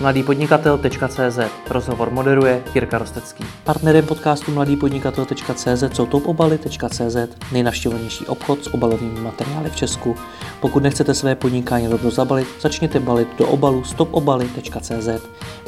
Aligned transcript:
mladýpodnikatel.cz 0.00 1.38
Rozhovor 1.70 2.10
moderuje 2.10 2.62
Jirka 2.74 2.98
Rostecký. 2.98 3.44
Partnerem 3.64 4.06
podcastu 4.06 4.52
mladýpodnikatel.cz 4.52 5.84
jsou 5.92 6.06
topobaly.cz 6.06 7.16
nejnavštěvovanější 7.52 8.26
obchod 8.26 8.64
s 8.64 8.74
obalovými 8.74 9.20
materiály 9.20 9.70
v 9.70 9.76
Česku. 9.76 10.16
Pokud 10.60 10.82
nechcete 10.82 11.14
své 11.14 11.34
podnikání 11.34 11.88
rovnou 11.88 12.10
zabalit, 12.10 12.48
začněte 12.60 13.00
balit 13.00 13.28
do 13.38 13.46
obalu 13.46 13.84
stopobaly.cz. 13.84 15.08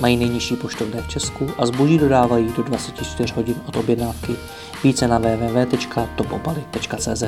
Mají 0.00 0.16
nejnižší 0.16 0.56
poštovné 0.56 1.02
v 1.02 1.08
Česku 1.08 1.50
a 1.58 1.66
zboží 1.66 1.98
dodávají 1.98 2.52
do 2.56 2.62
24 2.62 3.34
hodin 3.34 3.56
od 3.68 3.76
objednávky. 3.76 4.36
Více 4.84 5.08
na 5.08 5.18
www.topobaly.cz. 5.18 7.24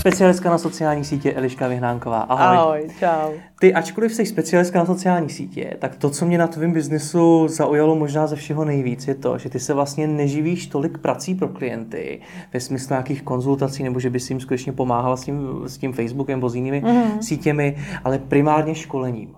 Specialistka 0.00 0.50
na 0.50 0.58
sociální 0.58 1.04
sítě 1.04 1.32
Eliška 1.32 1.68
Vyhnánková. 1.68 2.20
Ahoj. 2.20 2.56
Ahoj, 2.56 2.88
čau. 2.98 3.32
Ty, 3.60 3.74
ačkoliv 3.74 4.14
jsi 4.14 4.26
specialistka 4.26 4.78
na 4.78 4.86
sociální 4.86 5.30
sítě, 5.30 5.76
tak 5.78 5.96
to, 5.96 6.10
co 6.10 6.26
mě 6.26 6.38
na 6.38 6.46
tvém 6.46 6.72
biznesu 6.72 7.48
zaujalo 7.48 7.96
možná 7.96 8.26
ze 8.26 8.36
všeho 8.36 8.64
nejvíc, 8.64 9.08
je 9.08 9.14
to, 9.14 9.38
že 9.38 9.48
ty 9.48 9.60
se 9.60 9.74
vlastně 9.74 10.06
neživíš 10.06 10.66
tolik 10.66 10.98
prací 10.98 11.34
pro 11.34 11.48
klienty, 11.48 12.20
ve 12.52 12.60
smyslu 12.60 12.92
nějakých 12.92 13.22
konzultací, 13.22 13.82
nebo 13.82 14.00
že 14.00 14.10
bys 14.10 14.30
jim 14.30 14.40
skutečně 14.40 14.72
pomáhala 14.72 15.16
s 15.16 15.24
tím, 15.24 15.40
s 15.66 15.78
tím 15.78 15.92
Facebookem 15.92 16.38
nebo 16.38 16.48
s 16.48 16.54
jinými 16.54 16.82
mm-hmm. 16.82 17.18
sítěmi, 17.20 17.76
ale 18.04 18.18
primárně 18.18 18.74
školením. 18.74 19.34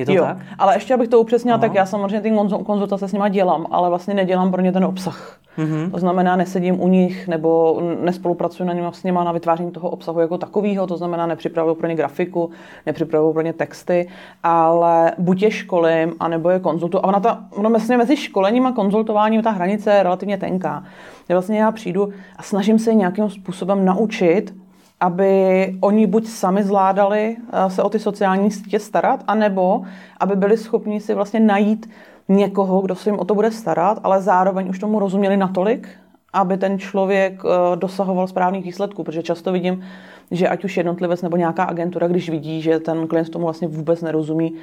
Je 0.00 0.06
to 0.06 0.12
jo, 0.12 0.24
tak? 0.24 0.36
ale 0.58 0.76
ještě 0.76 0.94
abych 0.94 1.08
to 1.08 1.20
upřesnila, 1.20 1.54
Aha. 1.54 1.60
tak 1.60 1.74
já 1.74 1.86
samozřejmě 1.86 2.20
ty 2.20 2.32
konzultace 2.64 3.08
s 3.08 3.12
nima 3.12 3.28
dělám, 3.28 3.66
ale 3.70 3.88
vlastně 3.88 4.14
nedělám 4.14 4.52
pro 4.52 4.62
ně 4.62 4.72
ten 4.72 4.84
obsah. 4.84 5.40
Mm-hmm. 5.58 5.90
To 5.90 5.98
znamená, 5.98 6.36
nesedím 6.36 6.80
u 6.80 6.88
nich 6.88 7.28
nebo 7.28 7.80
nespolupracuji 8.00 8.64
na 8.64 8.72
něm 8.72 8.92
s 8.92 9.02
nima 9.02 9.24
na 9.24 9.32
vytváření 9.32 9.70
toho 9.70 9.90
obsahu 9.90 10.20
jako 10.20 10.38
takového, 10.38 10.86
to 10.86 10.96
znamená, 10.96 11.26
nepřipravuju 11.26 11.74
pro 11.74 11.86
ně 11.86 11.94
grafiku, 11.94 12.50
nepřipravuju 12.86 13.32
pro 13.32 13.42
ně 13.42 13.52
texty, 13.52 14.08
ale 14.42 15.12
buď 15.18 15.42
je 15.42 15.50
školím, 15.50 16.14
anebo 16.20 16.50
je 16.50 16.58
konzultuju. 16.58 17.00
A 17.04 17.08
ona 17.08 17.20
ta, 17.20 17.44
ono 17.56 17.70
vlastně 17.70 17.96
mezi 17.96 18.16
školením 18.16 18.66
a 18.66 18.72
konzultováním 18.72 19.42
ta 19.42 19.50
hranice 19.50 19.92
je 19.92 20.02
relativně 20.02 20.38
tenká. 20.38 20.84
Já 21.28 21.34
vlastně 21.34 21.60
já 21.60 21.72
přijdu 21.72 22.08
a 22.36 22.42
snažím 22.42 22.78
se 22.78 22.94
nějakým 22.94 23.30
způsobem 23.30 23.84
naučit, 23.84 24.54
aby 25.00 25.74
oni 25.80 26.06
buď 26.06 26.26
sami 26.26 26.62
zvládali 26.62 27.36
eh, 27.36 27.70
se 27.70 27.82
o 27.82 27.88
ty 27.88 27.98
sociální 27.98 28.50
sítě 28.50 28.78
starat, 28.78 29.24
anebo 29.26 29.82
aby 30.20 30.36
byli 30.36 30.56
schopni 30.56 31.00
si 31.00 31.14
vlastně 31.14 31.40
najít 31.40 31.90
někoho, 32.28 32.80
kdo 32.80 32.94
se 32.94 33.10
jim 33.10 33.18
o 33.18 33.24
to 33.24 33.34
bude 33.34 33.50
starat, 33.50 34.00
ale 34.02 34.22
zároveň 34.22 34.68
už 34.68 34.78
tomu 34.78 34.98
rozuměli 34.98 35.36
natolik, 35.36 35.88
aby 36.32 36.56
ten 36.56 36.78
člověk 36.78 37.42
eh, 37.44 37.76
dosahoval 37.76 38.26
správných 38.26 38.64
výsledků, 38.64 39.04
protože 39.04 39.22
často 39.22 39.52
vidím, 39.52 39.84
že 40.30 40.48
ať 40.48 40.64
už 40.64 40.76
jednotlivec 40.76 41.22
nebo 41.22 41.36
nějaká 41.36 41.64
agentura, 41.64 42.08
když 42.08 42.30
vidí, 42.30 42.62
že 42.62 42.78
ten 42.78 43.06
klient 43.06 43.30
tomu 43.30 43.44
vlastně 43.44 43.68
vůbec 43.68 44.02
nerozumí, 44.02 44.54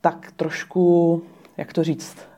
tak 0.00 0.32
trošku, 0.36 1.22
jak 1.56 1.72
to 1.72 1.84
říct. 1.84 2.29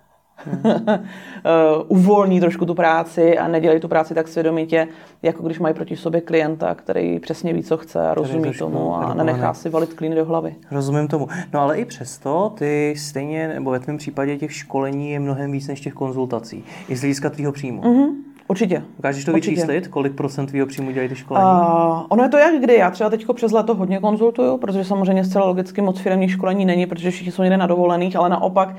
uvolní 1.89 2.41
trošku 2.41 2.67
tu 2.67 2.75
práci 2.75 3.39
a 3.39 3.49
nedělají 3.49 3.81
tu 3.81 3.89
práci 3.89 4.15
tak 4.15 4.29
svědomitě, 4.29 4.89
jako 5.23 5.43
když 5.43 5.59
mají 5.59 5.75
proti 5.75 5.97
sobě 5.97 6.21
klienta, 6.21 6.75
který 6.75 7.19
přesně 7.19 7.53
ví, 7.53 7.63
co 7.63 7.77
chce 7.77 8.09
a 8.09 8.15
rozumí 8.15 8.53
tomu 8.53 8.97
a 8.97 9.15
nenechá 9.15 9.55
si 9.55 9.69
valit 9.69 9.95
klíny 9.95 10.17
do 10.17 10.25
hlavy. 10.25 10.55
Rozumím 10.71 11.09
tomu. 11.09 11.29
No 11.53 11.61
ale 11.61 11.79
i 11.79 11.85
přesto, 11.85 12.53
ty 12.59 12.95
stejně, 12.97 13.49
nebo 13.49 13.71
ve 13.71 13.81
tvém 13.81 13.97
případě 13.97 14.39
těch 14.39 14.53
školení 14.53 15.11
je 15.11 15.21
mnohem 15.21 15.53
víc 15.53 15.69
než 15.69 15.81
těch 15.81 15.95
konzultací. 15.95 16.65
I 16.89 16.97
z 16.97 17.01
hlediska 17.01 17.31
tvýho 17.31 17.53
příjmu. 17.53 17.83
Mm-hmm. 17.83 18.32
Určitě. 18.49 18.83
Dokážeš 18.97 19.25
to 19.25 19.33
vyčíslit, 19.33 19.89
kolik 19.89 20.13
procent 20.13 20.47
tvýho 20.47 20.67
příjmu 20.67 20.91
dělají 20.91 21.09
ty 21.09 21.17
školení? 21.17 21.47
Uh, 21.47 22.03
ono 22.09 22.23
je 22.23 22.29
to 22.29 22.39
jak 22.39 22.61
kdy. 22.61 22.75
Já 22.75 22.91
třeba 22.91 23.11
teď 23.11 23.27
přes 23.35 23.53
léto 23.53 23.75
hodně 23.75 23.99
konzultuju, 23.99 24.57
protože 24.57 24.85
samozřejmě 24.85 25.25
zcela 25.25 25.47
logicky 25.47 25.81
moc 25.81 25.99
firmních 25.99 26.31
školení 26.31 26.65
není, 26.65 26.87
protože 26.87 27.11
všichni 27.11 27.33
jsou 27.33 27.43
někde 27.43 27.57
na 27.57 27.67
dovolených, 27.67 28.17
ale 28.17 28.29
naopak 28.29 28.69
uh, 28.69 28.75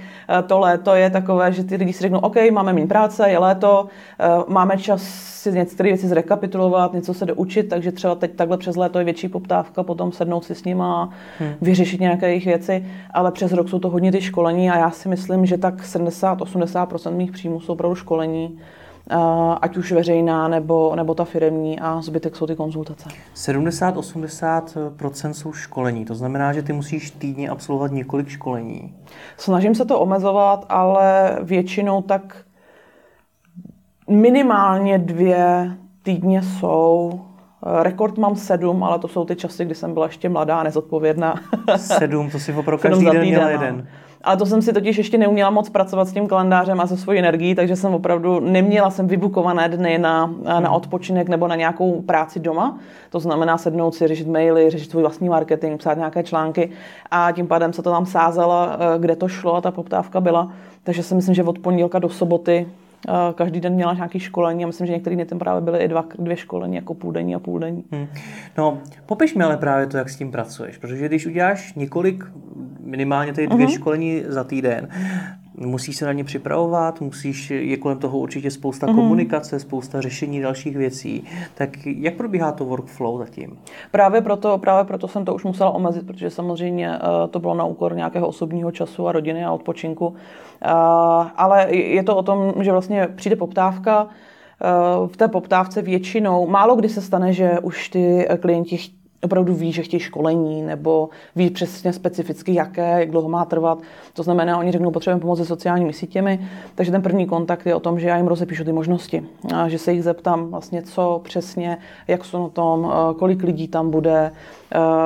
to 0.47 0.59
léto 0.59 0.95
je 0.95 1.09
takové, 1.09 1.53
že 1.53 1.64
ty 1.64 1.75
lidi 1.75 1.94
si 1.94 2.02
řeknou, 2.02 2.19
OK, 2.19 2.36
máme 2.52 2.73
méně 2.73 2.88
práce, 2.88 3.30
je 3.30 3.38
léto, 3.38 3.88
uh, 4.38 4.53
máme 4.53 4.78
čas 4.78 5.01
si 5.44 5.51
některé 5.51 5.90
věci 5.90 6.07
zrekapitulovat, 6.07 6.94
něco 6.94 7.13
se 7.13 7.25
doučit, 7.25 7.69
takže 7.69 7.91
třeba 7.91 8.16
teď 8.16 8.35
takhle 8.35 8.57
přes 8.57 8.75
léto 8.75 9.00
je 9.00 9.06
větší 9.06 9.28
poptávka, 9.28 9.84
potom 9.84 10.12
sednout 10.12 10.45
si 10.45 10.56
s 10.56 10.63
nima 10.63 11.03
a 11.03 11.09
hmm. 11.40 11.53
vyřešit 11.62 12.01
nějaké 12.01 12.28
jejich 12.28 12.45
věci, 12.45 12.85
ale 13.13 13.31
přes 13.31 13.51
rok 13.51 13.69
jsou 13.69 13.80
to 13.80 13.90
hodně 13.90 14.12
ty 14.12 14.22
školení 14.22 14.69
a 14.69 14.78
já 14.78 14.91
si 14.91 15.09
myslím, 15.09 15.45
že 15.45 15.57
tak 15.57 15.84
70-80% 15.84 17.12
mých 17.12 17.31
příjmů 17.31 17.59
jsou 17.59 17.74
opravdu 17.74 17.95
školení 17.95 18.59
ať 19.62 19.78
už 19.78 19.91
veřejná 19.91 20.47
nebo, 20.47 20.96
nebo 20.96 21.14
ta 21.16 21.25
firemní 21.25 21.80
a 21.80 22.02
zbytek 22.02 22.36
jsou 22.36 22.47
ty 22.47 22.56
konzultace. 22.56 23.09
70-80% 23.36 25.31
jsou 25.31 25.53
školení, 25.53 26.06
to 26.06 26.16
znamená, 26.16 26.53
že 26.53 26.62
ty 26.62 26.74
musíš 26.74 27.12
týdně 27.12 27.50
absolvovat 27.50 27.92
několik 27.92 28.28
školení. 28.28 28.96
Snažím 29.38 29.75
se 29.75 29.86
to 29.86 30.00
omezovat, 30.00 30.66
ale 30.69 31.38
většinou 31.42 32.02
tak 32.02 32.38
minimálně 34.09 34.97
dvě 34.97 35.72
týdně 36.03 36.42
jsou. 36.44 37.22
Rekord 37.81 38.18
mám 38.18 38.36
sedm, 38.36 38.84
ale 38.84 39.00
to 39.00 39.08
jsou 39.08 39.25
ty 39.25 39.36
časy, 39.36 39.66
kdy 39.66 39.75
jsem 39.75 39.94
byla 39.94 40.06
ještě 40.06 40.30
mladá 40.30 40.59
a 40.59 40.63
nezodpovědná. 40.63 41.36
Sedm, 41.75 42.30
to 42.30 42.40
si 42.40 42.53
opravdu 42.53 42.81
každý 42.81 43.06
den 43.06 43.22
měla 43.22 43.50
jeden. 43.50 43.78
No. 43.78 43.84
Ale 44.23 44.38
to 44.38 44.45
jsem 44.45 44.61
si 44.61 44.73
totiž 44.73 44.97
ještě 44.97 45.17
neuměla 45.17 45.50
moc 45.50 45.69
pracovat 45.69 46.07
s 46.07 46.13
tím 46.13 46.28
kalendářem 46.28 46.81
a 46.81 46.88
se 46.88 46.97
svojí 46.97 47.19
energií, 47.19 47.56
takže 47.56 47.75
jsem 47.75 47.94
opravdu 47.94 48.39
neměla 48.39 48.89
jsem 48.89 49.07
vybukované 49.07 49.69
dny 49.69 49.97
na, 49.97 50.34
na 50.44 50.57
hmm. 50.57 50.67
odpočinek 50.67 51.29
nebo 51.29 51.47
na 51.47 51.56
nějakou 51.56 52.01
práci 52.01 52.39
doma. 52.39 52.79
To 53.09 53.19
znamená 53.19 53.57
sednout 53.57 53.95
si, 53.95 54.07
řešit 54.07 54.28
maily, 54.28 54.69
řešit 54.69 54.91
svůj 54.91 55.03
vlastní 55.03 55.29
marketing, 55.29 55.79
psát 55.79 55.97
nějaké 55.97 56.23
články 56.23 56.69
a 57.12 57.31
tím 57.31 57.47
pádem 57.47 57.73
se 57.73 57.81
to 57.81 57.91
tam 57.91 58.06
sázelo, 58.06 58.67
eh, 58.72 59.00
kde 59.00 59.16
to 59.16 59.28
šlo 59.28 59.56
a 59.56 59.62
ta 59.62 59.72
poptávka 59.72 60.22
byla. 60.22 60.51
Takže 60.83 61.03
si 61.03 61.16
myslím, 61.16 61.35
že 61.35 61.44
od 61.44 61.59
pondělka 61.59 62.00
do 62.00 62.09
soboty 62.09 62.67
každý 63.36 63.59
den 63.59 63.74
měla 63.74 63.94
nějaké 63.94 64.19
školení 64.19 64.64
a 64.64 64.68
myslím, 64.68 64.88
že 64.88 64.94
některý 64.94 65.16
dny 65.16 65.25
tam 65.25 65.40
právě 65.40 65.62
byly 65.62 65.80
i 65.80 65.88
dva, 65.88 66.06
dvě 66.19 66.38
školení, 66.38 66.75
jako 66.75 66.94
půldenní 66.94 67.36
a 67.36 67.40
půldenní. 67.40 67.84
Hmm. 67.91 68.08
No, 68.58 68.78
popiš 69.06 69.36
mi 69.36 69.44
ale 69.44 69.58
právě 69.58 69.88
to, 69.88 69.97
jak 69.97 70.09
s 70.09 70.16
tím 70.16 70.31
pracuješ, 70.31 70.78
protože 70.78 71.06
když 71.06 71.25
uděláš 71.25 71.74
několik, 71.74 72.25
minimálně 72.80 73.34
tady 73.34 73.47
dvě 73.47 73.66
uh-huh. 73.66 73.75
školení 73.75 74.24
za 74.28 74.44
týden, 74.44 74.88
musíš 75.58 75.96
se 75.96 76.06
na 76.06 76.14
ně 76.14 76.24
připravovat, 76.24 77.02
musíš, 77.02 77.50
je 77.52 77.78
kolem 77.78 78.00
toho 78.00 78.18
určitě 78.18 78.52
spousta 78.52 78.88
mm. 78.88 78.96
komunikace, 78.96 79.59
spousta 79.59 80.02
řešení 80.02 80.41
dalších 80.41 80.78
věcí. 80.78 81.24
Tak 81.56 81.69
jak 81.86 82.14
probíhá 82.14 82.52
to 82.52 82.66
workflow 82.66 83.19
zatím? 83.19 83.58
Právě 83.92 84.22
proto, 84.22 84.58
právě 84.58 84.84
proto 84.84 85.08
jsem 85.08 85.25
to 85.25 85.36
už 85.36 85.44
musela 85.44 85.72
omezit, 85.72 86.08
protože 86.08 86.30
samozřejmě 86.30 86.90
uh, 86.90 87.30
to 87.30 87.40
bylo 87.40 87.56
na 87.56 87.66
úkor 87.66 87.96
nějakého 87.96 88.28
osobního 88.28 88.72
času 88.72 89.08
a 89.08 89.12
rodiny 89.12 89.46
a 89.46 89.52
odpočinku. 89.52 90.08
Uh, 90.08 90.16
ale 91.36 91.75
je 91.75 92.03
to 92.03 92.16
o 92.16 92.24
tom, 92.24 92.53
že 92.62 92.72
vlastně 92.72 93.08
přijde 93.16 93.36
poptávka, 93.36 94.03
uh, 94.03 95.08
v 95.08 95.18
té 95.18 95.28
poptávce 95.28 95.81
většinou, 95.81 96.47
málo 96.47 96.75
kdy 96.75 96.90
se 96.90 97.02
stane, 97.02 97.34
že 97.34 97.59
už 97.59 97.90
ty 97.90 98.28
klienti 98.40 98.78
opravdu 99.23 99.53
ví, 99.53 99.72
že 99.72 99.81
chtějí 99.81 100.00
školení, 100.00 100.61
nebo 100.61 101.09
ví 101.35 101.50
přesně 101.50 101.94
specificky, 101.94 102.53
jaké, 102.53 103.00
jak 103.00 103.11
dlouho 103.11 103.29
má 103.29 103.45
trvat. 103.45 103.79
To 104.13 104.23
znamená, 104.23 104.57
oni 104.57 104.72
řeknou, 104.72 104.91
potřebujeme 104.91 105.22
pomoct 105.22 105.39
se 105.39 105.45
sociálními 105.45 105.94
sítěmi, 105.94 106.39
takže 106.75 106.91
ten 106.91 107.01
první 107.01 107.25
kontakt 107.25 107.66
je 107.66 107.75
o 107.75 107.79
tom, 107.79 108.00
že 108.00 108.07
já 108.07 108.17
jim 108.17 108.28
rozepíšu 108.28 108.63
ty 108.63 108.72
možnosti, 108.72 109.23
a 109.56 109.69
že 109.69 109.78
se 109.78 109.94
jich 109.94 110.03
zeptám 110.03 110.47
vlastně, 110.47 110.81
co 110.81 111.22
přesně, 111.23 111.78
jak 112.07 112.25
jsou 112.25 112.44
na 112.44 112.50
tom, 112.50 112.94
kolik 113.19 113.44
lidí 113.44 113.67
tam 113.67 113.91
bude. 113.91 114.31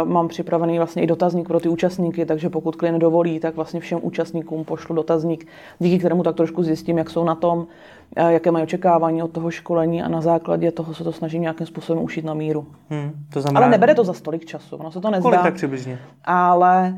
Mám 0.04 0.28
připravený 0.28 0.78
vlastně 0.78 1.04
i 1.04 1.08
dotazník 1.08 1.48
pro 1.48 1.60
ty 1.60 1.70
účastníky, 1.70 2.26
takže 2.26 2.50
pokud 2.50 2.76
klient 2.76 3.00
dovolí, 3.00 3.40
tak 3.40 3.56
vlastně 3.56 3.80
všem 3.80 4.00
účastníkům 4.02 4.64
pošlu 4.64 4.96
dotazník, 4.96 5.48
díky 5.80 6.00
kterému 6.00 6.24
tak 6.24 6.36
trošku 6.36 6.64
zjistím, 6.64 6.98
jak 6.98 7.10
jsou 7.10 7.24
na 7.24 7.36
tom, 7.36 7.68
jaké 8.16 8.52
mají 8.52 8.64
očekávání 8.64 9.24
od 9.24 9.32
toho 9.32 9.52
školení 9.52 10.04
a 10.04 10.08
na 10.08 10.22
základě 10.22 10.72
toho 10.72 10.94
se 10.94 11.04
to 11.04 11.12
snažím 11.12 11.42
nějakým 11.42 11.68
způsobem 11.68 12.04
ušít 12.04 12.26
na 12.26 12.34
míru. 12.34 12.68
Hmm, 12.90 13.12
to 13.34 13.42
znamená... 13.42 13.66
Ale 13.66 13.72
nebere 13.72 13.96
to 13.96 14.04
za 14.04 14.14
stolik 14.14 14.46
času, 14.46 14.76
ono 14.76 14.92
se 14.92 15.02
to 15.02 15.12
nezdá. 15.12 15.22
Kolik 15.22 15.42
tak 15.42 15.54
přibližně? 15.54 16.00
Ale 16.26 16.94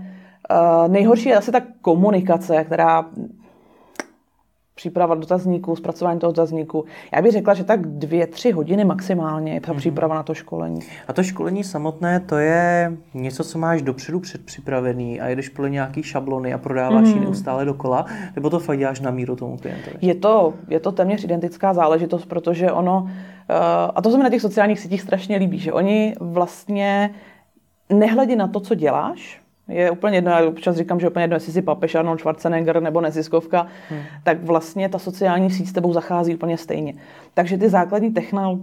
uh, 0.51 0.91
nejhorší 0.91 1.29
je 1.29 1.37
asi 1.37 1.51
ta 1.51 1.61
komunikace, 1.81 2.63
která 2.63 3.05
příprava 4.79 5.15
dotazníků, 5.15 5.75
zpracování 5.75 6.19
toho 6.19 6.31
dotazníku. 6.31 6.85
Já 7.15 7.21
bych 7.21 7.31
řekla, 7.31 7.53
že 7.53 7.63
tak 7.63 7.87
dvě, 7.87 8.27
tři 8.27 8.51
hodiny 8.51 8.85
maximálně 8.85 9.53
je 9.53 9.61
ta 9.61 9.71
mm-hmm. 9.71 9.77
příprava 9.77 10.15
na 10.15 10.23
to 10.23 10.33
školení. 10.33 10.79
A 11.07 11.13
to 11.13 11.23
školení 11.23 11.63
samotné, 11.63 12.19
to 12.19 12.37
je 12.37 12.91
něco, 13.13 13.43
co 13.43 13.59
máš 13.59 13.81
dopředu 13.81 14.19
předpřipravený 14.19 15.21
a 15.21 15.27
jedeš 15.27 15.49
podle 15.49 15.69
nějaký 15.69 16.03
šablony 16.03 16.53
a 16.53 16.57
prodáváš 16.57 17.07
mm-hmm. 17.07 17.15
ji 17.15 17.19
neustále 17.19 17.65
dokola, 17.65 18.05
nebo 18.35 18.49
to 18.49 18.59
fakt 18.59 18.79
děláš 18.79 18.99
na 18.99 19.11
míru 19.11 19.35
tomu 19.35 19.57
klientovi? 19.57 19.97
Je 20.01 20.15
to, 20.15 20.53
je 20.67 20.79
to 20.79 20.91
téměř 20.91 21.23
identická 21.23 21.73
záležitost, 21.73 22.25
protože 22.25 22.71
ono, 22.71 23.01
uh, 23.01 23.09
a 23.95 24.01
to 24.01 24.11
se 24.11 24.17
mi 24.17 24.23
na 24.23 24.29
těch 24.29 24.41
sociálních 24.41 24.79
sítích 24.79 25.01
strašně 25.01 25.37
líbí, 25.37 25.59
že 25.59 25.73
oni 25.73 26.15
vlastně 26.19 27.09
nehledí 27.89 28.35
na 28.35 28.47
to, 28.47 28.59
co 28.59 28.75
děláš, 28.75 29.41
Je 29.69 29.91
úplně 29.91 30.17
jedno, 30.17 30.31
já 30.31 30.47
občas 30.47 30.75
říkám, 30.75 30.99
že 30.99 31.09
úplně 31.09 31.23
jedno, 31.23 31.35
jestli 31.35 31.53
si 31.53 31.61
papež 31.61 31.95
Arnold 31.95 32.19
Schwarzenegger 32.19 32.81
nebo 32.81 33.01
neziskovka, 33.01 33.67
hmm. 33.89 33.99
tak 34.23 34.43
vlastně 34.43 34.89
ta 34.89 34.99
sociální 34.99 35.51
síť 35.51 35.67
s 35.67 35.71
tebou 35.73 35.93
zachází 35.93 36.35
úplně 36.35 36.57
stejně. 36.57 36.93
Takže 37.33 37.57
ty 37.57 37.69
základní 37.69 38.13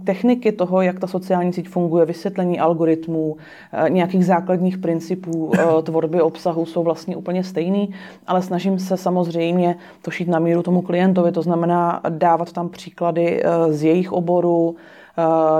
techniky 0.03 0.51
toho, 0.51 0.81
jak 0.81 0.99
ta 0.99 1.07
sociální 1.07 1.53
síť 1.53 1.69
funguje, 1.69 2.05
vysvětlení 2.05 2.59
algoritmů, 2.59 3.37
eh, 3.73 3.89
nějakých 3.89 4.25
základních 4.25 4.77
principů 4.77 5.51
eh, 5.55 5.81
tvorby 5.83 6.21
obsahu 6.21 6.65
jsou 6.65 6.83
vlastně 6.83 7.15
úplně 7.15 7.43
stejný, 7.43 7.93
ale 8.27 8.41
snažím 8.41 8.79
se 8.79 8.97
samozřejmě 8.97 9.75
to 10.01 10.11
šít 10.11 10.27
na 10.27 10.39
míru 10.39 10.63
tomu 10.63 10.81
klientovi, 10.81 11.31
to 11.31 11.41
znamená 11.41 12.01
dávat 12.09 12.51
tam 12.51 12.69
příklady 12.69 13.43
eh, 13.43 13.73
z 13.73 13.83
jejich 13.83 14.11
oboru, 14.11 14.75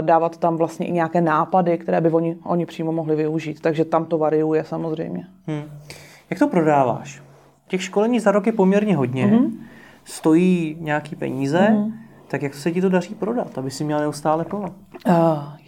dávat 0.02 0.38
tam 0.38 0.58
vlastně 0.58 0.88
i 0.88 0.92
nějaké 0.92 1.22
nápady, 1.22 1.78
které 1.78 2.02
by 2.02 2.10
oni, 2.10 2.38
oni 2.44 2.66
přímo 2.66 2.92
mohli 2.92 3.16
využít. 3.16 3.62
Takže 3.62 3.86
tam 3.86 4.06
to 4.06 4.18
variuje 4.18 4.64
samozřejmě. 4.64 5.28
Hmm. 5.48 5.64
Jak 6.30 6.40
to 6.40 6.48
prodáváš? 6.48 7.22
Těch 7.68 7.84
školení 7.84 8.20
za 8.20 8.32
rok 8.32 8.46
je 8.46 8.52
poměrně 8.52 8.96
hodně. 8.96 9.28
Mm-hmm. 9.28 9.52
Stojí 10.04 10.78
nějaký 10.80 11.16
peníze. 11.16 11.60
Mm-hmm. 11.60 11.92
Tak 12.28 12.42
jak 12.42 12.54
se 12.54 12.72
ti 12.72 12.82
to 12.82 12.90
daří 12.90 13.16
prodat, 13.16 13.58
aby 13.58 13.72
si 13.72 13.84
měl 13.84 14.00
neustále 14.00 14.46
plno? 14.46 14.70
Uh, 15.08 15.14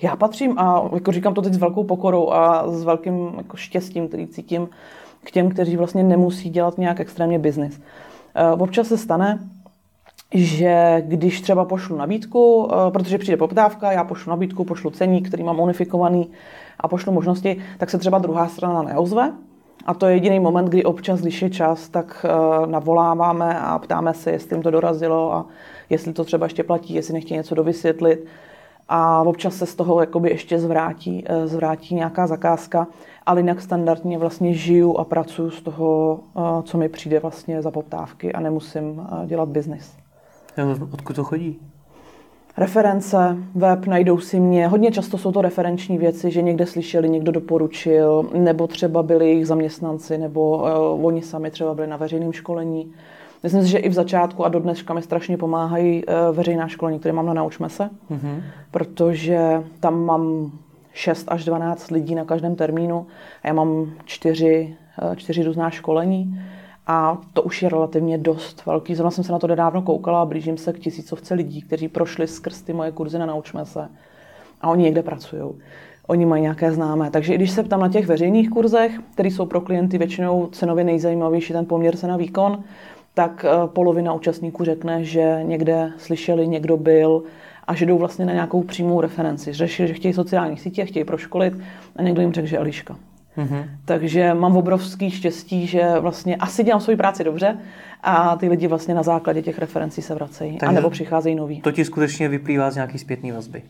já 0.02 0.16
patřím 0.16 0.60
a 0.60 0.90
jako 0.94 1.12
říkám 1.12 1.34
to 1.34 1.42
teď 1.42 1.54
s 1.54 1.58
velkou 1.58 1.84
pokorou 1.84 2.32
a 2.32 2.72
s 2.72 2.84
velkým 2.84 3.34
jako 3.38 3.58
štěstím, 3.58 4.08
který 4.08 4.28
cítím 4.28 4.70
k 5.24 5.32
těm, 5.32 5.50
kteří 5.50 5.78
vlastně 5.78 6.04
nemusí 6.04 6.50
dělat 6.50 6.78
nějak 6.78 7.00
extrémně 7.00 7.40
biznis. 7.40 7.82
Uh, 8.54 8.62
občas 8.62 8.88
se 8.88 8.98
stane, 8.98 9.40
že 10.34 11.04
když 11.06 11.42
třeba 11.42 11.66
pošlu 11.66 11.98
nabídku, 11.98 12.64
uh, 12.64 12.72
protože 12.92 13.18
přijde 13.18 13.38
poptávka, 13.38 13.92
já 13.92 14.04
pošlu 14.04 14.30
nabídku, 14.30 14.64
pošlu 14.64 14.90
ceník, 14.90 15.28
který 15.28 15.44
mám 15.44 15.60
unifikovaný 15.60 16.30
a 16.80 16.88
pošlu 16.88 17.14
možnosti, 17.14 17.62
tak 17.78 17.90
se 17.90 17.98
třeba 17.98 18.18
druhá 18.18 18.48
strana 18.48 18.82
neozve. 18.82 19.34
A 19.86 19.94
to 19.94 20.08
je 20.08 20.14
jediný 20.14 20.40
moment, 20.40 20.66
kdy 20.66 20.84
občas, 20.84 21.22
když 21.22 21.42
je 21.42 21.50
čas, 21.50 21.90
tak 21.90 22.26
uh, 22.26 22.68
navoláváme 22.68 23.60
a 23.60 23.80
ptáme 23.80 24.14
se, 24.14 24.32
jestli 24.32 24.56
jim 24.56 24.64
to 24.64 24.72
dorazilo 24.72 25.34
a 25.34 25.46
jestli 25.90 26.14
to 26.14 26.24
třeba 26.24 26.46
ještě 26.46 26.64
platí, 26.64 26.94
jestli 26.94 27.14
nechtějí 27.14 27.38
něco 27.38 27.56
dovysvětlit. 27.56 28.26
A 28.90 29.22
občas 29.22 29.56
se 29.56 29.66
z 29.66 29.76
toho 29.76 30.00
jakoby 30.00 30.30
ještě 30.30 30.60
zvrátí, 30.60 31.24
eh, 31.26 31.48
zvrátí 31.48 31.96
nějaká 31.96 32.28
zakázka, 32.28 32.88
ale 33.26 33.40
jinak 33.40 33.62
standardně 33.62 34.18
vlastně 34.18 34.54
žiju 34.54 34.98
a 34.98 35.04
pracuji 35.04 35.50
z 35.52 35.62
toho, 35.62 36.20
eh, 36.38 36.64
co 36.64 36.78
mi 36.78 36.90
přijde 36.90 37.20
vlastně 37.20 37.62
za 37.62 37.72
poptávky 37.72 38.34
a 38.34 38.40
nemusím 38.40 39.08
eh, 39.24 39.28
dělat 39.28 39.50
biznis. 39.50 39.98
Odkud 40.92 41.16
to 41.16 41.24
chodí? 41.24 41.60
Reference, 42.58 43.38
web, 43.56 43.86
najdou 43.86 44.20
si 44.20 44.40
mě. 44.40 44.68
Hodně 44.68 44.92
často 44.92 45.18
jsou 45.18 45.32
to 45.32 45.42
referenční 45.42 45.98
věci, 45.98 46.32
že 46.32 46.42
někde 46.42 46.66
slyšeli, 46.66 47.10
někdo 47.10 47.32
doporučil, 47.32 48.30
nebo 48.34 48.68
třeba 48.68 49.04
byli 49.04 49.30
jejich 49.30 49.48
zaměstnanci, 49.48 50.18
nebo 50.18 50.58
uh, 50.58 51.06
oni 51.06 51.22
sami 51.22 51.52
třeba 51.52 51.74
byli 51.74 51.88
na 51.88 51.98
veřejném 51.98 52.34
školení. 52.34 52.92
Myslím 53.44 53.62
si, 53.62 53.68
že 53.68 53.78
i 53.78 53.90
v 53.90 53.94
začátku 53.94 54.46
a 54.46 54.50
do 54.50 54.60
dneška 54.60 54.94
mi 54.94 55.02
strašně 55.02 55.38
pomáhají 55.38 56.06
uh, 56.06 56.36
veřejná 56.36 56.68
školení, 56.68 57.00
které 57.00 57.14
mám 57.14 57.26
na 57.26 57.34
Naučme 57.34 57.70
se, 57.70 57.90
mm-hmm. 58.12 58.42
protože 58.72 59.64
tam 59.80 60.06
mám 60.06 60.52
6 60.94 61.26
až 61.28 61.46
12 61.46 61.92
lidí 61.92 62.16
na 62.16 62.26
každém 62.26 62.56
termínu 62.56 63.08
a 63.44 63.48
já 63.48 63.54
mám 63.54 63.92
čtyři, 64.06 64.76
uh, 65.04 65.16
čtyři 65.16 65.44
různá 65.44 65.70
školení 65.70 66.40
a 66.92 67.18
to 67.34 67.42
už 67.42 67.64
je 67.64 67.70
relativně 67.70 68.18
dost 68.18 68.66
velký. 68.66 68.96
Zrovna 68.96 69.12
jsem 69.12 69.24
se 69.24 69.32
na 69.32 69.40
to 69.40 69.48
nedávno 69.48 69.82
koukala 69.82 70.22
a 70.22 70.26
blížím 70.26 70.58
se 70.58 70.74
k 70.74 70.80
tisícovce 70.80 71.34
lidí, 71.34 71.62
kteří 71.62 71.88
prošli 71.88 72.28
skrz 72.28 72.62
ty 72.62 72.74
moje 72.74 72.92
kurzy 72.92 73.20
na 73.20 73.26
Naučme 73.26 73.66
se 73.66 73.90
a 74.62 74.70
oni 74.70 74.84
někde 74.84 75.04
pracují. 75.04 75.44
Oni 76.08 76.26
mají 76.26 76.42
nějaké 76.42 76.72
známé. 76.72 77.12
Takže 77.12 77.34
i 77.34 77.36
když 77.36 77.52
se 77.52 77.64
ptám 77.64 77.80
na 77.80 77.90
těch 77.90 78.08
veřejných 78.08 78.50
kurzech, 78.50 79.00
které 79.14 79.30
jsou 79.30 79.46
pro 79.46 79.62
klienty 79.62 79.98
většinou 79.98 80.48
cenově 80.48 80.84
nejzajímavější, 80.84 81.54
ten 81.54 81.66
poměr 81.66 81.96
se 81.96 82.08
na 82.08 82.18
výkon, 82.18 82.64
tak 83.14 83.46
eh, 83.46 83.68
polovina 83.68 84.14
účastníků 84.14 84.64
řekne, 84.64 85.04
že 85.04 85.40
někde 85.44 85.92
slyšeli, 85.98 86.48
někdo 86.48 86.78
byl 86.78 87.24
a 87.68 87.76
že 87.76 87.86
jdou 87.86 87.98
vlastně 87.98 88.26
na 88.26 88.34
nějakou 88.34 88.64
přímou 88.64 89.02
referenci. 89.02 89.54
Řešili, 89.54 89.88
že 89.88 89.94
chtějí 89.94 90.14
sociální 90.14 90.58
sítě, 90.58 90.86
chtějí 90.86 91.06
proškolit 91.06 91.54
a 91.96 92.02
někdo 92.02 92.22
jim 92.22 92.34
řekl, 92.34 92.48
že 92.48 92.58
Eliška. 92.58 92.96
Mm-hmm. 93.38 93.70
Takže 93.86 94.34
mám 94.34 94.58
obrovský 94.58 95.12
štěstí, 95.12 95.68
že 95.68 96.00
vlastně 96.00 96.36
asi 96.36 96.64
dělám 96.64 96.82
svoji 96.82 96.98
práci 96.98 97.24
dobře 97.24 97.58
a 98.04 98.36
ty 98.36 98.50
lidi 98.50 98.68
vlastně 98.68 98.94
na 98.94 99.04
základě 99.04 99.42
těch 99.42 99.60
referencí 99.60 100.02
se 100.02 100.16
vracejí. 100.16 100.58
Takže 100.58 100.70
a 100.70 100.72
nebo 100.72 100.90
přicházejí 100.90 101.36
noví. 101.36 101.62
To 101.62 101.72
ti 101.72 101.86
skutečně 101.86 102.30
vyplývá 102.30 102.72
z 102.72 102.76
nějaký 102.76 102.98
zpětný 102.98 103.32
vazby. 103.32 103.64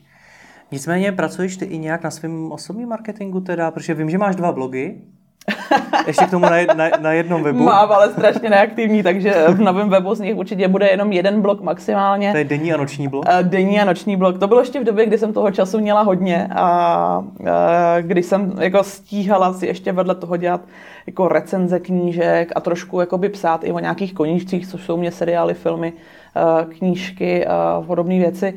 Nicméně 0.71 1.11
pracuješ 1.11 1.57
ty 1.57 1.65
i 1.65 1.77
nějak 1.77 2.03
na 2.03 2.11
svém 2.11 2.51
osobním 2.51 2.89
marketingu 2.89 3.41
teda, 3.41 3.71
protože 3.71 3.93
vím, 3.93 4.09
že 4.09 4.17
máš 4.17 4.35
dva 4.35 4.51
blogy, 4.51 5.01
ještě 6.07 6.25
k 6.25 6.29
tomu 6.29 6.45
na, 6.45 6.57
na, 6.75 6.89
na 6.99 7.11
jednom 7.11 7.43
webu. 7.43 7.63
Mám, 7.63 7.91
ale 7.91 8.09
strašně 8.09 8.49
neaktivní, 8.49 9.03
takže 9.03 9.33
v 9.47 9.59
novém 9.59 9.89
webu 9.89 10.15
z 10.15 10.19
nich 10.19 10.35
určitě 10.35 10.67
bude 10.67 10.87
jenom 10.87 11.11
jeden 11.11 11.41
blok 11.41 11.61
maximálně. 11.61 12.31
To 12.31 12.37
je 12.37 12.43
denní 12.43 12.73
a 12.73 12.77
noční 12.77 13.07
blok? 13.07 13.25
Denní 13.41 13.79
a 13.79 13.85
noční 13.85 14.15
blok. 14.15 14.39
To 14.39 14.47
bylo 14.47 14.59
ještě 14.59 14.79
v 14.79 14.83
době, 14.83 15.05
kdy 15.05 15.17
jsem 15.17 15.33
toho 15.33 15.51
času 15.51 15.79
měla 15.79 16.01
hodně 16.01 16.49
a, 16.55 16.63
a 16.63 17.23
když 18.01 18.25
jsem 18.25 18.53
jako 18.59 18.83
stíhala 18.83 19.53
si 19.53 19.65
ještě 19.65 19.91
vedle 19.91 20.15
toho 20.15 20.37
dělat 20.37 20.61
jako 21.07 21.27
recenze 21.27 21.79
knížek 21.79 22.51
a 22.55 22.61
trošku 22.61 22.99
jakoby 22.99 23.29
psát 23.29 23.63
i 23.63 23.71
o 23.71 23.79
nějakých 23.79 24.13
koníčcích, 24.13 24.67
což 24.67 24.83
jsou 24.83 24.97
mě 24.97 25.11
seriály, 25.11 25.53
filmy, 25.53 25.93
knížky 26.77 27.45
a 27.45 27.83
podobné 27.87 28.19
věci 28.19 28.53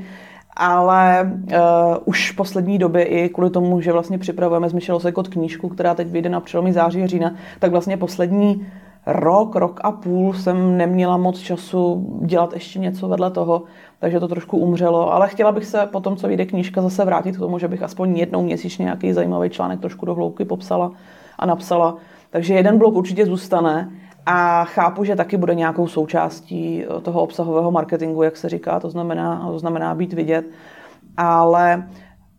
ale 0.57 1.33
uh, 1.33 1.59
už 2.05 2.33
v 2.33 2.37
poslední 2.37 2.79
době 2.79 3.05
i 3.05 3.29
kvůli 3.29 3.51
tomu, 3.51 3.81
že 3.81 3.93
vlastně 3.93 4.19
připravujeme 4.19 4.69
s 4.69 4.73
Michelou 4.73 5.01
Sekot 5.01 5.29
knížku, 5.29 5.69
která 5.69 5.95
teď 5.95 6.09
vyjde 6.09 6.29
na 6.29 6.41
přelomy 6.41 6.73
září 6.73 7.03
a 7.03 7.07
října, 7.07 7.35
tak 7.59 7.71
vlastně 7.71 7.97
poslední 7.97 8.67
rok, 9.07 9.57
rok 9.57 9.81
a 9.85 9.93
půl 9.93 10.35
jsem 10.35 10.77
neměla 10.77 11.17
moc 11.17 11.39
času 11.39 12.07
dělat 12.25 12.53
ještě 12.55 12.79
něco 12.79 13.09
vedle 13.09 13.31
toho, 13.31 13.63
takže 13.99 14.21
to 14.21 14.29
trošku 14.29 14.59
umřelo. 14.59 15.13
Ale 15.13 15.29
chtěla 15.29 15.53
bych 15.53 15.67
se 15.67 15.89
po 15.93 16.01
tom, 16.01 16.17
co 16.17 16.29
vyjde 16.29 16.47
knížka, 16.47 16.83
zase 16.83 17.05
vrátit 17.05 17.37
k 17.37 17.39
tomu, 17.39 17.59
že 17.59 17.69
bych 17.69 17.83
aspoň 17.83 18.17
jednou 18.17 18.43
měsíčně 18.43 18.83
nějaký 18.83 19.13
zajímavý 19.13 19.51
článek 19.51 19.81
trošku 19.81 20.07
do 20.07 20.15
hloubky 20.15 20.45
popsala 20.45 20.93
a 21.39 21.47
napsala. 21.47 21.97
Takže 22.31 22.55
jeden 22.55 22.79
blok 22.79 22.95
určitě 22.95 23.27
zůstane 23.27 23.91
a 24.27 24.65
chápu, 24.65 25.05
že 25.05 25.17
taky 25.17 25.37
bude 25.37 25.55
nějakou 25.55 25.89
součástí 25.89 26.85
eh, 26.85 27.01
toho 27.01 27.23
obsahového 27.23 27.71
marketingu, 27.71 28.23
jak 28.23 28.37
se 28.37 28.49
říká, 28.49 28.81
to 28.81 28.91
znamená, 28.91 29.49
to 29.51 29.59
znamená 29.59 29.95
být 29.95 30.13
vidět. 30.13 30.45
Ale 31.17 31.89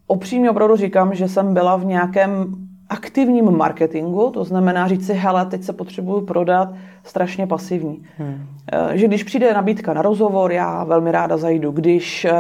opřímně 0.08 0.52
opravdu 0.52 0.76
říkám, 0.76 1.16
že 1.16 1.28
jsem 1.28 1.54
byla 1.54 1.76
v 1.76 1.86
nějakém 1.86 2.56
aktivním 2.90 3.58
marketingu, 3.58 4.30
to 4.30 4.44
znamená 4.44 4.88
říct 4.88 5.06
si, 5.06 5.14
hele, 5.14 5.46
teď 5.46 5.64
se 5.64 5.74
potřebuju 5.74 6.26
prodat, 6.26 6.74
strašně 7.04 7.48
pasivní. 7.48 8.04
Hmm. 8.18 8.46
Eh, 8.72 8.98
že 8.98 9.08
když 9.08 9.24
přijde 9.24 9.54
nabídka 9.54 9.94
na 9.94 10.02
rozhovor, 10.02 10.52
já 10.52 10.84
velmi 10.84 11.12
ráda 11.12 11.38
zajdu. 11.38 11.72
Když 11.72 12.26
eh, 12.26 12.34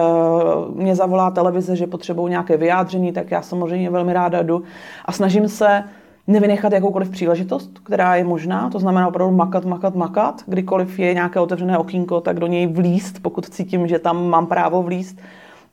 mě 0.76 0.96
zavolá 0.96 1.32
televize, 1.32 1.76
že 1.76 1.88
potřebují 1.88 2.30
nějaké 2.30 2.58
vyjádření, 2.58 3.12
tak 3.12 3.32
já 3.32 3.42
samozřejmě 3.42 3.90
velmi 3.90 4.14
ráda 4.14 4.42
jdu 4.42 4.64
a 5.06 5.12
snažím 5.12 5.48
se 5.48 5.84
nevynechat 6.28 6.74
jakoukoliv 6.74 7.10
příležitost, 7.10 7.80
která 7.84 8.16
je 8.16 8.24
možná, 8.24 8.70
to 8.70 8.80
znamená 8.80 9.08
opravdu 9.08 9.36
makat, 9.36 9.66
makat, 9.66 9.96
makat. 9.96 10.44
Kdykoliv 10.46 11.00
je 11.00 11.14
nějaké 11.14 11.40
otevřené 11.40 11.78
okýnko, 11.78 12.22
tak 12.22 12.40
do 12.40 12.48
něj 12.48 12.68
vlíst, 12.68 13.20
pokud 13.22 13.50
cítím, 13.50 13.88
že 13.88 14.00
tam 14.00 14.30
mám 14.30 14.46
právo 14.46 14.84
vlíst. 14.84 15.22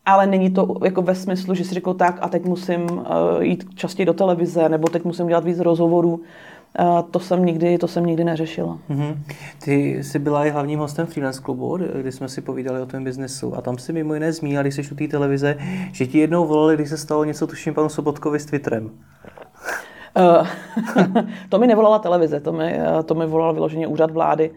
Ale 0.07 0.27
není 0.27 0.51
to 0.51 0.77
jako 0.85 1.03
ve 1.03 1.15
smyslu, 1.15 1.55
že 1.55 1.65
si 1.65 1.75
řekl 1.75 1.95
tak 1.95 2.19
a 2.21 2.29
teď 2.29 2.45
musím 2.45 2.83
uh, 2.91 2.99
jít 3.41 3.65
častěji 3.75 4.07
do 4.07 4.13
televize, 4.13 4.69
nebo 4.69 4.89
teď 4.89 5.05
musím 5.05 5.27
dělat 5.27 5.45
víc 5.45 5.59
rozhovorů. 5.59 6.13
Uh, 6.13 7.03
to 7.11 7.19
jsem 7.19 7.45
nikdy, 7.45 7.79
to 7.79 7.89
jsem 7.89 8.07
nikdy 8.07 8.25
neřešila. 8.25 8.79
Mm-hmm. 8.91 9.17
Ty 9.65 10.05
jsi 10.05 10.19
byla 10.19 10.47
i 10.47 10.51
hlavním 10.51 10.79
hostem 10.79 11.07
Freelance 11.07 11.41
klubu, 11.43 11.79
kdy 12.01 12.13
jsme 12.13 12.29
si 12.29 12.41
povídali 12.41 12.81
o 12.81 12.87
tom 12.87 13.05
biznesu 13.05 13.57
a 13.57 13.61
tam 13.61 13.79
si 13.79 13.93
mimo 13.93 14.15
jiné 14.15 14.33
zmínila, 14.33 14.63
když 14.63 14.75
jsi 14.75 14.83
u 14.93 14.95
té 14.95 15.09
televize, 15.09 15.57
že 15.93 16.07
ti 16.07 16.19
jednou 16.19 16.47
volali, 16.47 16.75
když 16.75 16.89
se 16.89 16.97
stalo 16.97 17.25
něco, 17.25 17.47
tuším 17.47 17.75
panu 17.75 17.89
Sobotkovi 17.89 18.41
s 18.41 18.47
Twitterem. 18.47 18.91
Eh, 20.17 20.47
to 21.49 21.59
mi 21.59 21.67
nevolala 21.67 21.99
televize, 21.99 22.41
to 22.41 22.53
mi, 22.53 22.79
eh, 22.79 23.03
to 23.03 23.15
mi 23.15 23.27
volal 23.27 23.55
vyloženě 23.55 23.87
úřad 23.87 24.11
vlády, 24.11 24.51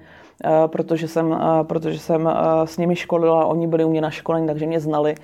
eh, 0.44 0.50
protože 0.68 1.08
jsem, 1.08 1.40
protože 1.64 2.00
jsem 2.00 2.30
s 2.66 2.78
nimi 2.78 2.96
školila, 2.96 3.46
oni 3.46 3.68
byli 3.68 3.86
u 3.86 3.90
mě 3.90 4.02
na 4.02 4.10
školení, 4.10 4.48
takže 4.48 4.66
mě 4.66 4.80
znali. 4.80 5.16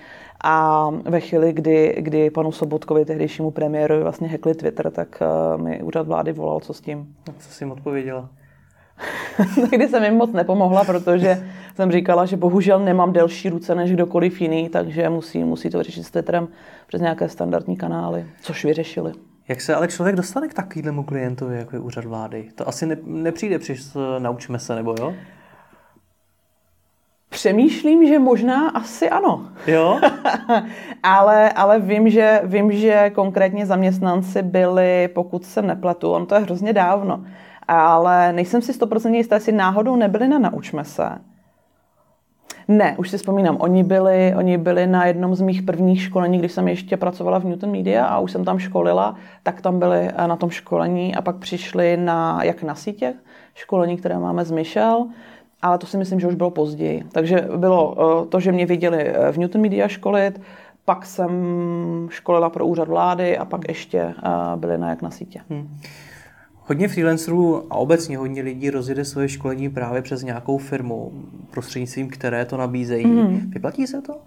A 0.43 0.89
ve 1.03 1.19
chvíli, 1.19 1.53
kdy, 1.53 1.95
kdy 1.99 2.29
panu 2.29 2.51
Sobotkovi, 2.51 3.05
tehdejšímu 3.05 3.51
premiéru, 3.51 4.01
vlastně 4.01 4.27
hackli 4.27 4.55
Twitter, 4.55 4.91
tak 4.91 5.23
mi 5.57 5.83
úřad 5.83 6.07
vlády 6.07 6.31
volal, 6.31 6.59
co 6.59 6.73
s 6.73 6.81
tím. 6.81 7.15
Co 7.39 7.49
jsi 7.51 7.63
jim 7.63 7.71
odpověděla? 7.71 8.29
Kdy 9.69 9.87
jsem 9.87 10.03
jim 10.03 10.13
moc 10.13 10.31
nepomohla, 10.31 10.83
protože 10.83 11.47
jsem 11.75 11.91
říkala, 11.91 12.25
že 12.25 12.37
bohužel 12.37 12.79
nemám 12.79 13.13
delší 13.13 13.49
ruce 13.49 13.75
než 13.75 13.91
kdokoliv 13.91 14.41
jiný, 14.41 14.69
takže 14.69 15.09
musí, 15.09 15.43
musí 15.43 15.69
to 15.69 15.83
řešit 15.83 16.03
s 16.03 16.11
Twitterem 16.11 16.47
přes 16.87 17.01
nějaké 17.01 17.29
standardní 17.29 17.77
kanály, 17.77 18.25
což 18.41 18.65
vyřešili. 18.65 19.11
Jak 19.49 19.61
se 19.61 19.75
ale 19.75 19.87
člověk 19.87 20.15
dostane 20.15 20.47
k 20.47 20.53
takovému 20.53 21.03
klientovi, 21.03 21.57
jako 21.57 21.75
je 21.75 21.79
úřad 21.79 22.05
vlády? 22.05 22.49
To 22.55 22.67
asi 22.67 22.85
ne, 22.85 22.97
nepřijde 23.03 23.59
přes 23.59 23.97
Naučme 24.19 24.59
se, 24.59 24.75
nebo 24.75 24.95
jo? 24.99 25.13
Přemýšlím, 27.29 28.07
že 28.07 28.19
možná 28.19 28.69
asi 28.69 29.09
ano. 29.09 29.49
Jo? 29.67 29.99
ale, 31.03 31.51
ale 31.51 31.79
vím, 31.79 32.09
že, 32.09 32.41
vím, 32.43 32.71
že 32.71 33.09
konkrétně 33.09 33.65
zaměstnanci 33.65 34.41
byli, 34.41 35.07
pokud 35.07 35.45
se 35.45 35.61
nepletu, 35.61 36.11
on 36.11 36.25
to 36.25 36.35
je 36.35 36.41
hrozně 36.41 36.73
dávno, 36.73 37.25
ale 37.67 38.33
nejsem 38.33 38.61
si 38.61 38.71
100% 38.71 39.13
jistá, 39.13 39.35
jestli 39.35 39.51
náhodou 39.51 39.95
nebyli 39.95 40.27
na 40.27 40.39
Naučme 40.39 40.85
se. 40.85 41.09
Ne, 42.69 42.95
už 42.97 43.09
si 43.09 43.17
vzpomínám. 43.17 43.57
Oni 43.59 43.83
byli, 43.83 44.33
oni 44.37 44.57
byli 44.57 44.87
na 44.87 45.05
jednom 45.05 45.35
z 45.35 45.41
mých 45.41 45.61
prvních 45.61 46.01
školení, 46.01 46.37
když 46.37 46.51
jsem 46.51 46.67
ještě 46.67 46.97
pracovala 46.97 47.39
v 47.39 47.45
Newton 47.45 47.71
Media 47.71 48.05
a 48.05 48.19
už 48.19 48.31
jsem 48.31 48.45
tam 48.45 48.59
školila, 48.59 49.15
tak 49.43 49.61
tam 49.61 49.79
byli 49.79 49.99
eh, 49.99 50.27
na 50.27 50.35
tom 50.35 50.49
školení 50.49 51.15
a 51.15 51.21
pak 51.21 51.35
přišli 51.35 51.97
na, 51.97 52.43
jak 52.43 52.63
na 52.63 52.75
sítě, 52.75 53.13
školení, 53.55 53.97
které 53.97 54.19
máme 54.19 54.45
s 54.45 54.51
Michelle, 54.51 55.05
ale 55.61 55.77
to 55.77 55.87
si 55.87 55.97
myslím, 55.97 56.19
že 56.19 56.27
už 56.27 56.35
bylo 56.35 56.51
později. 56.51 57.03
Takže 57.11 57.47
bylo 57.55 57.95
eh, 57.97 58.25
to, 58.25 58.39
že 58.39 58.51
mě 58.51 58.65
viděli 58.65 59.07
eh, 59.07 59.31
v 59.31 59.37
Newton 59.37 59.61
Media 59.61 59.87
školit, 59.87 60.41
pak 60.85 61.05
jsem 61.05 61.31
školila 62.09 62.49
pro 62.49 62.65
úřad 62.65 62.87
vlády 62.87 63.37
a 63.37 63.45
pak 63.45 63.67
ještě 63.67 64.13
byli 64.55 64.77
na 64.77 64.89
jak 64.89 65.01
na 65.01 65.11
sítě. 65.11 65.41
Hmm. 65.49 65.77
Hodně 66.69 66.87
freelancerů 66.87 67.63
a 67.69 67.75
obecně 67.75 68.17
hodně 68.17 68.41
lidí 68.41 68.69
rozjede 68.69 69.05
svoje 69.05 69.29
školení 69.29 69.69
právě 69.69 70.01
přes 70.01 70.23
nějakou 70.23 70.57
firmu, 70.57 71.11
prostřednictvím 71.51 72.09
které 72.09 72.45
to 72.45 72.57
nabízejí. 72.57 73.05
Mm. 73.05 73.49
Vyplatí 73.49 73.87
se 73.87 74.01
to? 74.01 74.17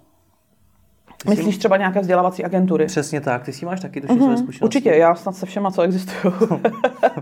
Ty 1.23 1.29
Myslíš 1.31 1.59
třeba 1.59 1.77
nějaké 1.77 2.01
vzdělávací 2.01 2.45
agentury? 2.45 2.87
Přesně 2.87 3.21
tak, 3.21 3.45
ty 3.45 3.53
si 3.53 3.67
máš 3.67 3.81
taky 3.81 4.01
tuším 4.01 4.17
mm-hmm. 4.17 4.27
své 4.27 4.37
zkušenosti. 4.37 4.65
Určitě, 4.65 4.91
já 4.91 5.15
snad 5.15 5.37
se 5.37 5.47
všema, 5.47 5.71
co 5.71 5.83
existují. 5.83 6.35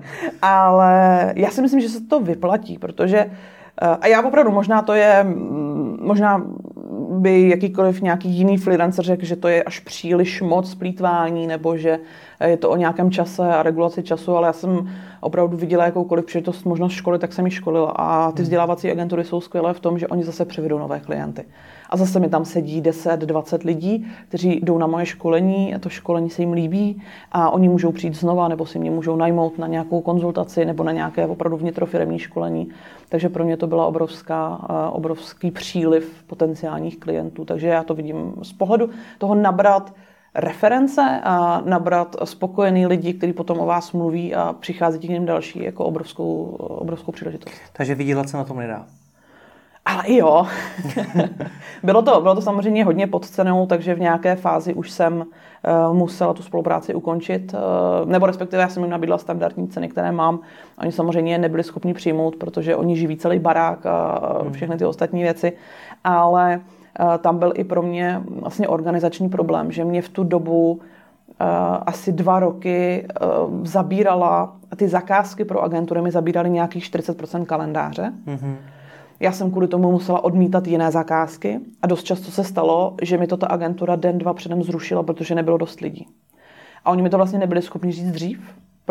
Ale 0.43 1.33
já 1.37 1.51
si 1.51 1.63
myslím, 1.63 1.81
že 1.81 1.89
se 1.89 2.01
to 2.01 2.21
vyplatí, 2.21 2.79
protože 2.79 3.19
eh, 3.19 3.87
a 4.01 4.07
já 4.07 4.23
opravdu, 4.23 4.51
možná 4.51 4.83
to 4.83 4.95
je, 4.95 5.25
mm, 5.25 5.99
možná 6.01 6.47
by 7.21 7.49
jakýkoliv 7.49 8.01
nějaký 8.01 8.29
jiný 8.29 8.59
freelancer 8.59 9.05
řekl, 9.05 9.25
že 9.25 9.37
to 9.37 9.49
je 9.49 9.63
až 9.63 9.79
příliš 9.79 10.43
moc 10.43 10.71
splítvání, 10.71 11.47
nebo 11.47 11.77
že 11.77 11.99
je 12.47 12.57
to 12.57 12.71
o 12.71 12.77
nějakém 12.77 13.11
čase 13.11 13.55
a 13.55 13.63
regulaci 13.63 14.03
času, 14.03 14.37
ale 14.37 14.47
já 14.47 14.53
jsem 14.53 14.91
opravdu 15.21 15.57
viděla 15.57 15.85
jakoukoliv 15.85 16.25
příležitost, 16.25 16.65
možnost 16.65 16.93
školy, 16.93 17.19
tak 17.19 17.33
jsem 17.33 17.45
ji 17.45 17.51
školila. 17.51 17.91
A 17.91 18.33
ty 18.33 18.37
hmm. 18.37 18.43
vzdělávací 18.43 18.91
agentury 18.91 19.25
jsou 19.25 19.41
skvělé 19.41 19.75
v 19.75 19.81
tom, 19.81 19.99
že 19.99 20.09
oni 20.09 20.25
zase 20.25 20.45
přivedou 20.45 20.79
nové 20.79 21.01
klienty. 21.01 21.45
A 21.91 21.97
zase 21.97 22.21
mi 22.21 22.29
tam 22.29 22.45
sedí 22.45 22.81
10, 22.81 23.21
20 23.21 23.63
lidí, 23.63 24.07
kteří 24.29 24.61
jdou 24.63 24.79
na 24.79 24.87
moje 24.87 25.07
školení, 25.07 25.75
a 25.75 25.79
to 25.79 25.89
školení 25.89 26.31
se 26.31 26.43
jim 26.43 26.53
líbí 26.53 27.03
a 27.33 27.51
oni 27.51 27.69
můžou 27.69 27.93
přijít 27.93 28.15
znova, 28.15 28.49
nebo 28.49 28.67
si 28.67 28.79
mě 28.79 28.91
můžou 28.91 29.17
najmout 29.17 29.59
na 29.59 29.67
nějakou 29.67 30.01
konzultaci 30.01 30.65
nebo 30.65 30.85
na 30.85 30.93
nějaké 30.93 31.27
opravdu 31.27 31.57
vnitrofiremní 31.57 32.19
školení. 32.19 32.69
Takže 33.09 33.29
pro 33.29 33.45
mě 33.45 33.57
to 33.57 33.67
byla 33.67 33.87
obrovská, 33.87 34.67
eh, 34.71 34.91
obrovský 34.91 35.51
příliv 35.51 36.25
potenciálních 36.27 36.99
klientů. 36.99 37.10
Takže 37.45 37.69
já 37.69 37.83
to 37.85 37.95
vidím 37.95 38.35
z 38.43 38.53
pohledu 38.53 38.91
toho 39.19 39.35
nabrat 39.35 39.93
reference 40.35 41.21
a 41.25 41.63
nabrat 41.65 42.17
spokojený 42.25 42.87
lidi, 42.87 43.15
kteří 43.15 43.33
potom 43.33 43.61
o 43.61 43.67
vás 43.67 43.93
mluví 43.93 44.35
a 44.35 44.55
přichází 44.61 44.99
k 44.99 45.11
ním 45.11 45.27
další 45.27 45.65
jako 45.65 45.85
obrovskou, 45.85 46.45
obrovskou 46.59 47.13
příležitost. 47.13 47.55
Takže 47.73 47.95
vydělat 47.95 48.29
se 48.29 48.37
na 48.37 48.45
tom 48.45 48.59
nedá. 48.59 48.87
Ale 49.85 50.05
i 50.07 50.17
jo. 50.17 50.47
bylo, 51.83 52.03
to, 52.03 52.21
bylo 52.21 52.35
to 52.35 52.43
samozřejmě 52.43 52.85
hodně 52.85 53.07
pod 53.07 53.27
cenou, 53.27 53.67
takže 53.67 53.95
v 53.95 54.01
nějaké 54.01 54.37
fázi 54.37 54.75
už 54.75 54.91
jsem 54.91 55.17
uh, 55.17 55.97
musela 55.97 56.35
tu 56.35 56.43
spolupráci 56.43 56.95
ukončit. 56.95 57.55
Uh, 57.55 58.11
nebo 58.11 58.27
respektive 58.27 58.63
já 58.63 58.69
jsem 58.69 58.83
jim 58.83 58.91
nabídla 58.91 59.19
standardní 59.19 59.69
ceny, 59.69 59.89
které 59.89 60.13
mám. 60.13 60.41
Oni 60.79 60.93
samozřejmě 60.93 61.39
nebyli 61.39 61.65
schopni 61.65 61.95
přijmout, 61.95 62.37
protože 62.37 62.77
oni 62.77 62.97
živí 62.97 63.17
celý 63.17 63.39
barák 63.39 63.87
a 63.87 64.21
hmm. 64.43 64.53
všechny 64.53 64.77
ty 64.77 64.85
ostatní 64.85 65.23
věci. 65.23 65.53
Ale 66.05 66.57
uh, 66.57 66.80
tam 67.19 67.39
byl 67.39 67.53
i 67.57 67.65
pro 67.65 67.83
mě 67.83 68.23
vlastně 68.27 68.69
organizační 68.69 69.29
problém, 69.29 69.73
že 69.73 69.85
mě 69.85 70.03
v 70.03 70.09
tu 70.09 70.25
dobu 70.25 70.81
asi 71.87 72.13
dva 72.13 72.41
roky 72.41 73.07
zabírala, 73.63 74.57
ty 74.77 74.89
zakázky 74.89 75.45
pro 75.45 75.63
agentury 75.63 76.03
mi 76.03 76.11
zabíraly 76.11 76.51
nějakých 76.51 76.85
40% 76.85 77.45
kalendáře. 77.45 78.13
Mm-hmm. 78.27 78.57
Já 79.21 79.33
jsem 79.33 79.51
kvůli 79.51 79.69
tomu 79.69 79.91
musela 79.91 80.25
odmítat 80.25 80.67
jiné 80.67 80.91
zakázky 80.91 81.61
a 81.83 81.87
dost 81.87 82.03
často 82.03 82.31
se 82.31 82.45
stalo, 82.45 82.95
že 83.03 83.19
mi 83.19 83.27
to 83.27 83.37
ta 83.37 83.47
agentura 83.47 83.97
den, 83.97 84.19
dva 84.19 84.35
předem 84.35 84.63
zrušila, 84.63 85.03
protože 85.03 85.35
nebylo 85.35 85.59
dost 85.59 85.81
lidí. 85.81 86.07
A 86.85 86.91
oni 86.91 87.03
mi 87.03 87.11
to 87.11 87.17
vlastně 87.17 87.39
nebyli 87.39 87.63
schopni 87.63 87.93
říct 87.93 88.13
dřív, 88.13 88.41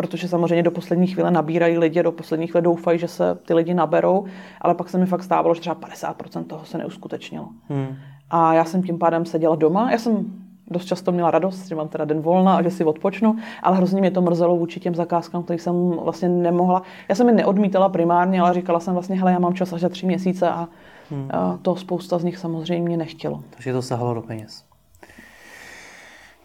protože 0.00 0.28
samozřejmě 0.28 0.62
do 0.62 0.70
poslední 0.70 1.06
chvíle 1.06 1.30
nabírají 1.30 1.78
lidi, 1.78 2.02
do 2.02 2.12
poslední 2.12 2.46
chvíle 2.46 2.62
doufají, 2.62 2.98
že 2.98 3.08
se 3.08 3.34
ty 3.34 3.54
lidi 3.54 3.74
naberou, 3.74 4.24
ale 4.60 4.74
pak 4.74 4.88
se 4.88 4.98
mi 4.98 5.06
fakt 5.06 5.22
stávalo, 5.22 5.54
že 5.54 5.60
třeba 5.60 5.76
50% 5.76 6.44
toho 6.44 6.64
se 6.64 6.78
neuskutečnilo. 6.78 7.48
Hmm. 7.68 7.96
A 8.30 8.54
já 8.54 8.64
jsem 8.64 8.82
tím 8.82 8.98
pádem 8.98 9.24
seděla 9.24 9.56
doma. 9.56 9.90
Já 9.92 9.98
jsem 9.98 10.24
dost 10.70 10.84
často 10.84 11.12
měla 11.12 11.30
radost, 11.30 11.68
že 11.68 11.74
mám 11.74 11.88
teda 11.88 12.04
den 12.04 12.20
volna 12.20 12.56
a 12.56 12.62
že 12.62 12.70
si 12.70 12.84
odpočnu, 12.84 13.36
ale 13.62 13.76
hrozně 13.76 14.00
mě 14.00 14.10
to 14.10 14.22
mrzelo 14.22 14.56
vůči 14.56 14.80
těm 14.80 14.94
zakázkám, 14.94 15.42
které 15.42 15.58
jsem 15.58 15.90
vlastně 15.90 16.28
nemohla. 16.28 16.82
Já 17.08 17.14
jsem 17.14 17.28
je 17.28 17.34
neodmítala 17.34 17.88
primárně, 17.88 18.40
ale 18.40 18.54
říkala 18.54 18.80
jsem 18.80 18.94
vlastně, 18.94 19.16
hele, 19.16 19.32
já 19.32 19.38
mám 19.38 19.54
čas 19.54 19.72
až 19.72 19.80
za 19.80 19.88
tři 19.88 20.06
měsíce 20.06 20.48
a, 20.48 20.68
hmm. 21.10 21.28
a 21.32 21.58
to 21.62 21.76
spousta 21.76 22.18
z 22.18 22.24
nich 22.24 22.38
samozřejmě 22.38 22.96
nechtělo. 22.96 23.42
Takže 23.50 23.72
to 23.72 23.82
sahalo 23.82 24.14
do 24.14 24.22
peněz. 24.22 24.69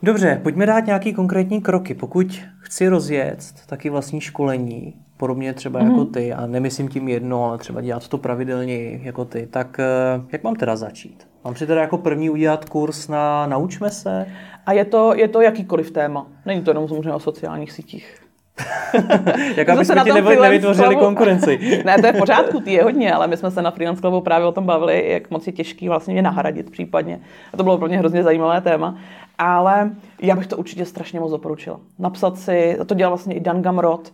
Dobře, 0.06 0.40
pojďme 0.44 0.66
dát 0.66 0.86
nějaký 0.86 1.14
konkrétní 1.14 1.62
kroky. 1.62 1.94
Pokud 1.94 2.42
chci 2.60 2.88
rozjet 2.88 3.38
taky 3.68 3.90
vlastní 3.90 4.22
školení, 4.22 4.94
podobně 5.18 5.54
třeba 5.54 5.80
mm-hmm. 5.80 5.86
jako 5.86 5.98
mhm. 5.98 6.12
ty, 6.12 6.34
a 6.34 6.46
nemyslím 6.46 6.88
tím 6.88 7.08
jedno, 7.08 7.46
ale 7.46 7.58
třeba 7.58 7.82
dělat 7.82 8.08
to 8.08 8.18
pravidelně 8.18 9.00
jako 9.04 9.26
ty, 9.26 9.48
tak 9.52 9.80
eh, 9.80 10.22
jak 10.32 10.44
mám 10.44 10.56
teda 10.56 10.76
začít? 10.76 11.28
Mám 11.44 11.56
si 11.56 11.68
teda 11.68 11.82
jako 11.82 11.98
první 11.98 12.30
udělat 12.30 12.70
kurz 12.70 13.08
na 13.08 13.48
Naučme 13.48 13.90
se? 13.90 14.26
A 14.66 14.74
je 14.74 14.86
to, 14.86 15.14
je 15.16 15.28
to 15.28 15.42
jakýkoliv 15.42 15.92
téma. 15.92 16.28
Není 16.46 16.62
to 16.62 16.72
jenom 16.72 16.88
samozřejmě 16.88 17.14
o 17.14 17.20
sociálních 17.20 17.72
sítích. 17.72 18.26
Jak 19.56 19.70
aby 19.70 19.86
jsme 19.86 20.04
ti 20.04 20.12
nevytvořili 20.12 20.96
konkurenci. 20.96 21.82
ne, 21.86 21.98
to 21.98 22.08
je 22.08 22.14
v 22.14 22.18
pořádku, 22.18 22.60
ty 22.60 22.74
je 22.74 22.84
hodně, 22.84 23.14
ale 23.14 23.28
my 23.28 23.38
jsme 23.38 23.52
se 23.52 23.62
na 23.62 23.72
Freelance 23.72 24.02
Clubu 24.02 24.22
právě 24.22 24.48
o 24.48 24.52
tom 24.52 24.66
bavili, 24.66 25.12
jak 25.12 25.32
moc 25.32 25.48
je 25.48 25.54
těžký 25.54 25.90
vlastně 25.90 26.14
mě 26.14 26.22
nahradit 26.22 26.72
případně. 26.72 27.20
A 27.54 27.58
to 27.58 27.64
bylo 27.64 27.78
pro 27.78 27.88
mě 27.88 27.98
hrozně 27.98 28.24
zajímavé 28.24 28.62
téma. 28.62 28.98
Ale 29.38 29.92
já 30.22 30.36
bych 30.36 30.48
to 30.48 30.58
určitě 30.58 30.86
strašně 30.86 31.20
moc 31.20 31.32
doporučila. 31.32 31.80
Napsat 32.00 32.38
si, 32.38 32.78
to 32.86 32.96
dělal 32.96 33.12
vlastně 33.12 33.36
i 33.36 33.40
Dan 33.40 33.62
Gamrot, 33.62 34.14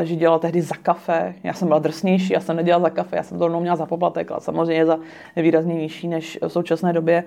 eh, 0.00 0.04
že 0.04 0.16
dělal 0.16 0.38
tehdy 0.38 0.62
za 0.62 0.74
kafe. 0.82 1.34
Já 1.42 1.52
jsem 1.52 1.68
byla 1.68 1.78
drsnější, 1.78 2.32
já 2.32 2.40
jsem 2.40 2.56
nedělala 2.56 2.82
za 2.82 2.90
kafe, 2.90 3.16
já 3.16 3.22
jsem 3.22 3.38
to 3.38 3.44
rovnou 3.44 3.60
měla 3.60 3.76
za 3.76 3.86
poplatek, 3.86 4.30
ale 4.30 4.40
samozřejmě 4.40 4.86
za 4.86 4.98
výrazně 5.36 5.74
nižší 5.74 6.08
než 6.08 6.38
v 6.42 6.48
současné 6.48 6.92
době. 6.92 7.24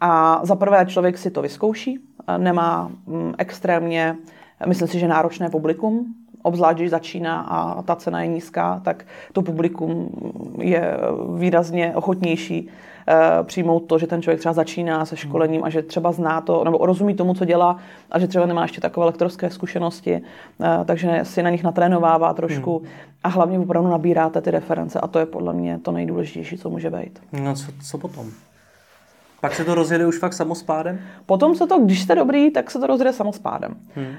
A 0.00 0.40
za 0.42 0.56
prvé 0.56 0.86
člověk 0.86 1.18
si 1.18 1.30
to 1.30 1.42
vyzkouší, 1.42 1.98
nemá 2.36 2.90
mm, 3.06 3.34
extrémně, 3.38 4.16
myslím 4.66 4.88
si, 4.88 4.98
že 4.98 5.08
náročné 5.08 5.50
publikum, 5.50 6.14
obzvlášť 6.48 6.78
když 6.78 6.90
začíná 6.90 7.40
a 7.40 7.82
ta 7.82 7.96
cena 7.96 8.22
je 8.22 8.28
nízká, 8.28 8.80
tak 8.84 9.04
to 9.32 9.42
publikum 9.42 10.08
je 10.58 10.96
výrazně 11.36 11.92
ochotnější 11.94 12.70
Eh, 13.10 13.44
přijmout 13.44 13.80
to, 13.80 13.98
že 13.98 14.06
ten 14.06 14.22
člověk 14.22 14.40
třeba 14.40 14.52
začíná 14.52 15.04
se 15.04 15.16
školením 15.16 15.64
a 15.64 15.70
že 15.70 15.82
třeba 15.82 16.12
zná 16.12 16.40
to, 16.40 16.64
nebo 16.64 16.86
rozumí 16.86 17.14
tomu, 17.14 17.34
co 17.34 17.44
dělá 17.44 17.76
a 18.10 18.18
že 18.18 18.26
třeba 18.28 18.46
nemá 18.46 18.62
ještě 18.62 18.80
takové 18.80 19.06
lektorské 19.06 19.50
zkušenosti, 19.50 20.14
eh, 20.14 20.84
takže 20.84 21.20
si 21.22 21.42
na 21.42 21.50
nich 21.50 21.62
natrénovává 21.62 22.34
trošku 22.34 22.78
hmm. 22.78 22.88
a 23.24 23.28
hlavně 23.28 23.58
opravdu 23.58 23.90
nabíráte 23.90 24.40
ty 24.40 24.50
reference 24.50 25.00
a 25.00 25.06
to 25.06 25.18
je 25.18 25.26
podle 25.26 25.52
mě 25.52 25.78
to 25.78 25.92
nejdůležitější, 25.92 26.58
co 26.58 26.70
může 26.70 26.90
být. 26.90 27.18
No 27.32 27.54
co, 27.54 27.66
co 27.90 27.98
potom? 27.98 28.30
Pak 29.40 29.54
se 29.54 29.64
to 29.64 29.74
rozjede 29.74 30.06
už 30.06 30.18
fakt 30.18 30.32
samospádem? 30.32 30.98
Potom 31.26 31.54
se 31.54 31.66
to, 31.66 31.78
když 31.78 32.02
jste 32.02 32.14
dobrý, 32.14 32.50
tak 32.50 32.70
se 32.70 32.78
to 32.78 32.86
rozjede 32.86 33.12
samospádem. 33.12 33.76
Hmm. 33.94 34.06
Uh, 34.06 34.12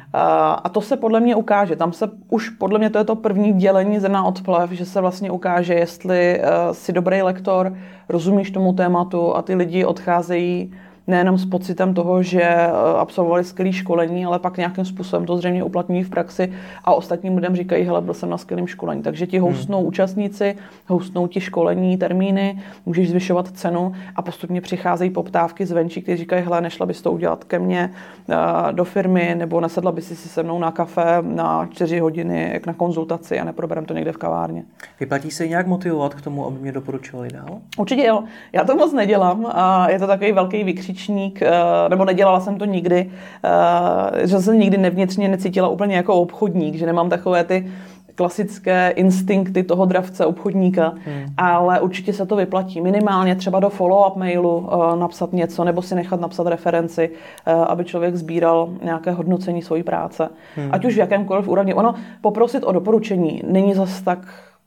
a 0.64 0.70
to 0.72 0.82
se 0.82 0.98
podle 0.98 1.20
mě 1.20 1.36
ukáže. 1.36 1.76
Tam 1.76 1.94
se 1.94 2.10
už 2.30 2.50
podle 2.50 2.80
mě 2.80 2.90
to 2.90 2.98
je 2.98 3.04
to 3.04 3.16
první 3.16 3.54
dělení 3.54 4.00
zrna 4.00 4.24
od 4.24 4.42
plev, 4.42 4.72
že 4.72 4.86
se 4.86 5.02
vlastně 5.02 5.32
ukáže, 5.32 5.74
jestli 5.74 6.40
uh, 6.40 6.74
jsi 6.74 6.94
dobrý 6.94 7.22
lektor, 7.22 7.78
rozumíš 8.10 8.52
tomu 8.52 8.74
tématu 8.74 9.36
a 9.36 9.42
ty 9.42 9.56
lidi 9.56 9.86
odcházejí 9.86 10.74
nejenom 11.10 11.38
s 11.38 11.46
pocitem 11.46 11.94
toho, 11.94 12.24
že 12.24 12.42
eh, 12.42 12.72
absolvovali 12.98 13.44
skvělé 13.44 13.74
školení, 13.74 14.26
ale 14.26 14.40
pak 14.40 14.58
nějakým 14.58 14.86
způsobem 14.86 15.26
to 15.26 15.38
zřejmě 15.38 15.64
uplatňují 15.64 16.04
v 16.04 16.10
praxi 16.10 16.54
a 16.84 16.94
ostatním 16.94 17.36
lidem 17.36 17.56
říkají, 17.56 17.86
hele, 17.86 18.02
byl 18.02 18.14
jsem 18.14 18.30
na 18.30 18.38
skvělém 18.38 18.68
školení. 18.68 19.02
Takže 19.02 19.28
ti 19.28 19.40
hostnou 19.40 19.78
hmm. 19.78 19.88
účastníci, 19.88 20.56
hostnou 20.88 21.28
ti 21.28 21.42
školení, 21.42 21.98
termíny, 21.98 22.62
můžeš 22.86 23.10
zvyšovat 23.10 23.52
cenu 23.52 23.94
a 24.16 24.22
postupně 24.22 24.62
přicházejí 24.62 25.12
poptávky 25.12 25.66
zvenčí, 25.66 26.02
kteří 26.02 26.18
říkají, 26.18 26.44
hele, 26.44 26.62
nešla 26.62 26.86
bys 26.86 27.02
to 27.02 27.12
udělat 27.12 27.44
ke 27.44 27.60
mně 27.60 27.94
eh, 28.30 28.36
do 28.72 28.84
firmy, 28.86 29.36
nebo 29.38 29.62
nesedla 29.62 29.92
bys 29.92 30.08
si 30.08 30.30
se 30.30 30.44
mnou 30.44 30.60
na 30.60 30.72
kafe 30.72 31.06
na 31.22 31.68
čtyři 31.72 32.00
hodiny 32.00 32.50
jak 32.54 32.66
na 32.66 32.74
konzultaci 32.74 33.40
a 33.40 33.44
neproberem 33.44 33.86
to 33.86 33.94
někde 33.94 34.12
v 34.12 34.18
kavárně. 34.18 34.64
Vyplatí 35.00 35.32
se 35.32 35.48
nějak 35.48 35.68
motivovat 35.68 36.14
k 36.14 36.22
tomu, 36.22 36.48
aby 36.48 36.60
mě 36.60 36.72
doporučovali 36.72 37.30
dál? 37.30 37.60
Určitě 37.78 38.06
jo. 38.06 38.24
Já 38.54 38.64
to 38.64 38.76
moc 38.76 38.94
nedělám 38.94 39.46
a 39.52 39.90
je 39.90 40.00
to 40.00 40.08
takový 40.08 40.32
velký 40.32 40.64
vykřič 40.64 40.99
obchodníčník, 41.00 41.42
eh, 41.42 41.90
nebo 41.90 42.06
nedělala 42.06 42.40
jsem 42.40 42.58
to 42.58 42.66
nikdy, 42.66 43.12
eh, 43.44 44.28
že 44.28 44.40
jsem 44.40 44.60
nikdy 44.60 44.78
nevnitřně 44.78 45.28
necítila 45.28 45.68
úplně 45.68 45.96
jako 45.96 46.16
obchodník, 46.16 46.76
že 46.76 46.86
nemám 46.86 47.10
takové 47.10 47.44
ty 47.44 47.72
klasické 48.16 48.90
instinkty 48.90 49.64
toho 49.64 49.86
dravce, 49.86 50.26
obchodníka, 50.26 50.94
hmm. 51.06 51.26
ale 51.38 51.80
určitě 51.80 52.14
se 52.14 52.26
to 52.26 52.36
vyplatí. 52.36 52.82
Minimálně 52.82 53.36
třeba 53.36 53.60
do 53.60 53.70
follow-up 53.70 54.18
mailu 54.18 54.58
uh, 54.58 55.00
napsat 55.00 55.34
něco, 55.34 55.64
nebo 55.64 55.82
si 55.82 55.96
nechat 55.96 56.20
napsat 56.20 56.48
referenci, 56.48 57.10
uh, 57.10 57.54
aby 57.54 57.86
člověk 57.86 58.16
sbíral 58.16 58.70
nějaké 58.84 59.12
hodnocení 59.12 59.62
své 59.62 59.84
práce. 59.84 60.30
Hmm. 60.56 60.70
Ať 60.72 60.86
už 60.86 60.96
v 60.96 60.98
jakémkoliv 60.98 61.48
úrovni. 61.48 61.74
Ono 61.74 61.96
poprosit 62.22 62.64
o 62.64 62.72
doporučení 62.72 63.42
není 63.48 63.74
zas 63.74 64.02
tak 64.02 64.20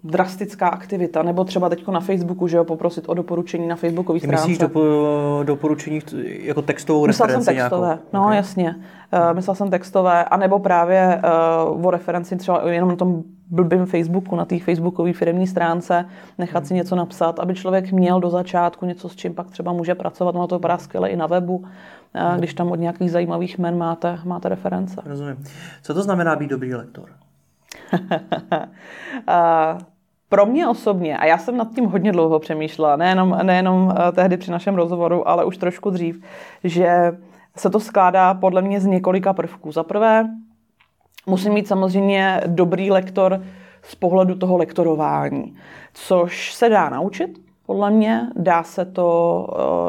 drastická 0.04 0.68
aktivita, 0.68 1.22
nebo 1.22 1.44
třeba 1.44 1.68
teď 1.68 1.88
na 1.88 2.00
Facebooku, 2.00 2.48
že 2.48 2.56
jo, 2.56 2.64
poprosit 2.64 3.04
o 3.08 3.14
doporučení 3.14 3.66
na 3.66 3.76
Facebookové 3.76 4.20
stránce. 4.20 4.36
Myslíš 4.36 4.58
dopo, 4.58 4.80
doporučení 5.42 6.00
jako 6.22 6.62
textovou 6.62 7.06
Myslel 7.06 7.26
referenci 7.26 7.44
jsem 7.44 7.56
textové, 7.56 7.86
nějakou? 7.86 8.04
no 8.12 8.24
okay. 8.24 8.36
jasně. 8.36 8.76
Uh, 9.12 9.34
myslel 9.34 9.54
jsem 9.54 9.70
textové, 9.70 10.24
anebo 10.24 10.58
právě 10.58 11.22
uh, 11.74 11.86
o 11.86 11.90
referenci 11.90 12.36
třeba 12.36 12.70
jenom 12.70 12.88
na 12.88 12.96
tom 12.96 13.22
blbým 13.50 13.86
Facebooku, 13.86 14.36
na 14.36 14.44
té 14.44 14.58
facebookové 14.58 15.12
firmní 15.12 15.46
stránce, 15.46 16.04
nechat 16.38 16.58
hmm. 16.58 16.66
si 16.66 16.74
něco 16.74 16.96
napsat, 16.96 17.38
aby 17.38 17.54
člověk 17.54 17.92
měl 17.92 18.20
do 18.20 18.30
začátku 18.30 18.86
něco, 18.86 19.08
s 19.08 19.16
čím 19.16 19.34
pak 19.34 19.50
třeba 19.50 19.72
může 19.72 19.94
pracovat. 19.94 20.34
Ono 20.34 20.46
to 20.46 20.58
vypadá 20.58 20.78
skvěle 20.78 21.08
i 21.08 21.16
na 21.16 21.26
webu, 21.26 21.56
uh, 21.56 21.66
když 22.38 22.54
tam 22.54 22.70
od 22.70 22.76
nějakých 22.76 23.10
zajímavých 23.10 23.58
men 23.58 23.78
máte, 23.78 24.18
máte 24.24 24.48
reference. 24.48 25.00
Rozumím. 25.06 25.44
Co 25.82 25.94
to 25.94 26.02
znamená 26.02 26.36
být 26.36 26.50
dobrý 26.50 26.74
lektor? 26.74 27.08
Pro 30.32 30.46
mě 30.46 30.68
osobně, 30.68 31.18
a 31.18 31.24
já 31.26 31.38
jsem 31.38 31.56
nad 31.56 31.74
tím 31.74 31.84
hodně 31.84 32.12
dlouho 32.12 32.38
přemýšlela, 32.38 32.96
nejenom, 32.96 33.38
nejenom 33.42 33.94
eh, 34.08 34.12
tehdy 34.12 34.36
při 34.36 34.50
našem 34.50 34.74
rozhovoru, 34.74 35.28
ale 35.28 35.44
už 35.44 35.56
trošku 35.56 35.90
dřív, 35.90 36.24
že 36.64 37.12
se 37.56 37.70
to 37.70 37.80
skládá 37.80 38.34
podle 38.34 38.62
mě 38.62 38.80
z 38.80 38.86
několika 38.86 39.32
prvků. 39.32 39.72
Za 39.72 39.82
prvé, 39.82 40.28
musím 41.26 41.52
mít 41.52 41.68
samozřejmě 41.68 42.40
dobrý 42.46 42.90
lektor 42.90 43.42
z 43.82 43.94
pohledu 43.94 44.34
toho 44.34 44.56
lektorování, 44.56 45.56
což 45.94 46.54
se 46.54 46.68
dá 46.68 46.88
naučit, 46.88 47.38
podle 47.72 47.90
mě. 47.90 48.28
Dá 48.36 48.62
se 48.62 48.84
to, 48.84 49.46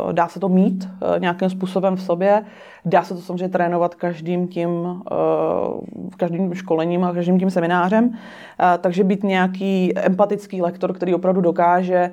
eh, 0.10 0.14
dá 0.14 0.28
se 0.28 0.40
to 0.40 0.50
mít 0.50 0.88
eh, 0.88 1.20
nějakým 1.20 1.50
způsobem 1.50 1.96
v 1.96 2.02
sobě. 2.02 2.46
Dá 2.86 3.04
se 3.04 3.14
to 3.14 3.22
samozřejmě 3.22 3.50
trénovat 3.50 3.96
každým 3.96 4.48
tím, 4.48 5.02
eh, 5.12 6.16
každým 6.18 6.54
školením 6.54 7.04
a 7.04 7.14
každým 7.14 7.40
tím 7.40 7.50
seminářem. 7.50 8.14
Takže 8.82 9.04
být 9.04 9.24
nějaký 9.24 9.98
empatický 9.98 10.62
lektor, 10.62 10.94
který 10.94 11.16
opravdu 11.16 11.42
dokáže 11.42 12.12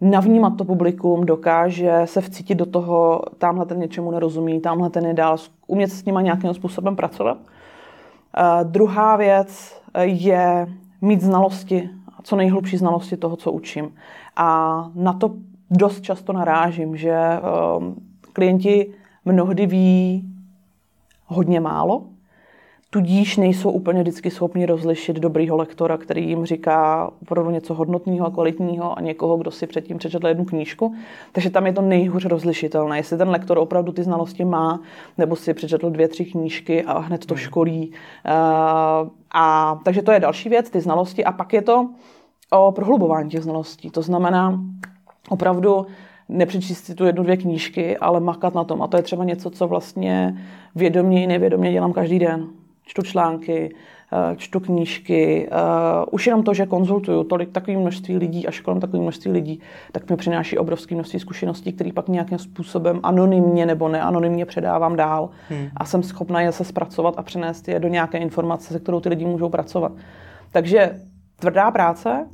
navnímat 0.00 0.56
to 0.56 0.64
publikum, 0.64 1.26
dokáže 1.26 2.02
se 2.04 2.20
vcítit 2.20 2.58
do 2.58 2.66
toho, 2.66 3.22
tamhle 3.38 3.66
ten 3.66 3.78
něčemu 3.80 4.10
nerozumí, 4.10 4.60
tamhle 4.60 4.90
ten 4.90 5.06
je 5.06 5.14
dál, 5.14 5.36
umět 5.66 5.92
s 5.92 6.04
nima 6.04 6.20
nějakým 6.20 6.54
způsobem 6.54 6.96
pracovat. 6.96 7.38
Druhá 8.62 9.16
věc 9.16 9.80
je 10.02 10.66
mít 11.00 11.20
znalosti, 11.20 11.90
co 12.22 12.36
nejhlubší 12.36 12.76
znalosti 12.76 13.16
toho, 13.16 13.36
co 13.36 13.52
učím. 13.52 13.92
A 14.42 14.90
na 14.94 15.12
to 15.12 15.30
dost 15.70 16.00
často 16.00 16.32
narážím, 16.32 16.96
že 16.96 17.16
um, 17.78 17.94
klienti 18.32 18.94
mnohdy 19.24 19.66
ví 19.66 20.24
hodně 21.26 21.60
málo, 21.60 22.02
tudíž 22.90 23.36
nejsou 23.36 23.70
úplně 23.70 24.02
vždycky 24.02 24.30
schopni 24.30 24.66
rozlišit 24.66 25.16
dobrýho 25.16 25.56
lektora, 25.56 25.96
který 25.96 26.28
jim 26.28 26.46
říká 26.46 27.10
opravdu 27.22 27.50
něco 27.50 27.74
hodnotného 27.74 28.26
a 28.26 28.30
kvalitního 28.30 28.98
a 28.98 29.00
někoho, 29.00 29.36
kdo 29.36 29.50
si 29.50 29.66
předtím 29.66 29.98
přečetl 29.98 30.26
jednu 30.26 30.44
knížku. 30.44 30.94
Takže 31.32 31.50
tam 31.50 31.66
je 31.66 31.72
to 31.72 31.82
nejhůř 31.82 32.24
rozlišitelné. 32.24 32.96
Jestli 32.96 33.18
ten 33.18 33.28
lektor 33.28 33.58
opravdu 33.58 33.92
ty 33.92 34.02
znalosti 34.02 34.44
má, 34.44 34.80
nebo 35.18 35.36
si 35.36 35.54
přečetl 35.54 35.90
dvě, 35.90 36.08
tři 36.08 36.24
knížky 36.24 36.82
a 36.82 36.98
hned 36.98 37.26
to 37.26 37.34
hmm. 37.34 37.42
školí. 37.42 37.90
Uh, 37.90 39.08
a, 39.34 39.78
takže 39.84 40.02
to 40.02 40.12
je 40.12 40.20
další 40.20 40.48
věc, 40.48 40.70
ty 40.70 40.80
znalosti. 40.80 41.24
A 41.24 41.32
pak 41.32 41.52
je 41.52 41.62
to, 41.62 41.88
o 42.50 42.72
prohlubování 42.72 43.30
těch 43.30 43.42
znalostí. 43.42 43.90
To 43.90 44.02
znamená 44.02 44.60
opravdu 45.28 45.86
nepřečíst 46.30 46.84
si 46.84 46.94
tu 46.94 47.04
jednu, 47.04 47.22
dvě 47.22 47.36
knížky, 47.36 47.96
ale 47.96 48.20
makat 48.20 48.54
na 48.54 48.64
tom. 48.64 48.82
A 48.82 48.86
to 48.86 48.96
je 48.96 49.02
třeba 49.02 49.24
něco, 49.24 49.50
co 49.50 49.68
vlastně 49.68 50.38
vědomě 50.74 51.24
i 51.24 51.26
nevědomě 51.26 51.72
dělám 51.72 51.92
každý 51.92 52.18
den. 52.18 52.46
Čtu 52.86 53.02
články, 53.02 53.74
eh, 54.12 54.36
čtu 54.36 54.60
knížky. 54.60 55.48
Uh, 55.52 56.04
už 56.10 56.26
jenom 56.26 56.42
to, 56.42 56.54
že 56.54 56.66
konzultuju 56.66 57.24
tolik 57.24 57.52
takové 57.52 57.76
množství 57.76 58.16
lidí 58.16 58.46
a 58.46 58.50
školám 58.50 58.80
takové 58.80 59.02
množství 59.02 59.30
lidí, 59.30 59.60
tak 59.92 60.10
mi 60.10 60.16
přináší 60.16 60.58
obrovské 60.58 60.94
množství 60.94 61.20
zkušeností, 61.20 61.72
které 61.72 61.92
pak 61.92 62.08
nějakým 62.08 62.38
způsobem 62.38 63.00
anonymně 63.02 63.66
nebo 63.66 63.88
neanonymně 63.88 64.46
předávám 64.46 64.96
dál. 64.96 65.30
Hmm. 65.48 65.68
A 65.76 65.84
jsem 65.84 66.02
schopna 66.02 66.40
je 66.40 66.52
se 66.52 66.64
zpracovat 66.64 67.14
a 67.16 67.22
přenést 67.22 67.68
je 67.68 67.78
do 67.78 67.88
nějaké 67.88 68.18
informace, 68.18 68.72
se 68.72 68.80
kterou 68.80 69.00
ty 69.00 69.08
lidi 69.08 69.26
můžou 69.26 69.48
pracovat. 69.48 69.92
Takže 70.52 71.00
tvrdá 71.40 71.70
práce, 71.70 72.26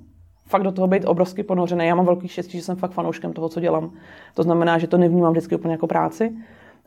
fakt 0.47 0.63
do 0.63 0.73
toho 0.73 0.89
být 0.89 1.05
obrovsky 1.05 1.43
ponořený. 1.43 1.87
Já 1.87 1.95
mám 1.95 2.07
velký 2.07 2.29
štěstí, 2.29 2.59
že 2.59 2.65
jsem 2.65 2.77
fakt 2.77 2.91
fanouškem 2.91 3.33
toho, 3.33 3.49
co 3.49 3.61
dělám. 3.61 3.91
To 4.35 4.43
znamená, 4.43 4.79
že 4.79 4.87
to 4.87 4.99
nevnímám 4.99 5.33
vždycky 5.33 5.55
úplně 5.55 5.73
jako 5.73 5.87
práci, 5.87 6.33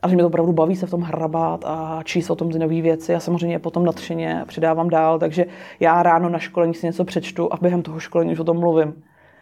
ale 0.02 0.10
že 0.10 0.16
mě 0.16 0.22
to 0.22 0.28
opravdu 0.28 0.52
baví 0.52 0.76
se 0.76 0.86
v 0.86 0.90
tom 0.90 1.02
hrabat 1.02 1.64
a 1.66 2.00
číst 2.04 2.30
o 2.30 2.34
tom 2.34 2.50
ty 2.50 2.58
nové 2.58 2.80
věci. 2.80 3.12
Já 3.12 3.20
samozřejmě 3.20 3.58
potom 3.58 3.84
nadšeně 3.84 4.44
předávám 4.46 4.88
dál, 4.88 5.18
takže 5.18 5.46
já 5.80 6.02
ráno 6.02 6.28
na 6.28 6.38
školení 6.38 6.74
si 6.74 6.86
něco 6.86 7.04
přečtu 7.04 7.52
a 7.52 7.56
během 7.60 7.82
toho 7.82 8.00
školení 8.00 8.32
už 8.32 8.38
o 8.38 8.44
tom 8.44 8.58
mluvím. 8.58 8.94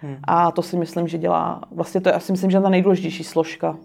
Hmm. 0.02 0.16
A 0.24 0.50
to 0.50 0.62
si 0.62 0.76
myslím, 0.76 1.08
že 1.08 1.18
dělá, 1.18 1.60
vlastně 1.70 2.00
to 2.00 2.08
je, 2.08 2.12
asi 2.12 2.32
myslím, 2.32 2.50
že 2.50 2.60
ta 2.60 2.68
nejdůležitější 2.68 3.24
složka 3.24 3.76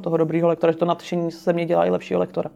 toho 0.00 0.16
dobrého 0.16 0.48
lektora, 0.48 0.72
že 0.72 0.78
to 0.78 0.84
nadšení 0.84 1.30
se 1.30 1.52
mě 1.52 1.66
dělá 1.66 1.86
i 1.86 1.90
lepšího 1.90 2.20
lektora. 2.20 2.50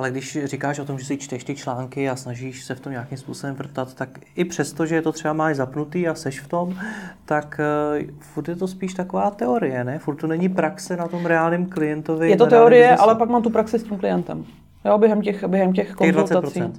Ale 0.00 0.10
když 0.10 0.38
říkáš 0.44 0.78
o 0.78 0.84
tom, 0.84 0.98
že 0.98 1.04
si 1.04 1.16
čteš 1.16 1.44
ty 1.44 1.54
články 1.54 2.08
a 2.08 2.16
snažíš 2.16 2.64
se 2.64 2.74
v 2.74 2.80
tom 2.80 2.92
nějakým 2.92 3.18
způsobem 3.18 3.54
vrtat, 3.54 3.94
tak 3.94 4.08
i 4.36 4.44
přesto, 4.44 4.86
že 4.86 5.02
to 5.02 5.12
třeba 5.12 5.34
máš 5.34 5.56
zapnutý 5.56 6.08
a 6.08 6.14
seš 6.14 6.40
v 6.40 6.48
tom, 6.48 6.78
tak 7.24 7.60
uh, 8.00 8.06
furt 8.20 8.48
je 8.48 8.56
to 8.56 8.68
spíš 8.68 8.94
taková 8.94 9.30
teorie, 9.30 9.84
ne? 9.84 9.98
Furt 9.98 10.16
to 10.16 10.26
není 10.26 10.48
praxe 10.48 10.96
na 10.96 11.08
tom 11.08 11.26
reálném 11.26 11.66
klientovi. 11.66 12.30
Je 12.30 12.36
to 12.36 12.46
teorie, 12.46 12.96
ale 12.96 13.14
pak 13.14 13.28
mám 13.28 13.42
tu 13.42 13.50
praxi 13.50 13.78
s 13.78 13.82
tím 13.82 13.98
klientem. 13.98 14.44
Jo, 14.84 14.98
během 14.98 15.22
těch, 15.22 15.44
během 15.44 15.72
těch 15.72 15.92
konzultací. 15.92 16.60
20% 16.60 16.72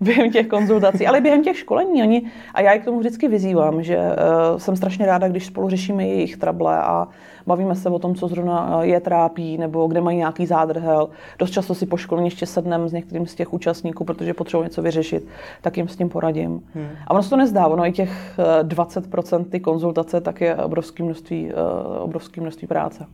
během 0.00 0.30
těch 0.30 0.46
konzultací, 0.46 1.06
ale 1.06 1.20
během 1.20 1.42
těch 1.42 1.56
školení. 1.56 2.02
Oni, 2.02 2.22
a 2.54 2.60
já 2.60 2.72
je 2.72 2.78
k 2.78 2.84
tomu 2.84 2.98
vždycky 2.98 3.28
vyzývám, 3.28 3.82
že 3.82 3.96
uh, 3.96 4.58
jsem 4.58 4.76
strašně 4.76 5.06
ráda, 5.06 5.28
když 5.28 5.46
spolu 5.46 5.68
řešíme 5.68 6.06
jejich 6.06 6.36
trable 6.36 6.78
a 6.78 7.08
bavíme 7.46 7.74
se 7.74 7.90
o 7.90 7.98
tom, 7.98 8.14
co 8.14 8.28
zrovna 8.28 8.78
je 8.82 9.00
trápí, 9.00 9.58
nebo 9.58 9.86
kde 9.86 10.00
mají 10.00 10.18
nějaký 10.18 10.46
zádrhel. 10.46 11.08
Dost 11.38 11.50
často 11.50 11.74
si 11.74 11.86
po 11.86 11.96
školení 11.96 12.26
ještě 12.26 12.46
sednem 12.46 12.88
s 12.88 12.92
některým 12.92 13.26
z 13.26 13.34
těch 13.34 13.52
účastníků, 13.52 14.04
protože 14.04 14.34
potřebuji 14.34 14.62
něco 14.62 14.82
vyřešit, 14.82 15.26
tak 15.62 15.76
jim 15.76 15.88
s 15.88 15.96
tím 15.96 16.08
poradím. 16.08 16.50
Hmm. 16.74 16.88
A 17.06 17.10
ono 17.10 17.22
se 17.22 17.30
to 17.30 17.36
nezdá, 17.36 17.66
ono 17.66 17.86
i 17.86 17.92
těch 17.92 18.38
20% 18.62 19.44
ty 19.44 19.60
konzultace, 19.60 20.20
tak 20.20 20.40
je 20.40 20.56
obrovské 20.56 21.02
množství, 21.02 21.46
uh, 21.46 22.02
obrovské 22.02 22.40
množství 22.40 22.68
práce 22.68 23.06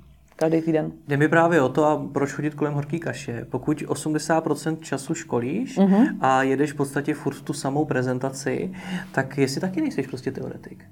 každý 0.42 0.60
týden. 0.62 0.92
Jde 1.08 1.16
mi 1.16 1.28
právě 1.28 1.62
o 1.62 1.68
to, 1.68 1.84
a 1.84 2.02
proč 2.12 2.32
chodit 2.32 2.54
kolem 2.54 2.74
horký 2.74 3.00
kaše. 3.00 3.46
Pokud 3.50 3.82
80% 3.82 4.76
času 4.80 5.14
školíš 5.14 5.78
mm-hmm. 5.78 6.06
a 6.20 6.42
jedeš 6.42 6.72
v 6.72 6.76
podstatě 6.76 7.14
furt 7.14 7.42
tu 7.42 7.52
samou 7.52 7.84
prezentaci, 7.84 8.72
tak 9.12 9.38
jestli 9.38 9.60
taky 9.60 9.80
nejsi 9.80 10.02
prostě 10.02 10.32
teoretik? 10.32 10.84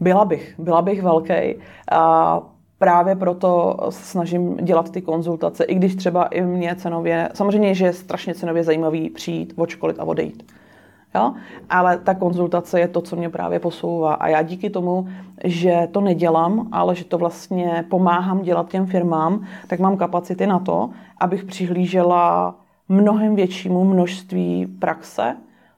Byla 0.00 0.24
bych, 0.24 0.54
byla 0.58 0.82
bych 0.82 1.02
velký. 1.02 1.56
A 1.92 2.42
právě 2.78 3.16
proto 3.16 3.76
snažím 3.90 4.56
dělat 4.56 4.90
ty 4.90 5.02
konzultace, 5.02 5.64
i 5.64 5.74
když 5.74 5.94
třeba 5.94 6.24
i 6.24 6.42
mě 6.42 6.76
cenově, 6.76 7.28
samozřejmě, 7.34 7.74
že 7.74 7.84
je 7.84 7.92
strašně 7.92 8.34
cenově 8.34 8.64
zajímavý 8.64 9.10
přijít, 9.10 9.52
odškolit 9.56 9.98
a 9.98 10.04
odejít. 10.04 10.52
Jo? 11.14 11.34
Ale 11.70 11.98
ta 11.98 12.14
konzultace 12.14 12.80
je 12.80 12.88
to, 12.88 13.00
co 13.00 13.16
mě 13.16 13.30
právě 13.30 13.60
posouvá. 13.60 14.14
A 14.14 14.28
já 14.28 14.42
díky 14.42 14.70
tomu, 14.70 15.08
že 15.44 15.88
to 15.92 16.00
nedělám, 16.00 16.68
ale 16.72 16.94
že 16.94 17.04
to 17.04 17.18
vlastně 17.18 17.84
pomáhám 17.90 18.42
dělat 18.42 18.70
těm 18.70 18.86
firmám, 18.86 19.46
tak 19.66 19.80
mám 19.80 19.96
kapacity 19.96 20.46
na 20.46 20.58
to, 20.58 20.90
abych 21.20 21.44
přihlížela 21.44 22.54
mnohem 22.88 23.36
většímu 23.36 23.84
množství 23.84 24.66
praxe, 24.66 25.36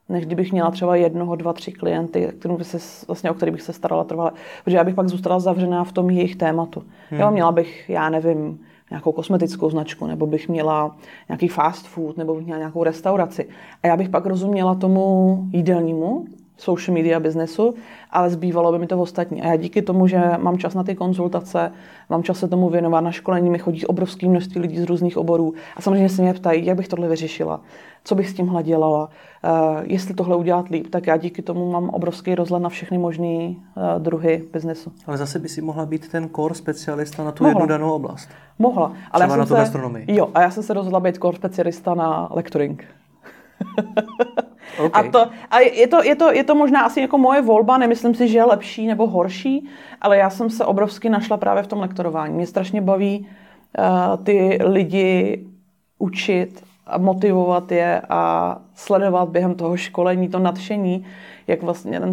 než 0.08 0.26
kdybych 0.26 0.52
měla 0.52 0.70
třeba 0.70 0.96
jednoho, 0.96 1.36
dva, 1.36 1.52
tři 1.52 1.72
klienty, 1.72 2.32
kterým 2.38 2.56
by 2.56 2.64
se, 2.64 3.06
vlastně, 3.06 3.30
o 3.30 3.34
kterých 3.34 3.52
bych 3.52 3.62
se 3.62 3.72
starala 3.72 4.04
trvale. 4.04 4.32
Protože 4.64 4.76
já 4.76 4.84
bych 4.84 4.94
pak 4.94 5.08
zůstala 5.08 5.40
zavřená 5.40 5.84
v 5.84 5.92
tom 5.92 6.10
jejich 6.10 6.36
tématu. 6.36 6.82
Hmm. 7.10 7.20
Jo, 7.20 7.30
měla 7.30 7.52
bych, 7.52 7.90
já 7.90 8.08
nevím, 8.08 8.60
nějakou 8.90 9.12
kosmetickou 9.12 9.70
značku, 9.70 10.06
nebo 10.06 10.26
bych 10.26 10.48
měla 10.48 10.96
nějaký 11.28 11.48
fast 11.48 11.86
food, 11.86 12.16
nebo 12.16 12.34
bych 12.34 12.44
měla 12.44 12.58
nějakou 12.58 12.84
restauraci. 12.84 13.48
A 13.82 13.86
já 13.86 13.96
bych 13.96 14.08
pak 14.08 14.26
rozuměla 14.26 14.74
tomu 14.74 15.44
jídelnímu, 15.52 16.26
social 16.56 16.94
media 16.94 17.20
biznesu, 17.20 17.74
ale 18.10 18.30
zbývalo 18.30 18.72
by 18.72 18.78
mi 18.78 18.86
to 18.86 19.00
ostatní. 19.00 19.42
A 19.42 19.46
já 19.46 19.56
díky 19.56 19.82
tomu, 19.82 20.06
že 20.06 20.20
mám 20.38 20.58
čas 20.58 20.74
na 20.74 20.84
ty 20.84 20.94
konzultace, 20.94 21.72
mám 22.10 22.22
čas 22.22 22.38
se 22.38 22.48
tomu 22.48 22.68
věnovat, 22.68 23.00
na 23.00 23.12
školení 23.12 23.50
mi 23.50 23.58
chodí 23.58 23.86
obrovské 23.86 24.28
množství 24.28 24.60
lidí 24.60 24.78
z 24.78 24.84
různých 24.84 25.16
oborů 25.16 25.54
a 25.76 25.82
samozřejmě 25.82 26.08
se 26.08 26.22
mě 26.22 26.34
ptají, 26.34 26.66
jak 26.66 26.76
bych 26.76 26.88
tohle 26.88 27.08
vyřešila, 27.08 27.60
co 28.04 28.14
bych 28.14 28.28
s 28.28 28.34
tímhle 28.34 28.62
dělala, 28.62 29.04
uh, 29.04 29.50
jestli 29.82 30.14
tohle 30.14 30.36
udělat 30.36 30.68
líp, 30.68 30.86
tak 30.90 31.06
já 31.06 31.16
díky 31.16 31.42
tomu 31.42 31.72
mám 31.72 31.88
obrovský 31.88 32.34
rozhled 32.34 32.62
na 32.62 32.68
všechny 32.68 32.98
možné 32.98 33.48
uh, 33.48 33.54
druhy 33.98 34.44
biznesu. 34.52 34.92
Ale 35.06 35.16
zase 35.16 35.38
by 35.38 35.48
si 35.48 35.62
mohla 35.62 35.86
být 35.86 36.08
ten 36.08 36.28
core 36.36 36.54
specialista 36.54 37.24
na 37.24 37.32
tu 37.32 37.44
mohla. 37.44 37.60
jednu 37.60 37.66
danou 37.66 37.92
oblast. 37.92 38.28
Mohla. 38.58 38.92
Ale 39.10 39.20
Třeba 39.20 39.34
já 39.34 39.38
na 39.38 39.44
tu 39.44 39.54
se, 39.54 39.60
gastronomii. 39.60 40.04
Jo, 40.08 40.28
a 40.34 40.42
já 40.42 40.50
jsem 40.50 40.62
se 40.62 40.74
rozhodla 40.74 41.00
být 41.00 41.16
core 41.16 41.36
specialista 41.36 41.94
na 41.94 42.28
lecturing. 42.32 42.84
Okay. 44.78 45.08
A, 45.08 45.10
to, 45.10 45.30
a 45.50 45.58
je, 45.60 45.86
to, 45.86 46.02
je, 46.02 46.16
to, 46.16 46.32
je 46.32 46.44
to 46.44 46.54
možná 46.54 46.80
asi 46.82 47.00
jako 47.00 47.18
moje 47.18 47.42
volba, 47.42 47.78
nemyslím 47.78 48.14
si, 48.14 48.28
že 48.28 48.38
je 48.38 48.44
lepší 48.44 48.86
nebo 48.86 49.06
horší, 49.06 49.68
ale 50.00 50.16
já 50.16 50.30
jsem 50.30 50.50
se 50.50 50.64
obrovsky 50.64 51.08
našla 51.08 51.36
právě 51.36 51.62
v 51.62 51.66
tom 51.66 51.80
lektorování. 51.80 52.34
Mě 52.34 52.46
strašně 52.46 52.80
baví 52.80 53.28
uh, 53.78 54.24
ty 54.24 54.58
lidi 54.64 55.46
učit 55.98 56.64
a 56.86 56.98
motivovat 56.98 57.72
je 57.72 58.02
a 58.08 58.56
sledovat 58.74 59.28
během 59.28 59.54
toho 59.54 59.76
školení 59.76 60.28
to 60.28 60.38
nadšení, 60.38 61.06
jak 61.46 61.62
vlastně 61.62 62.00
ten 62.00 62.12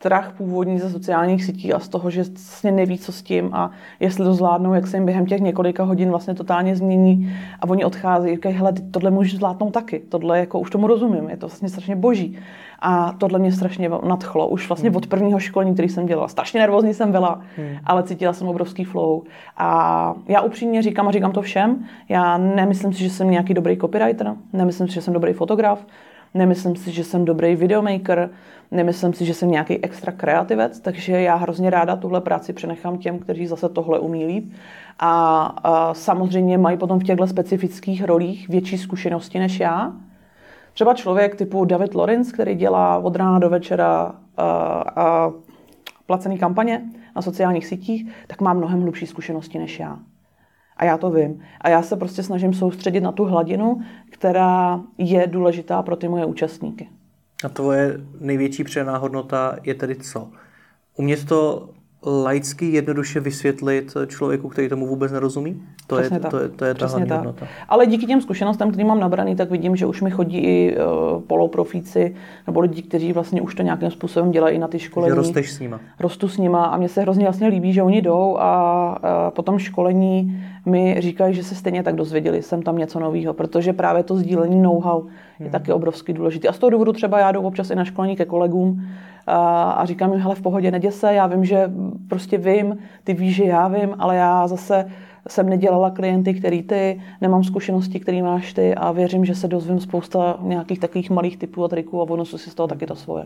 strach 0.00 0.32
původní 0.36 0.78
ze 0.78 0.90
sociálních 0.90 1.44
sítí 1.44 1.72
a 1.72 1.78
z 1.78 1.88
toho, 1.88 2.10
že 2.10 2.22
vlastně 2.22 2.72
neví, 2.72 2.98
co 2.98 3.12
s 3.12 3.22
tím 3.22 3.50
a 3.52 3.70
jestli 4.00 4.24
to 4.24 4.34
zvládnou, 4.34 4.74
jak 4.74 4.86
se 4.86 4.96
jim 4.96 5.04
během 5.04 5.26
těch 5.26 5.40
několika 5.40 5.84
hodin 5.84 6.10
vlastně 6.10 6.34
totálně 6.34 6.76
změní 6.76 7.32
a 7.60 7.68
oni 7.68 7.84
odchází, 7.84 8.30
říkají, 8.30 8.54
hele, 8.54 8.72
tohle 8.90 9.10
můžeš 9.10 9.36
zvládnout 9.36 9.70
taky, 9.70 9.98
tohle 10.08 10.38
jako 10.38 10.60
už 10.60 10.70
tomu 10.70 10.86
rozumím, 10.86 11.30
je 11.30 11.36
to 11.36 11.46
vlastně 11.46 11.68
strašně 11.68 11.96
boží. 11.96 12.38
A 12.82 13.12
tohle 13.12 13.38
mě 13.38 13.52
strašně 13.52 13.88
nadchlo. 13.88 14.48
Už 14.48 14.68
vlastně 14.68 14.90
hmm. 14.90 14.96
od 14.96 15.06
prvního 15.06 15.38
školení, 15.38 15.74
který 15.74 15.88
jsem 15.88 16.06
dělala. 16.06 16.28
Strašně 16.28 16.60
nervózní 16.60 16.94
jsem 16.94 17.12
byla, 17.12 17.40
hmm. 17.56 17.76
ale 17.84 18.02
cítila 18.02 18.32
jsem 18.32 18.48
obrovský 18.48 18.84
flow. 18.84 19.22
A 19.56 20.14
já 20.28 20.40
upřímně 20.40 20.82
říkám 20.82 21.08
a 21.08 21.12
říkám 21.12 21.32
to 21.32 21.42
všem, 21.42 21.84
já 22.08 22.38
nemyslím 22.38 22.92
si, 22.92 23.02
že 23.02 23.10
jsem 23.10 23.30
nějaký 23.30 23.54
dobrý 23.54 23.76
copywriter, 23.76 24.34
nemyslím 24.52 24.88
si, 24.88 24.94
že 24.94 25.02
jsem 25.02 25.14
dobrý 25.14 25.32
fotograf, 25.32 25.86
nemyslím 26.34 26.76
si, 26.76 26.92
že 26.92 27.04
jsem 27.04 27.24
dobrý 27.24 27.56
videomaker, 27.56 28.30
nemyslím 28.70 29.12
si, 29.12 29.24
že 29.24 29.34
jsem 29.34 29.50
nějaký 29.50 29.84
extra 29.84 30.12
kreativec, 30.12 30.80
takže 30.80 31.20
já 31.20 31.34
hrozně 31.34 31.70
ráda 31.70 31.96
tuhle 31.96 32.20
práci 32.20 32.52
přenechám 32.52 32.98
těm, 32.98 33.18
kteří 33.18 33.46
zase 33.46 33.68
tohle 33.68 33.98
umí 33.98 34.26
líp. 34.26 34.52
A, 34.98 35.42
a 35.64 35.94
samozřejmě 35.94 36.58
mají 36.58 36.76
potom 36.76 36.98
v 36.98 37.04
těchto 37.04 37.26
specifických 37.26 38.04
rolích 38.04 38.48
větší 38.48 38.78
zkušenosti 38.78 39.38
než 39.38 39.60
já. 39.60 39.92
Třeba 40.72 40.94
člověk 40.94 41.34
typu 41.34 41.64
David 41.64 41.94
Lorenz, 41.94 42.32
který 42.32 42.54
dělá 42.54 42.98
od 42.98 43.16
rána 43.16 43.38
do 43.38 43.50
večera 43.50 44.14
a, 44.36 44.44
a 44.96 45.32
placený 46.06 46.38
kampaně 46.38 46.82
na 47.16 47.22
sociálních 47.22 47.66
sítích, 47.66 48.12
tak 48.26 48.40
má 48.40 48.52
mnohem 48.52 48.82
hlubší 48.82 49.06
zkušenosti 49.06 49.58
než 49.58 49.80
já. 49.80 49.98
A 50.80 50.84
já 50.84 50.98
to 50.98 51.10
vím. 51.10 51.42
A 51.60 51.68
já 51.68 51.82
se 51.82 51.96
prostě 51.96 52.22
snažím 52.22 52.54
soustředit 52.54 53.00
na 53.00 53.12
tu 53.12 53.24
hladinu, 53.24 53.80
která 54.10 54.80
je 54.98 55.26
důležitá 55.26 55.82
pro 55.82 55.96
ty 55.96 56.08
moje 56.08 56.24
účastníky. 56.24 56.88
A 57.44 57.48
tvoje 57.48 58.00
největší 58.20 58.64
přená 58.64 58.96
hodnota 58.96 59.56
je 59.62 59.74
tedy 59.74 59.96
co? 59.96 60.28
Umět 60.96 61.24
to 61.24 61.68
laicky 62.06 62.66
jednoduše 62.66 63.20
vysvětlit 63.20 63.96
člověku, 64.06 64.48
který 64.48 64.68
tomu 64.68 64.86
vůbec 64.86 65.12
nerozumí? 65.12 65.62
To 65.86 65.96
Přesně 65.96 66.16
je, 66.16 66.20
tak. 66.20 66.30
To 66.30 66.38
je, 66.38 66.48
to 66.48 66.64
je 66.64 66.74
ta 66.74 66.86
hlavní 66.86 67.10
hodnota. 67.10 67.46
Ale 67.68 67.86
díky 67.86 68.06
těm 68.06 68.20
zkušenostem, 68.20 68.70
který 68.70 68.84
mám 68.84 69.00
nabraný, 69.00 69.36
tak 69.36 69.50
vidím, 69.50 69.76
že 69.76 69.86
už 69.86 70.02
mi 70.02 70.10
chodí 70.10 70.38
i 70.38 70.76
uh, 70.76 71.22
poloprofíci 71.22 72.14
nebo 72.46 72.60
lidi, 72.60 72.82
kteří 72.82 73.12
vlastně 73.12 73.42
už 73.42 73.54
to 73.54 73.62
nějakým 73.62 73.90
způsobem 73.90 74.30
dělají 74.30 74.58
na 74.58 74.68
ty 74.68 74.78
školení. 74.78 75.10
Že 75.10 75.14
rosteš 75.14 75.52
s 75.52 75.60
nima. 75.60 75.80
Rostu 76.00 76.28
s 76.28 76.38
nima 76.38 76.64
a 76.64 76.76
mně 76.76 76.88
se 76.88 77.00
hrozně 77.00 77.24
vlastně 77.24 77.48
líbí, 77.48 77.72
že 77.72 77.82
oni 77.82 78.02
jdou 78.02 78.36
a 78.38 78.90
uh, 79.02 79.34
po 79.34 79.42
tom 79.42 79.58
školení 79.58 80.44
mi 80.66 80.96
říkají, 80.98 81.34
že 81.34 81.44
se 81.44 81.54
stejně 81.54 81.82
tak 81.82 81.94
dozvěděli, 81.94 82.42
jsem 82.42 82.62
tam 82.62 82.78
něco 82.78 83.00
nového, 83.00 83.34
protože 83.34 83.72
právě 83.72 84.02
to 84.02 84.16
sdílení 84.16 84.62
know-how 84.62 85.06
je 85.40 85.50
taky 85.50 85.72
obrovský 85.72 86.12
důležitý. 86.12 86.48
A 86.48 86.52
z 86.52 86.58
toho 86.58 86.70
důvodu 86.70 86.92
třeba 86.92 87.18
já 87.18 87.32
jdu 87.32 87.40
občas 87.40 87.70
i 87.70 87.74
na 87.74 87.84
školení 87.84 88.16
ke 88.16 88.24
kolegům, 88.24 88.82
a, 89.26 89.70
a 89.70 89.84
říkám 89.84 90.12
jim, 90.12 90.20
hele, 90.20 90.34
v 90.34 90.42
pohodě, 90.42 90.70
neděj 90.70 90.92
se, 90.92 91.14
já 91.14 91.26
vím, 91.26 91.44
že 91.44 91.72
prostě 92.08 92.38
vím, 92.38 92.78
ty 93.04 93.14
víš, 93.14 93.36
že 93.36 93.44
já 93.44 93.68
vím, 93.68 93.94
ale 93.98 94.16
já 94.16 94.48
zase 94.48 94.90
jsem 95.28 95.48
nedělala 95.48 95.90
klienty, 95.90 96.34
který 96.34 96.62
ty, 96.62 97.00
nemám 97.20 97.44
zkušenosti, 97.44 98.00
který 98.00 98.22
máš 98.22 98.52
ty 98.52 98.74
a 98.74 98.92
věřím, 98.92 99.24
že 99.24 99.34
se 99.34 99.48
dozvím 99.48 99.80
spousta 99.80 100.38
nějakých 100.42 100.78
takových 100.78 101.10
malých 101.10 101.36
typů 101.36 101.64
a 101.64 101.68
triků 101.68 102.00
a 102.00 102.10
odnosu 102.10 102.38
si 102.38 102.50
z 102.50 102.54
toho 102.54 102.66
taky 102.66 102.86
to 102.86 102.96
svoje. 102.96 103.24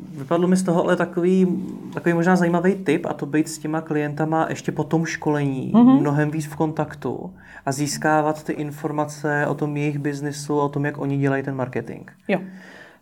Vypadlo 0.00 0.48
mi 0.48 0.56
z 0.56 0.62
toho 0.62 0.84
ale 0.84 0.96
takový, 0.96 1.46
takový 1.94 2.14
možná 2.14 2.36
zajímavý 2.36 2.74
tip 2.74 3.06
a 3.06 3.12
to 3.12 3.26
být 3.26 3.48
s 3.48 3.58
těma 3.58 3.80
klientama 3.80 4.46
ještě 4.48 4.72
po 4.72 4.84
tom 4.84 5.06
školení, 5.06 5.72
mm-hmm. 5.74 6.00
mnohem 6.00 6.30
víc 6.30 6.46
v 6.46 6.56
kontaktu 6.56 7.32
a 7.66 7.72
získávat 7.72 8.44
ty 8.44 8.52
informace 8.52 9.46
o 9.46 9.54
tom 9.54 9.76
jejich 9.76 9.98
biznisu, 9.98 10.58
o 10.58 10.68
tom, 10.68 10.84
jak 10.84 10.98
oni 10.98 11.18
dělají 11.18 11.42
ten 11.42 11.54
marketing. 11.54 12.10
Jo. 12.28 12.40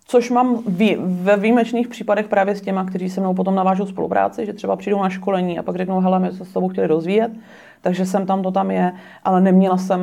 Což 0.07 0.31
mám 0.31 0.63
vý, 0.67 0.97
ve 1.01 1.37
výjimečných 1.37 1.89
případech 1.89 2.29
právě 2.29 2.57
s 2.57 2.61
těma, 2.61 2.85
kteří 2.85 3.11
se 3.11 3.21
mnou 3.21 3.35
potom 3.35 3.55
navážou 3.55 3.87
spolupráci, 3.87 4.47
že 4.47 4.53
třeba 4.53 4.77
přijdou 4.77 5.03
na 5.03 5.11
školení 5.11 5.59
a 5.59 5.63
pak 5.63 5.77
řeknou, 5.77 6.01
hele, 6.01 6.21
my 6.21 6.33
se 6.33 6.45
s 6.45 6.53
tebou 6.53 6.69
chtěli 6.69 6.87
rozvíjet, 6.87 7.33
takže 7.81 8.07
jsem 8.07 8.27
tam, 8.27 8.43
to 8.43 8.51
tam 8.51 8.71
je, 8.71 8.93
ale 9.25 9.41
neměla 9.41 9.77
jsem 9.77 10.01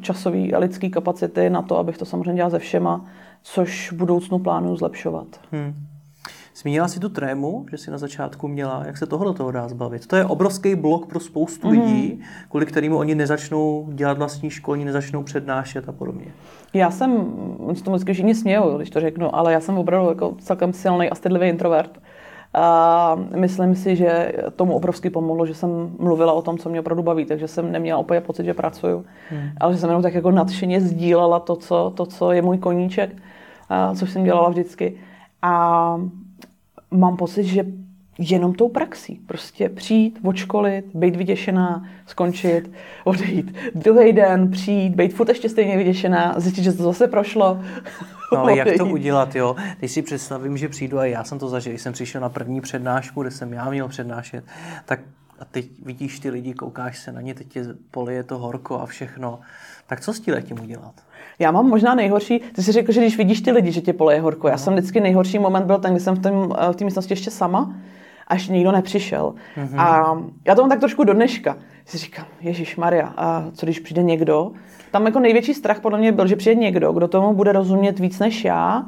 časový 0.00 0.54
a 0.54 0.58
lidský 0.58 0.90
kapacity 0.90 1.50
na 1.50 1.62
to, 1.62 1.78
abych 1.78 1.98
to 1.98 2.04
samozřejmě 2.04 2.34
dělala 2.34 2.50
ze 2.50 2.58
všema, 2.58 3.04
což 3.42 3.92
v 3.92 3.96
budoucnu 3.96 4.38
plánuju 4.38 4.76
zlepšovat. 4.76 5.26
Hmm. 5.52 5.74
Zmínila 6.56 6.88
si 6.88 7.00
tu 7.00 7.08
trému, 7.08 7.66
že 7.70 7.78
si 7.78 7.90
na 7.90 7.98
začátku 7.98 8.48
měla, 8.48 8.82
jak 8.86 8.96
se 8.96 9.06
toho 9.06 9.24
do 9.24 9.32
toho 9.32 9.50
dá 9.50 9.68
zbavit. 9.68 10.06
To 10.06 10.16
je 10.16 10.24
obrovský 10.24 10.74
blok 10.74 11.06
pro 11.06 11.20
spoustu 11.20 11.66
mm. 11.66 11.72
lidí, 11.72 12.20
kvůli 12.48 12.66
kterému 12.66 12.96
oni 12.96 13.14
nezačnou 13.14 13.88
dělat 13.92 14.18
vlastní 14.18 14.50
školní, 14.50 14.84
nezačnou 14.84 15.22
přednášet 15.22 15.88
a 15.88 15.92
podobně. 15.92 16.24
Já 16.74 16.90
jsem, 16.90 17.26
oni 17.58 17.80
to 17.80 17.90
vždycky 17.90 18.12
všichni 18.12 18.34
smějou, 18.34 18.76
když 18.76 18.90
to 18.90 19.00
řeknu, 19.00 19.36
ale 19.36 19.52
já 19.52 19.60
jsem 19.60 19.78
opravdu 19.78 20.08
jako 20.08 20.34
celkem 20.38 20.72
silný 20.72 21.10
a 21.10 21.14
stydlivý 21.14 21.48
introvert. 21.48 22.00
A 22.54 23.16
myslím 23.36 23.74
si, 23.74 23.96
že 23.96 24.32
tomu 24.56 24.74
obrovsky 24.74 25.10
pomohlo, 25.10 25.46
že 25.46 25.54
jsem 25.54 25.90
mluvila 25.98 26.32
o 26.32 26.42
tom, 26.42 26.58
co 26.58 26.68
mě 26.68 26.80
opravdu 26.80 27.02
baví, 27.02 27.24
takže 27.24 27.48
jsem 27.48 27.72
neměla 27.72 27.98
úplně 27.98 28.20
pocit, 28.20 28.44
že 28.44 28.54
pracuju, 28.54 29.04
hmm. 29.30 29.48
ale 29.60 29.72
že 29.72 29.78
jsem 29.78 29.88
jenom 29.88 30.02
tak 30.02 30.14
jako 30.14 30.30
nadšeně 30.30 30.80
sdílela 30.80 31.40
to, 31.40 31.56
co, 31.56 31.92
to, 31.96 32.06
co 32.06 32.32
je 32.32 32.42
můj 32.42 32.58
koníček, 32.58 33.16
a, 33.68 33.94
což 33.94 34.10
jsem 34.10 34.24
dělala 34.24 34.48
vždycky. 34.48 34.98
A 35.42 36.00
mám 36.90 37.16
pocit, 37.16 37.44
že 37.44 37.64
jenom 38.18 38.54
tou 38.54 38.68
praxí. 38.68 39.20
Prostě 39.26 39.68
přijít, 39.68 40.18
odškolit, 40.22 40.84
být 40.94 41.16
vyděšená, 41.16 41.88
skončit, 42.06 42.70
odejít. 43.04 43.56
Druhý 43.74 44.12
den 44.12 44.50
přijít, 44.50 44.94
být 44.94 45.14
furt 45.14 45.28
ještě 45.28 45.48
stejně 45.48 45.76
vyděšená, 45.76 46.34
zjistit, 46.36 46.62
že 46.62 46.72
to 46.72 46.82
zase 46.82 47.08
prošlo. 47.08 47.60
No 48.32 48.38
ale 48.38 48.56
jak 48.56 48.68
to 48.78 48.86
udělat, 48.86 49.36
jo? 49.36 49.56
Teď 49.80 49.90
si 49.90 50.02
představím, 50.02 50.56
že 50.56 50.68
přijdu 50.68 50.98
a 50.98 51.04
já 51.04 51.24
jsem 51.24 51.38
to 51.38 51.48
zažil, 51.48 51.72
jsem 51.72 51.92
přišel 51.92 52.20
na 52.20 52.28
první 52.28 52.60
přednášku, 52.60 53.22
kde 53.22 53.30
jsem 53.30 53.52
já 53.52 53.70
měl 53.70 53.88
přednášet, 53.88 54.44
tak 54.84 55.00
a 55.38 55.44
teď 55.44 55.66
vidíš 55.82 56.20
ty 56.20 56.30
lidi, 56.30 56.54
koukáš 56.54 56.98
se 56.98 57.12
na 57.12 57.20
ně, 57.20 57.34
teď 57.34 57.48
tě 57.48 57.64
polije 57.90 58.22
to 58.22 58.38
horko 58.38 58.80
a 58.80 58.86
všechno. 58.86 59.40
Tak 59.86 60.00
co 60.00 60.12
s 60.12 60.20
tím 60.20 60.60
udělat? 60.62 60.94
Já 61.38 61.50
mám 61.50 61.66
možná 61.66 61.94
nejhorší, 61.94 62.38
ty 62.38 62.62
jsi 62.62 62.72
řekl, 62.72 62.92
že 62.92 63.00
když 63.00 63.16
vidíš 63.16 63.40
ty 63.40 63.52
lidi, 63.52 63.72
že 63.72 63.80
tě 63.80 63.92
poleje 63.92 64.20
horko. 64.20 64.48
Já 64.48 64.54
no. 64.54 64.58
jsem 64.58 64.74
vždycky 64.74 65.00
nejhorší 65.00 65.38
moment 65.38 65.66
byl 65.66 65.78
ten, 65.78 65.90
kdy 65.90 66.00
jsem 66.00 66.14
v 66.14 66.18
té 66.18 66.30
v 66.72 66.84
místnosti 66.84 67.12
ještě 67.12 67.30
sama 67.30 67.74
a 68.26 68.34
ještě 68.34 68.52
nikdo 68.52 68.72
nepřišel. 68.72 69.34
Mm-hmm. 69.56 69.80
A 69.80 70.16
já 70.44 70.54
to 70.54 70.62
mám 70.62 70.70
tak 70.70 70.80
trošku 70.80 71.04
do 71.04 71.14
dneška. 71.14 71.56
Si 71.84 71.98
říkám, 71.98 72.26
Ježíš 72.40 72.76
Maria, 72.76 73.12
a 73.16 73.44
co 73.52 73.66
když 73.66 73.78
přijde 73.78 74.02
někdo? 74.02 74.52
Tam 74.90 75.06
jako 75.06 75.20
největší 75.20 75.54
strach 75.54 75.80
podle 75.80 75.98
mě 75.98 76.12
byl, 76.12 76.26
že 76.26 76.36
přijde 76.36 76.60
někdo, 76.60 76.92
kdo 76.92 77.08
tomu 77.08 77.34
bude 77.34 77.52
rozumět 77.52 77.98
víc 77.98 78.18
než 78.18 78.44
já 78.44 78.86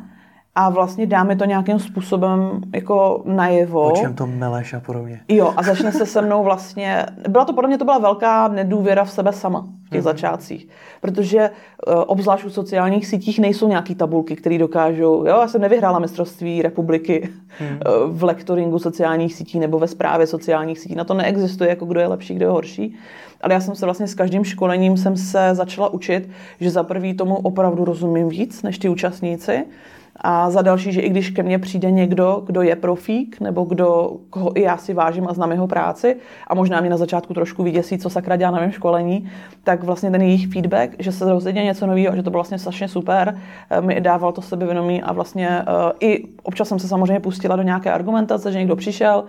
a 0.61 0.69
vlastně 0.69 1.07
dáme 1.07 1.37
to 1.37 1.45
nějakým 1.45 1.79
způsobem 1.79 2.61
jako 2.75 3.23
najevo. 3.25 3.93
O 3.93 3.97
čem 3.97 4.15
to 4.15 4.27
meleš 4.27 4.75
a 4.75 4.81
podobně. 4.81 5.21
Jo, 5.29 5.55
a 5.57 5.63
začne 5.63 5.93
se 5.93 6.07
se 6.07 6.23
mnou 6.23 6.45
vlastně, 6.45 7.07
byla 7.29 7.45
to 7.45 7.53
podle 7.53 7.69
mě 7.69 7.79
to 7.79 7.85
byla 7.85 7.99
velká 7.99 8.49
nedůvěra 8.49 9.05
v 9.05 9.11
sebe 9.11 9.33
sama 9.33 9.61
v 9.61 9.91
těch 9.91 10.01
mm-hmm. 10.01 10.03
začátcích, 10.03 10.69
protože 11.01 11.51
uh, 11.51 11.95
obzvlášť 12.07 12.45
u 12.45 12.51
sociálních 12.51 13.07
sítích 13.07 13.39
nejsou 13.39 13.69
nějaký 13.69 13.95
tabulky, 13.95 14.37
které 14.37 14.59
dokážou, 14.59 15.27
jo, 15.27 15.41
já 15.41 15.49
jsem 15.49 15.61
nevyhrála 15.61 15.99
mistrovství 15.99 16.63
republiky 16.63 17.29
mm. 17.61 17.67
uh, 17.67 18.17
v 18.19 18.25
lektoringu 18.25 18.79
sociálních 18.79 19.35
sítí 19.35 19.59
nebo 19.59 19.79
ve 19.79 19.89
správě 19.89 20.27
sociálních 20.27 20.79
sítí, 20.79 20.95
na 20.95 21.05
to 21.05 21.15
neexistuje, 21.15 21.71
jako 21.71 21.85
kdo 21.85 22.01
je 22.01 22.07
lepší, 22.07 22.35
kdo 22.35 22.45
je 22.45 22.51
horší, 22.51 22.97
ale 23.41 23.55
já 23.55 23.61
jsem 23.61 23.75
se 23.75 23.85
vlastně 23.85 24.07
s 24.07 24.15
každým 24.15 24.45
školením 24.45 24.97
jsem 24.97 25.17
se 25.17 25.51
začala 25.53 25.89
učit, 25.89 26.31
že 26.61 26.71
za 26.71 26.83
prvý 26.83 27.15
tomu 27.15 27.37
opravdu 27.37 27.85
rozumím 27.85 28.29
víc 28.29 28.63
než 28.63 28.79
ty 28.79 28.89
účastníci, 28.89 29.65
a 30.21 30.51
za 30.51 30.63
další, 30.63 30.93
že 30.93 31.01
i 31.01 31.11
když 31.11 31.31
ke 31.31 31.43
mně 31.43 31.59
přijde 31.59 31.91
někdo, 31.91 32.43
kdo 32.47 32.63
je 32.63 32.77
profík, 32.77 33.41
nebo 33.41 33.65
kdo, 33.65 34.17
koho 34.31 34.59
i 34.59 34.63
já 34.63 34.77
si 34.77 34.95
vážím 34.95 35.29
a 35.29 35.33
znám 35.33 35.53
jeho 35.53 35.67
práci, 35.67 36.17
a 36.47 36.55
možná 36.55 36.81
mě 36.81 36.91
na 36.91 36.97
začátku 36.97 37.35
trošku 37.35 37.63
vyděsí, 37.63 37.99
co 37.99 38.11
sakra 38.11 38.37
dělá 38.37 38.51
na 38.51 38.61
mém 38.61 38.73
školení, 38.73 39.31
tak 39.65 39.85
vlastně 39.85 40.11
ten 40.11 40.23
jejich 40.23 40.53
feedback, 40.53 40.91
že 40.99 41.13
se 41.13 41.33
rozhodně 41.33 41.65
něco 41.65 41.87
nového, 41.87 42.17
že 42.17 42.23
to 42.23 42.31
bylo 42.31 42.39
vlastně 42.39 42.59
strašně 42.59 42.89
super, 42.89 43.39
eh, 43.71 43.81
mi 43.81 44.01
dával 44.01 44.33
to 44.33 44.43
sebevědomí 44.43 45.03
a 45.03 45.13
vlastně 45.13 45.49
uh, 45.49 45.93
i 46.01 46.25
občas 46.43 46.69
jsem 46.69 46.79
se 46.79 46.89
samozřejmě 46.89 47.21
pustila 47.21 47.57
do 47.57 47.63
nějaké 47.63 47.93
argumentace, 47.93 48.53
že 48.53 48.59
někdo 48.59 48.77
přišel 48.77 49.25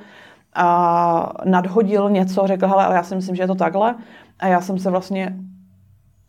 a 0.54 1.34
nadhodil 1.46 2.10
něco, 2.10 2.48
řekl, 2.48 2.68
hele, 2.68 2.86
ale 2.86 2.96
já 2.96 3.04
si 3.04 3.16
myslím, 3.16 3.36
že 3.36 3.44
je 3.44 3.48
to 3.48 3.56
takhle. 3.56 3.96
A 4.40 4.48
já 4.48 4.62
jsem 4.62 4.80
se 4.80 4.90
vlastně 4.90 5.36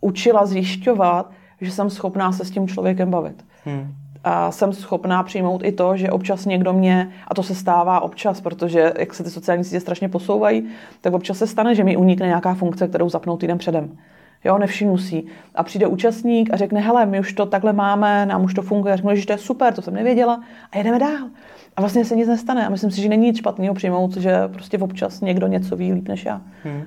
učila 0.01 0.47
zjišťovat, 0.47 1.31
že 1.61 1.71
jsem 1.71 1.91
schopná 1.91 2.33
se 2.33 2.45
s 2.45 2.51
tím 2.51 2.69
člověkem 2.69 3.11
bavit. 3.11 3.45
Hmm 3.65 4.00
a 4.25 4.51
jsem 4.51 4.73
schopná 4.73 5.23
přijmout 5.23 5.65
i 5.65 5.73
to, 5.73 5.97
že 5.97 6.11
občas 6.11 6.47
někdo 6.47 6.73
mě, 6.73 7.11
a 7.29 7.35
to 7.35 7.43
se 7.43 7.55
stává 7.55 8.01
občas, 8.01 8.41
protože 8.41 8.93
jak 8.99 9.15
se 9.15 9.25
ty 9.25 9.31
sociální 9.31 9.65
sítě 9.65 9.81
strašně 9.81 10.09
posouvají, 10.09 10.69
tak 11.01 11.13
občas 11.13 11.39
se 11.39 11.47
stane, 11.47 11.75
že 11.75 11.85
mi 11.85 11.97
unikne 11.97 12.27
nějaká 12.27 12.55
funkce, 12.55 12.89
kterou 12.89 13.09
zapnou 13.09 13.37
týden 13.37 13.59
předem. 13.59 13.99
Jo, 14.45 14.59
nevšimnu 14.59 14.99
si. 14.99 15.23
A 15.55 15.63
přijde 15.63 15.87
účastník 15.87 16.53
a 16.53 16.57
řekne, 16.57 16.81
hele, 16.81 17.07
my 17.07 17.21
už 17.21 17.33
to 17.33 17.47
takhle 17.47 17.73
máme, 17.73 18.27
nám 18.27 18.45
už 18.45 18.55
to 18.55 18.63
funguje. 18.63 18.95
A 18.95 18.97
řeknu, 18.97 19.15
že 19.15 19.27
to 19.27 19.33
je 19.33 19.39
super, 19.39 19.75
to 19.75 19.83
jsem 19.83 19.95
nevěděla. 19.95 20.43
A 20.73 20.79
jedeme 20.79 20.99
dál. 20.99 21.29
A 21.77 21.81
vlastně 21.81 22.05
se 22.05 22.17
nic 22.17 22.29
nestane. 22.29 22.67
A 22.67 22.71
myslím 22.71 22.91
si, 22.91 23.03
že 23.03 23.09
není 23.09 23.27
nic 23.27 23.39
špatného 23.39 23.75
přijmout, 23.75 24.17
že 24.17 24.49
prostě 24.49 24.79
občas 24.79 25.21
někdo 25.21 25.47
něco 25.47 25.77
ví 25.77 25.93
líp 25.93 26.09
než 26.09 26.25
já. 26.25 26.41
Hmm. 26.65 26.83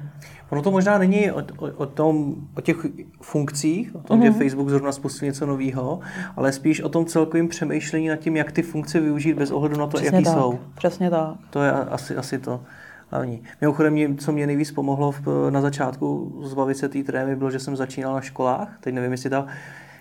Ono 0.53 0.61
to 0.61 0.71
možná 0.71 0.97
není 0.97 1.31
o, 1.31 1.39
o, 1.57 1.67
o, 1.75 1.85
tom, 1.85 2.35
o 2.57 2.61
těch 2.61 2.85
funkcích, 3.21 3.95
o 3.95 3.99
tom, 3.99 4.19
mm-hmm. 4.19 4.23
že 4.23 4.29
mhm. 4.29 4.39
Facebook 4.39 4.69
zrovna 4.69 4.91
spustil 4.91 5.25
něco 5.25 5.45
nového, 5.45 5.99
ale 6.35 6.51
spíš 6.51 6.81
o 6.81 6.89
tom 6.89 7.05
celkovém 7.05 7.47
přemýšlení 7.47 8.07
nad 8.07 8.15
tím, 8.15 8.35
jak 8.35 8.51
ty 8.51 8.61
funkce 8.61 8.99
využít 8.99 9.33
bez 9.33 9.51
ohledu 9.51 9.77
na 9.77 9.87
to, 9.87 9.97
Přesně 9.97 10.15
jaký 10.15 10.25
tak. 10.25 10.33
jsou. 10.33 10.59
Přesně 10.75 11.09
tak. 11.09 11.35
To 11.49 11.63
je 11.63 11.71
asi, 11.71 12.15
asi 12.15 12.39
to 12.39 12.61
hlavní. 13.09 13.43
Mimochodem, 13.61 13.93
mě, 13.93 14.15
co 14.15 14.31
mě 14.31 14.47
nejvíc 14.47 14.71
pomohlo 14.71 15.11
v, 15.11 15.49
na 15.49 15.61
začátku 15.61 16.39
zbavit 16.43 16.77
se 16.77 16.89
té 16.89 17.03
trémy, 17.03 17.35
bylo, 17.35 17.51
že 17.51 17.59
jsem 17.59 17.75
začínal 17.75 18.13
na 18.13 18.21
školách. 18.21 18.77
Teď 18.79 18.93
nevím, 18.93 19.11
jestli, 19.11 19.29
ta, 19.29 19.47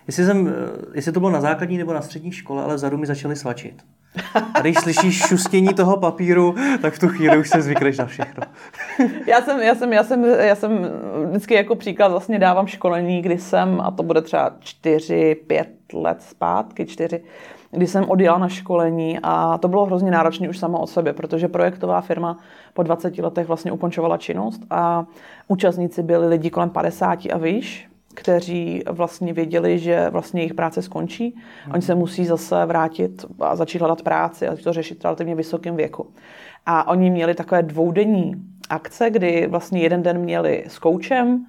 jestli, 0.07 0.25
jsem, 0.25 0.55
jestli 0.95 1.13
to 1.13 1.21
bylo 1.21 1.33
na 1.33 1.41
základní 1.41 1.79
nebo 1.79 1.93
na 1.93 2.03
střední 2.03 2.33
škole, 2.33 2.63
ale 2.63 2.75
vzadu 2.75 2.97
mi 2.97 3.07
začali 3.07 3.37
svačit. 3.37 3.83
A 4.55 4.61
když 4.61 4.77
slyšíš 4.77 5.23
šustění 5.23 5.75
toho 5.75 5.97
papíru, 5.97 6.55
tak 6.83 6.95
v 6.95 6.99
tu 6.99 7.09
chvíli 7.09 7.39
už 7.39 7.49
se 7.49 7.63
zvykneš 7.63 7.99
na 7.99 8.07
všechno. 8.07 8.43
já, 9.27 9.43
jsem, 9.43 9.61
já, 9.61 9.75
jsem, 9.75 9.93
já, 9.93 10.05
jsem, 10.05 10.25
já 10.25 10.55
jsem 10.55 10.91
vždycky 11.31 11.55
jako 11.55 11.75
příklad 11.75 12.09
vlastně 12.09 12.39
dávám 12.39 12.67
školení, 12.67 13.23
kdy 13.23 13.39
jsem, 13.39 13.81
a 13.81 13.91
to 13.91 14.03
bude 14.03 14.23
třeba 14.23 14.51
4-5 14.85 15.65
let 15.95 16.23
zpátky, 16.23 16.87
4, 16.87 17.23
kdy 17.71 17.87
jsem 17.87 18.05
odjela 18.11 18.39
na 18.39 18.49
školení 18.49 19.19
a 19.23 19.59
to 19.59 19.69
bylo 19.69 19.87
hrozně 19.87 20.11
náročné 20.11 20.49
už 20.49 20.59
samo 20.59 20.81
o 20.81 20.87
sebe, 20.87 21.13
protože 21.13 21.49
projektová 21.49 22.01
firma 22.01 22.39
po 22.75 22.83
20 22.83 23.19
letech 23.19 23.49
vlastně 23.49 23.73
ukončovala 23.73 24.17
činnost 24.17 24.63
a 24.71 25.07
účastníci 25.49 26.03
byli 26.03 26.29
lidi 26.29 26.51
kolem 26.51 26.71
50 26.71 27.19
a 27.33 27.39
výš, 27.39 27.89
kteří 28.15 28.83
vlastně 28.91 29.33
věděli, 29.33 29.79
že 29.79 30.11
vlastně 30.11 30.41
jejich 30.41 30.55
práce 30.55 30.83
skončí. 30.83 31.37
Oni 31.73 31.83
se 31.83 31.95
musí 31.95 32.27
zase 32.27 32.67
vrátit 32.67 33.25
a 33.41 33.57
začít 33.57 33.79
hledat 33.79 34.03
práci 34.03 34.49
a 34.49 34.57
to 34.57 34.73
řešit 34.73 35.01
v 35.01 35.05
relativně 35.05 35.35
vysokém 35.35 35.77
věku. 35.77 36.07
A 36.67 36.89
oni 36.89 37.11
měli 37.11 37.35
takové 37.35 37.63
dvoudenní 37.63 38.35
akce, 38.69 39.11
kdy 39.11 39.47
vlastně 39.47 39.81
jeden 39.81 40.03
den 40.03 40.19
měli 40.19 40.65
s 40.69 40.79
koučem, 40.79 41.47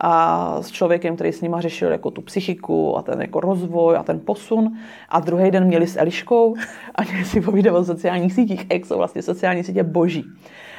a 0.00 0.56
s 0.62 0.70
člověkem, 0.70 1.14
který 1.14 1.32
s 1.32 1.40
nima 1.40 1.60
řešil 1.60 1.90
jako 1.90 2.10
tu 2.10 2.22
psychiku 2.22 2.98
a 2.98 3.02
ten 3.02 3.20
jako 3.20 3.40
rozvoj 3.40 3.96
a 3.96 4.02
ten 4.02 4.20
posun. 4.20 4.76
A 5.08 5.20
druhý 5.20 5.50
den 5.50 5.64
měli 5.64 5.86
s 5.86 5.96
Eliškou 5.96 6.54
a 6.94 7.02
měli 7.02 7.24
si 7.24 7.40
povídat 7.40 7.74
o 7.74 7.84
sociálních 7.84 8.32
sítích. 8.32 8.66
Jak 8.72 8.86
jsou 8.86 8.96
vlastně 8.96 9.22
sociální 9.22 9.64
sítě 9.64 9.82
boží. 9.82 10.24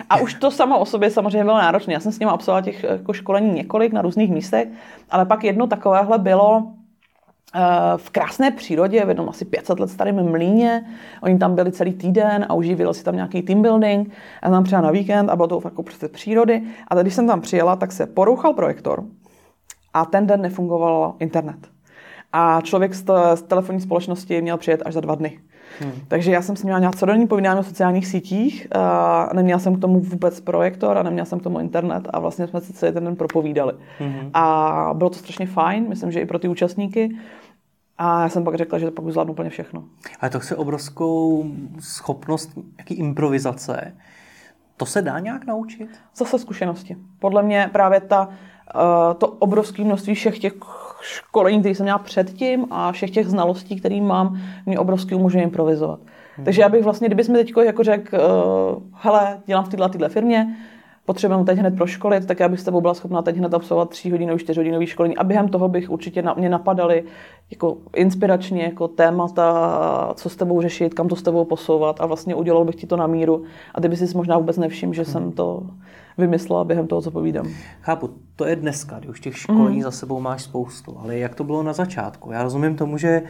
A 0.09 0.17
už 0.17 0.33
to 0.33 0.51
samo 0.51 0.79
o 0.79 0.85
sobě 0.85 1.09
samozřejmě 1.09 1.43
bylo 1.43 1.57
náročné. 1.57 1.93
Já 1.93 1.99
jsem 1.99 2.11
s 2.11 2.19
nimi 2.19 2.31
absolvovala 2.31 2.61
těch 2.61 2.83
jako 2.83 3.13
školení 3.13 3.53
několik 3.53 3.93
na 3.93 4.01
různých 4.01 4.31
místech, 4.31 4.67
ale 5.11 5.25
pak 5.25 5.43
jedno 5.43 5.67
takovéhle 5.67 6.19
bylo 6.19 6.67
v 7.97 8.09
krásné 8.09 8.51
přírodě, 8.51 9.05
v 9.05 9.07
jednom 9.07 9.29
asi 9.29 9.45
500 9.45 9.79
let 9.79 9.89
starém 9.89 10.31
mlíně. 10.31 10.85
Oni 11.21 11.37
tam 11.37 11.55
byli 11.55 11.71
celý 11.71 11.93
týden 11.93 12.45
a 12.49 12.53
uživili 12.53 12.93
si 12.93 13.03
tam 13.03 13.15
nějaký 13.15 13.41
team 13.41 13.61
building. 13.61 14.11
Já 14.43 14.51
tam 14.51 14.63
přijela 14.63 14.81
na 14.81 14.91
víkend 14.91 15.29
a 15.29 15.35
bylo 15.35 15.47
to 15.47 15.61
jako 15.63 15.83
prostě 15.83 16.07
přírody. 16.07 16.61
A 16.87 17.01
když 17.01 17.13
jsem 17.13 17.27
tam 17.27 17.41
přijela, 17.41 17.75
tak 17.75 17.91
se 17.91 18.05
porouchal 18.05 18.53
projektor 18.53 19.03
a 19.93 20.05
ten 20.05 20.27
den 20.27 20.41
nefungoval 20.41 21.15
internet. 21.19 21.67
A 22.33 22.61
člověk 22.61 22.93
z, 22.93 23.05
z 23.35 23.41
telefonní 23.41 23.81
společnosti 23.81 24.41
měl 24.41 24.57
přijet 24.57 24.81
až 24.85 24.93
za 24.93 24.99
dva 24.99 25.15
dny. 25.15 25.39
Hmm. 25.79 25.91
Takže 26.07 26.31
já 26.31 26.41
jsem 26.41 26.55
s 26.55 26.63
ním 26.63 26.67
měla 26.67 26.79
nějak 26.79 26.95
celodenní 26.95 27.27
povídání 27.27 27.59
o 27.59 27.63
sociálních 27.63 28.07
sítích, 28.07 28.67
a 28.75 29.29
neměla 29.33 29.59
jsem 29.59 29.75
k 29.75 29.81
tomu 29.81 29.99
vůbec 29.99 30.39
projektor 30.39 30.97
a 30.97 31.03
neměla 31.03 31.25
jsem 31.25 31.39
k 31.39 31.43
tomu 31.43 31.59
internet 31.59 32.07
a 32.09 32.19
vlastně 32.19 32.47
jsme 32.47 32.61
se 32.61 32.73
celý 32.73 32.93
ten 32.93 33.03
den 33.03 33.15
propovídali. 33.15 33.73
Hmm. 33.99 34.29
A 34.33 34.89
bylo 34.93 35.09
to 35.09 35.15
strašně 35.15 35.45
fajn, 35.45 35.85
myslím, 35.89 36.11
že 36.11 36.19
i 36.19 36.25
pro 36.25 36.39
ty 36.39 36.47
účastníky. 36.47 37.09
A 37.97 38.23
já 38.23 38.29
jsem 38.29 38.43
pak 38.43 38.55
řekla, 38.55 38.79
že 38.79 38.85
to 38.85 39.01
pak 39.01 39.11
zvládnu 39.11 39.33
úplně 39.33 39.49
všechno. 39.49 39.83
Ale 40.19 40.29
to 40.29 40.39
chce 40.39 40.55
obrovskou 40.55 41.45
schopnost 41.79 42.51
jaký 42.77 42.93
improvizace. 42.93 43.95
To 44.77 44.85
se 44.85 45.01
dá 45.01 45.19
nějak 45.19 45.45
naučit? 45.45 45.89
Zase 46.15 46.39
zkušenosti. 46.39 46.97
Podle 47.19 47.43
mě 47.43 47.69
právě 47.71 48.01
ta, 48.01 48.29
eh, 48.29 49.13
to 49.13 49.27
obrovské 49.27 49.83
množství 49.83 50.15
všech 50.15 50.39
těch 50.39 50.53
školení, 51.01 51.59
které 51.59 51.75
jsem 51.75 51.83
měla 51.83 51.97
předtím 51.97 52.67
a 52.71 52.91
všech 52.91 53.11
těch 53.11 53.27
znalostí, 53.27 53.79
které 53.79 54.01
mám, 54.01 54.41
mě 54.65 54.79
obrovský 54.79 55.15
umožňuje 55.15 55.43
improvizovat. 55.43 55.99
Hmm. 56.35 56.45
Takže 56.45 56.61
já 56.61 56.69
bych 56.69 56.83
vlastně, 56.83 57.07
kdyby 57.07 57.23
mi 57.23 57.37
teď 57.37 57.53
jako 57.65 57.83
řekl, 57.83 58.17
uh, 58.17 58.83
hele, 58.93 59.41
dělám 59.45 59.65
v 59.65 59.69
této, 59.69 59.89
této 59.89 60.09
firmě, 60.09 60.57
potřebujeme 61.05 61.45
teď 61.45 61.59
hned 61.59 61.75
proškolit, 61.75 62.25
tak 62.25 62.39
já 62.39 62.49
bych 62.49 62.59
s 62.59 62.63
tebou 62.63 62.81
byla 62.81 62.93
schopná 62.93 63.21
teď 63.21 63.37
hned 63.37 63.53
absolvovat 63.53 63.89
3 63.89 64.09
hodinový, 64.09 64.39
4 64.39 64.59
hodinový 64.59 64.85
školení 64.85 65.17
a 65.17 65.23
během 65.23 65.49
toho 65.49 65.69
bych 65.69 65.89
určitě 65.89 66.21
na 66.21 66.33
mě 66.33 66.49
napadaly 66.49 67.03
jako 67.51 67.77
inspiračně 67.95 68.63
jako 68.63 68.87
témata, 68.87 70.13
co 70.15 70.29
s 70.29 70.35
tebou 70.35 70.61
řešit, 70.61 70.93
kam 70.93 71.07
to 71.07 71.15
s 71.15 71.21
tebou 71.21 71.45
posouvat 71.45 72.01
a 72.01 72.05
vlastně 72.05 72.35
udělal 72.35 72.65
bych 72.65 72.75
ti 72.75 72.87
to 72.87 72.97
na 72.97 73.07
míru 73.07 73.43
a 73.75 73.81
ty 73.81 73.89
by 73.89 73.95
si 73.97 74.17
možná 74.17 74.37
vůbec 74.37 74.57
nevšiml, 74.57 74.93
že 74.93 75.05
jsem 75.05 75.31
to 75.31 75.63
vymyslela 76.17 76.63
během 76.63 76.87
toho, 76.87 77.01
co 77.01 77.11
povídám. 77.11 77.47
Chápu, 77.81 78.09
to 78.35 78.45
je 78.45 78.55
dneska, 78.55 78.99
kdy 78.99 79.07
už 79.07 79.19
těch 79.19 79.37
školení 79.37 79.77
mm. 79.77 79.83
za 79.83 79.91
sebou 79.91 80.19
máš 80.19 80.43
spoustu, 80.43 80.97
ale 81.03 81.17
jak 81.17 81.35
to 81.35 81.43
bylo 81.43 81.63
na 81.63 81.73
začátku? 81.73 82.31
Já 82.31 82.43
rozumím 82.43 82.75
tomu, 82.75 82.97
že 82.97 83.21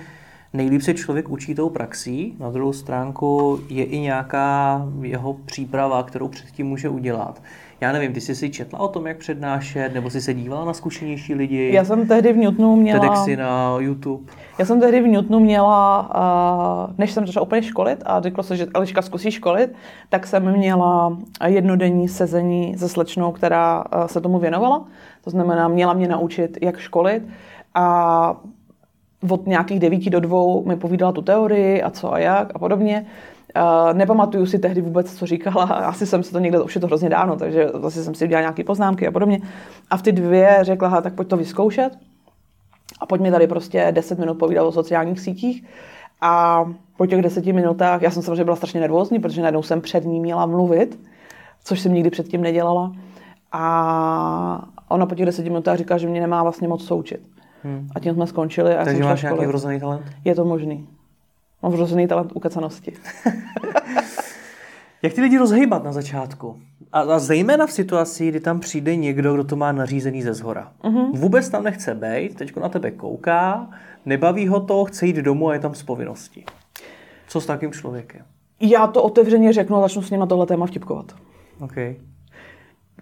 nejlíp 0.53 0.81
se 0.81 0.93
člověk 0.93 1.29
učí 1.29 1.55
tou 1.55 1.69
praxí, 1.69 2.35
na 2.39 2.49
druhou 2.49 2.73
stránku 2.73 3.59
je 3.69 3.83
i 3.83 3.99
nějaká 3.99 4.81
jeho 5.01 5.33
příprava, 5.33 6.03
kterou 6.03 6.27
předtím 6.27 6.67
může 6.67 6.89
udělat. 6.89 7.41
Já 7.81 7.91
nevím, 7.91 8.13
ty 8.13 8.21
jsi 8.21 8.35
si 8.35 8.49
četla 8.49 8.79
o 8.79 8.87
tom, 8.87 9.07
jak 9.07 9.17
přednášet, 9.17 9.93
nebo 9.93 10.09
jsi 10.09 10.21
se 10.21 10.33
dívala 10.33 10.65
na 10.65 10.73
zkušenější 10.73 11.35
lidi? 11.35 11.71
Já 11.73 11.85
jsem 11.85 12.07
tehdy 12.07 12.33
v 12.33 12.37
Newtonu 12.37 12.75
měla... 12.75 12.99
TEDxy 12.99 13.35
na 13.35 13.75
YouTube? 13.79 14.33
Já 14.59 14.65
jsem 14.65 14.79
tehdy 14.79 15.01
v 15.01 15.07
Newtonu 15.07 15.39
měla, 15.39 16.09
než 16.97 17.11
jsem 17.11 17.27
začala 17.27 17.45
úplně 17.45 17.63
školit 17.63 18.03
a 18.05 18.21
řekla 18.21 18.43
se, 18.43 18.57
že 18.57 18.67
Eliška 18.73 19.01
zkusí 19.01 19.31
školit, 19.31 19.73
tak 20.09 20.27
jsem 20.27 20.51
měla 20.51 21.17
jednodenní 21.45 22.07
sezení 22.07 22.77
se 22.77 22.89
slečnou, 22.89 23.31
která 23.31 23.83
se 24.05 24.21
tomu 24.21 24.39
věnovala. 24.39 24.85
To 25.23 25.29
znamená, 25.29 25.67
měla 25.67 25.93
mě 25.93 26.07
naučit, 26.07 26.57
jak 26.61 26.77
školit 26.77 27.23
a 27.73 28.37
od 29.29 29.47
nějakých 29.47 29.79
devíti 29.79 30.09
do 30.09 30.19
dvou 30.19 30.65
mi 30.65 30.75
povídala 30.75 31.11
tu 31.11 31.21
teorii 31.21 31.83
a 31.83 31.89
co 31.89 32.13
a 32.13 32.19
jak 32.19 32.51
a 32.55 32.59
podobně. 32.59 33.05
Uh, 33.55 33.93
nepamatuju 33.97 34.45
si 34.45 34.59
tehdy 34.59 34.81
vůbec, 34.81 35.13
co 35.13 35.25
říkala, 35.25 35.63
asi 35.65 36.05
jsem 36.05 36.23
si 36.23 36.31
to 36.31 36.39
někde, 36.39 36.61
už 36.61 36.75
je 36.75 36.81
to 36.81 36.87
hrozně 36.87 37.09
dávno, 37.09 37.35
takže 37.35 37.69
zase 37.81 38.03
jsem 38.03 38.15
si 38.15 38.25
udělala 38.25 38.41
nějaké 38.41 38.63
poznámky 38.63 39.07
a 39.07 39.11
podobně. 39.11 39.39
A 39.89 39.97
v 39.97 40.01
ty 40.01 40.11
dvě 40.11 40.57
řekla, 40.61 41.01
tak 41.01 41.13
pojď 41.13 41.27
to 41.27 41.37
vyzkoušet 41.37 41.97
a 42.99 43.05
pojď 43.05 43.21
mi 43.21 43.31
tady 43.31 43.47
prostě 43.47 43.87
10 43.91 44.19
minut 44.19 44.33
povídat 44.39 44.65
o 44.65 44.71
sociálních 44.71 45.19
sítích. 45.19 45.63
A 46.21 46.65
po 46.97 47.05
těch 47.05 47.21
deseti 47.21 47.53
minutách, 47.53 48.01
já 48.01 48.11
jsem 48.11 48.23
samozřejmě 48.23 48.43
byla 48.43 48.55
strašně 48.55 48.79
nervózní, 48.79 49.19
protože 49.19 49.41
najednou 49.41 49.63
jsem 49.63 49.81
před 49.81 50.05
ní 50.05 50.19
měla 50.19 50.45
mluvit, 50.45 50.99
což 51.63 51.79
jsem 51.79 51.93
nikdy 51.93 52.09
předtím 52.09 52.41
nedělala. 52.41 52.91
A 53.51 54.67
ona 54.89 55.05
po 55.05 55.15
těch 55.15 55.25
deseti 55.25 55.49
minutách 55.49 55.77
říká, 55.77 55.97
že 55.97 56.07
mě 56.07 56.21
nemá 56.21 56.43
vlastně 56.43 56.67
moc 56.67 56.85
součit. 56.85 57.21
Hmm. 57.63 57.89
A 57.95 57.99
tím 57.99 58.13
jsme 58.13 58.27
skončili. 58.27 58.75
A 58.75 58.85
Takže 58.85 59.03
máš 59.03 59.21
nějaký 59.21 59.45
vrozený 59.45 59.79
talent? 59.79 60.05
Je 60.25 60.35
to 60.35 60.45
možný. 60.45 60.87
Mám 61.63 61.71
vrozený 61.71 62.07
talent 62.07 62.31
ukecanosti. 62.35 62.93
Jak 65.01 65.13
ty 65.13 65.21
lidi 65.21 65.37
rozhýbat 65.37 65.83
na 65.83 65.91
začátku? 65.91 66.59
A, 66.91 66.99
a 66.99 67.19
zejména 67.19 67.67
v 67.67 67.71
situaci, 67.71 68.29
kdy 68.29 68.39
tam 68.39 68.59
přijde 68.59 68.95
někdo, 68.95 69.33
kdo 69.33 69.43
to 69.43 69.55
má 69.55 69.71
nařízený 69.71 70.21
ze 70.21 70.33
zhora. 70.33 70.71
Uh-huh. 70.83 71.17
Vůbec 71.17 71.49
tam 71.49 71.63
nechce 71.63 71.95
být, 71.95 72.35
teď 72.35 72.55
na 72.55 72.69
tebe 72.69 72.91
kouká, 72.91 73.69
nebaví 74.05 74.47
ho 74.47 74.59
to, 74.59 74.85
chce 74.85 75.05
jít 75.05 75.15
domů 75.15 75.49
a 75.49 75.53
je 75.53 75.59
tam 75.59 75.75
z 75.75 75.83
povinnosti. 75.83 76.45
Co 77.27 77.41
s 77.41 77.45
takým 77.45 77.71
člověkem? 77.71 78.21
Já 78.59 78.87
to 78.87 79.03
otevřeně 79.03 79.53
řeknu 79.53 79.75
a 79.75 79.81
začnu 79.81 80.01
s 80.01 80.11
ním 80.11 80.19
na 80.19 80.25
tohle 80.25 80.45
téma 80.45 80.65
vtipkovat. 80.65 81.15
Okay. 81.59 81.95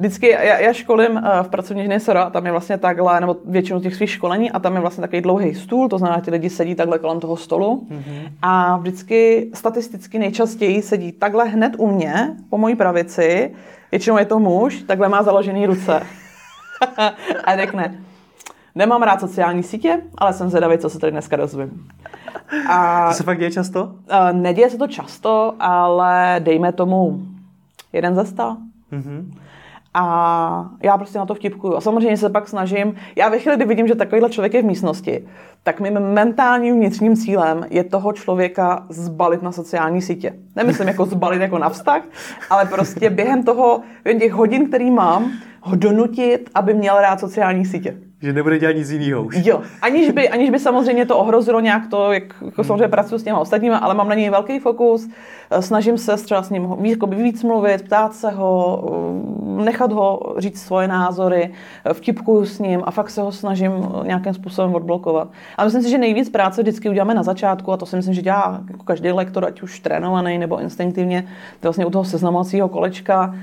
Vždycky 0.02 0.30
já, 0.30 0.60
já 0.60 0.74
školím 0.74 1.12
uh, 1.12 1.22
v 1.44 1.50
pracovní 1.50 1.84
ženy 1.84 2.00
Sora, 2.00 2.30
tam 2.30 2.46
je 2.46 2.52
vlastně 2.52 2.78
takhle, 2.78 3.22
nebo 3.22 3.38
většinu 3.46 3.80
těch 3.80 3.96
svých 3.96 4.10
školení, 4.10 4.52
a 4.52 4.60
tam 4.60 4.76
je 4.76 4.82
vlastně 4.82 5.02
takový 5.02 5.22
dlouhý 5.22 5.56
stůl, 5.56 5.90
to 5.90 5.98
znamená, 5.98 6.18
že 6.20 6.26
ty 6.26 6.32
lidi 6.32 6.50
sedí 6.50 6.76
takhle 6.76 7.00
kolem 7.00 7.20
toho 7.20 7.38
stolu. 7.38 7.88
Mm-hmm. 7.92 8.32
A 8.42 8.78
vždycky 8.78 9.50
statisticky 9.54 10.20
nejčastěji 10.20 10.82
sedí 10.82 11.12
takhle 11.12 11.46
hned 11.46 11.74
u 11.78 11.88
mě, 11.88 12.36
po 12.50 12.58
mojí 12.58 12.76
pravici, 12.76 13.52
většinou 13.92 14.18
je 14.18 14.26
to 14.26 14.40
muž, 14.40 14.82
takhle 14.82 15.10
má 15.10 15.24
založený 15.24 15.66
ruce. 15.66 16.02
a 17.44 17.58
řekne, 17.58 17.96
nemám 18.76 19.04
rád 19.04 19.20
sociální 19.20 19.64
sítě, 19.64 20.02
ale 20.18 20.34
jsem 20.34 20.50
zvědavý, 20.50 20.78
co 20.78 20.90
se 20.90 21.00
tady 21.00 21.12
dneska 21.12 21.36
dozvím. 21.36 21.88
A, 22.70 23.08
to 23.08 23.14
se 23.14 23.24
fakt 23.24 23.40
děje 23.40 23.52
často? 23.52 23.84
Uh, 23.84 23.92
neděje 24.32 24.70
se 24.70 24.78
to 24.78 24.88
často, 24.88 25.54
ale 25.60 26.36
dejme 26.40 26.72
tomu 26.72 27.22
jeden 27.94 28.16
ze 28.16 28.26
sta. 28.26 28.58
Mm-hmm. 28.92 29.32
A 29.94 30.70
já 30.84 30.98
prostě 30.98 31.20
na 31.20 31.26
to 31.26 31.36
vtipkuju. 31.36 31.76
A 31.76 31.82
samozřejmě 31.82 32.18
se 32.18 32.30
pak 32.30 32.48
snažím, 32.48 32.96
já 33.16 33.30
ve 33.30 33.40
chvíli, 33.40 33.58
kdy 33.58 33.66
vidím, 33.66 33.88
že 33.88 33.96
takovýhle 33.96 34.30
člověk 34.30 34.54
je 34.54 34.62
v 34.62 34.66
místnosti, 34.66 35.28
tak 35.64 35.80
mým 35.80 36.00
mentálním 36.00 36.76
vnitřním 36.76 37.16
cílem 37.16 37.66
je 37.70 37.84
toho 37.84 38.14
člověka 38.14 38.86
zbalit 38.90 39.42
na 39.42 39.52
sociální 39.52 40.02
sítě. 40.02 40.34
Nemyslím 40.56 40.88
jako 40.88 41.06
zbalit 41.06 41.42
jako 41.42 41.58
na 41.58 41.70
vztah, 41.70 42.02
ale 42.50 42.66
prostě 42.66 43.10
během 43.10 43.44
toho, 43.44 43.82
během 44.04 44.20
těch 44.20 44.34
hodin, 44.34 44.68
který 44.68 44.92
mám, 44.92 45.32
ho 45.62 45.76
donutit, 45.76 46.50
aby 46.56 46.74
měl 46.74 47.02
rád 47.02 47.20
sociální 47.20 47.66
sítě. 47.66 47.98
Že 48.22 48.34
nebude 48.34 48.60
dělat 48.60 48.76
nic 48.76 48.90
jiného 48.90 49.24
už. 49.24 49.36
Jo, 49.46 49.62
aniž 49.82 50.12
by, 50.12 50.30
aniž 50.30 50.50
by 50.50 50.60
samozřejmě 50.60 51.06
to 51.06 51.18
ohrozilo 51.18 51.60
nějak 51.60 51.88
to, 51.88 52.12
jak 52.12 52.24
jako 52.46 52.64
samozřejmě 52.64 52.88
pracuji 52.88 53.18
s 53.18 53.24
těma 53.24 53.40
ostatníma, 53.40 53.78
ale 53.78 53.94
mám 53.94 54.10
na 54.10 54.16
něj 54.16 54.30
velký 54.30 54.60
fokus, 54.60 55.10
snažím 55.60 55.98
se 55.98 56.18
třeba 56.18 56.44
s 56.44 56.50
ním 56.50 56.76
jako 56.84 57.08
víc 57.08 57.44
mluvit, 57.44 57.82
ptát 57.82 58.14
se 58.14 58.30
ho, 58.30 58.84
nechat 59.64 59.92
ho 59.92 60.36
říct 60.38 60.62
svoje 60.62 60.88
názory, 60.88 61.52
vtipkuju 61.94 62.46
s 62.46 62.60
ním 62.60 62.82
a 62.86 62.92
fakt 62.92 63.10
se 63.10 63.22
ho 63.22 63.32
snažím 63.32 63.72
nějakým 64.04 64.34
způsobem 64.34 64.76
odblokovat. 64.76 65.28
A 65.58 65.64
myslím 65.64 65.84
si, 65.84 65.90
že 65.90 65.98
nejvíc 65.98 66.30
práce 66.30 66.62
vždycky 66.62 66.90
uděláme 66.90 67.14
na 67.14 67.24
začátku 67.24 67.72
a 67.72 67.78
to 67.78 67.86
si 67.86 67.96
myslím, 67.96 68.14
že 68.14 68.22
dělá 68.22 68.62
jako 68.72 68.84
každý 68.84 69.12
lektor, 69.12 69.46
ať 69.46 69.62
už 69.62 69.80
trénovaný 69.80 70.38
nebo 70.38 70.60
instinktivně, 70.60 71.22
to 71.60 71.68
vlastně 71.68 71.86
u 71.86 71.90
toho 71.90 72.06
seznamovacího 72.06 72.70
kolečka, 72.70 73.36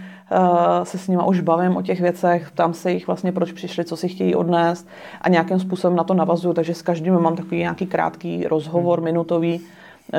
se 0.83 0.99
s 0.99 1.09
nimi 1.09 1.23
už 1.27 1.41
bavím 1.41 1.77
o 1.77 1.83
těch 1.83 2.01
věcech, 2.01 2.51
ptám 2.51 2.75
se 2.75 2.93
jich 2.93 3.07
vlastně, 3.07 3.33
proč 3.33 3.53
přišli, 3.53 3.85
co 3.85 3.97
si 3.97 4.09
chtějí 4.09 4.35
odnést 4.35 4.89
a 5.21 5.29
nějakým 5.29 5.61
způsobem 5.61 5.97
na 5.97 6.05
to 6.05 6.15
navazuju, 6.15 6.55
takže 6.55 6.75
s 6.75 6.83
každým 6.83 7.15
mám 7.15 7.37
takový 7.37 7.59
nějaký 7.59 7.87
krátký 7.87 8.47
rozhovor, 8.47 8.99
hmm. 8.99 9.05
minutový, 9.05 9.61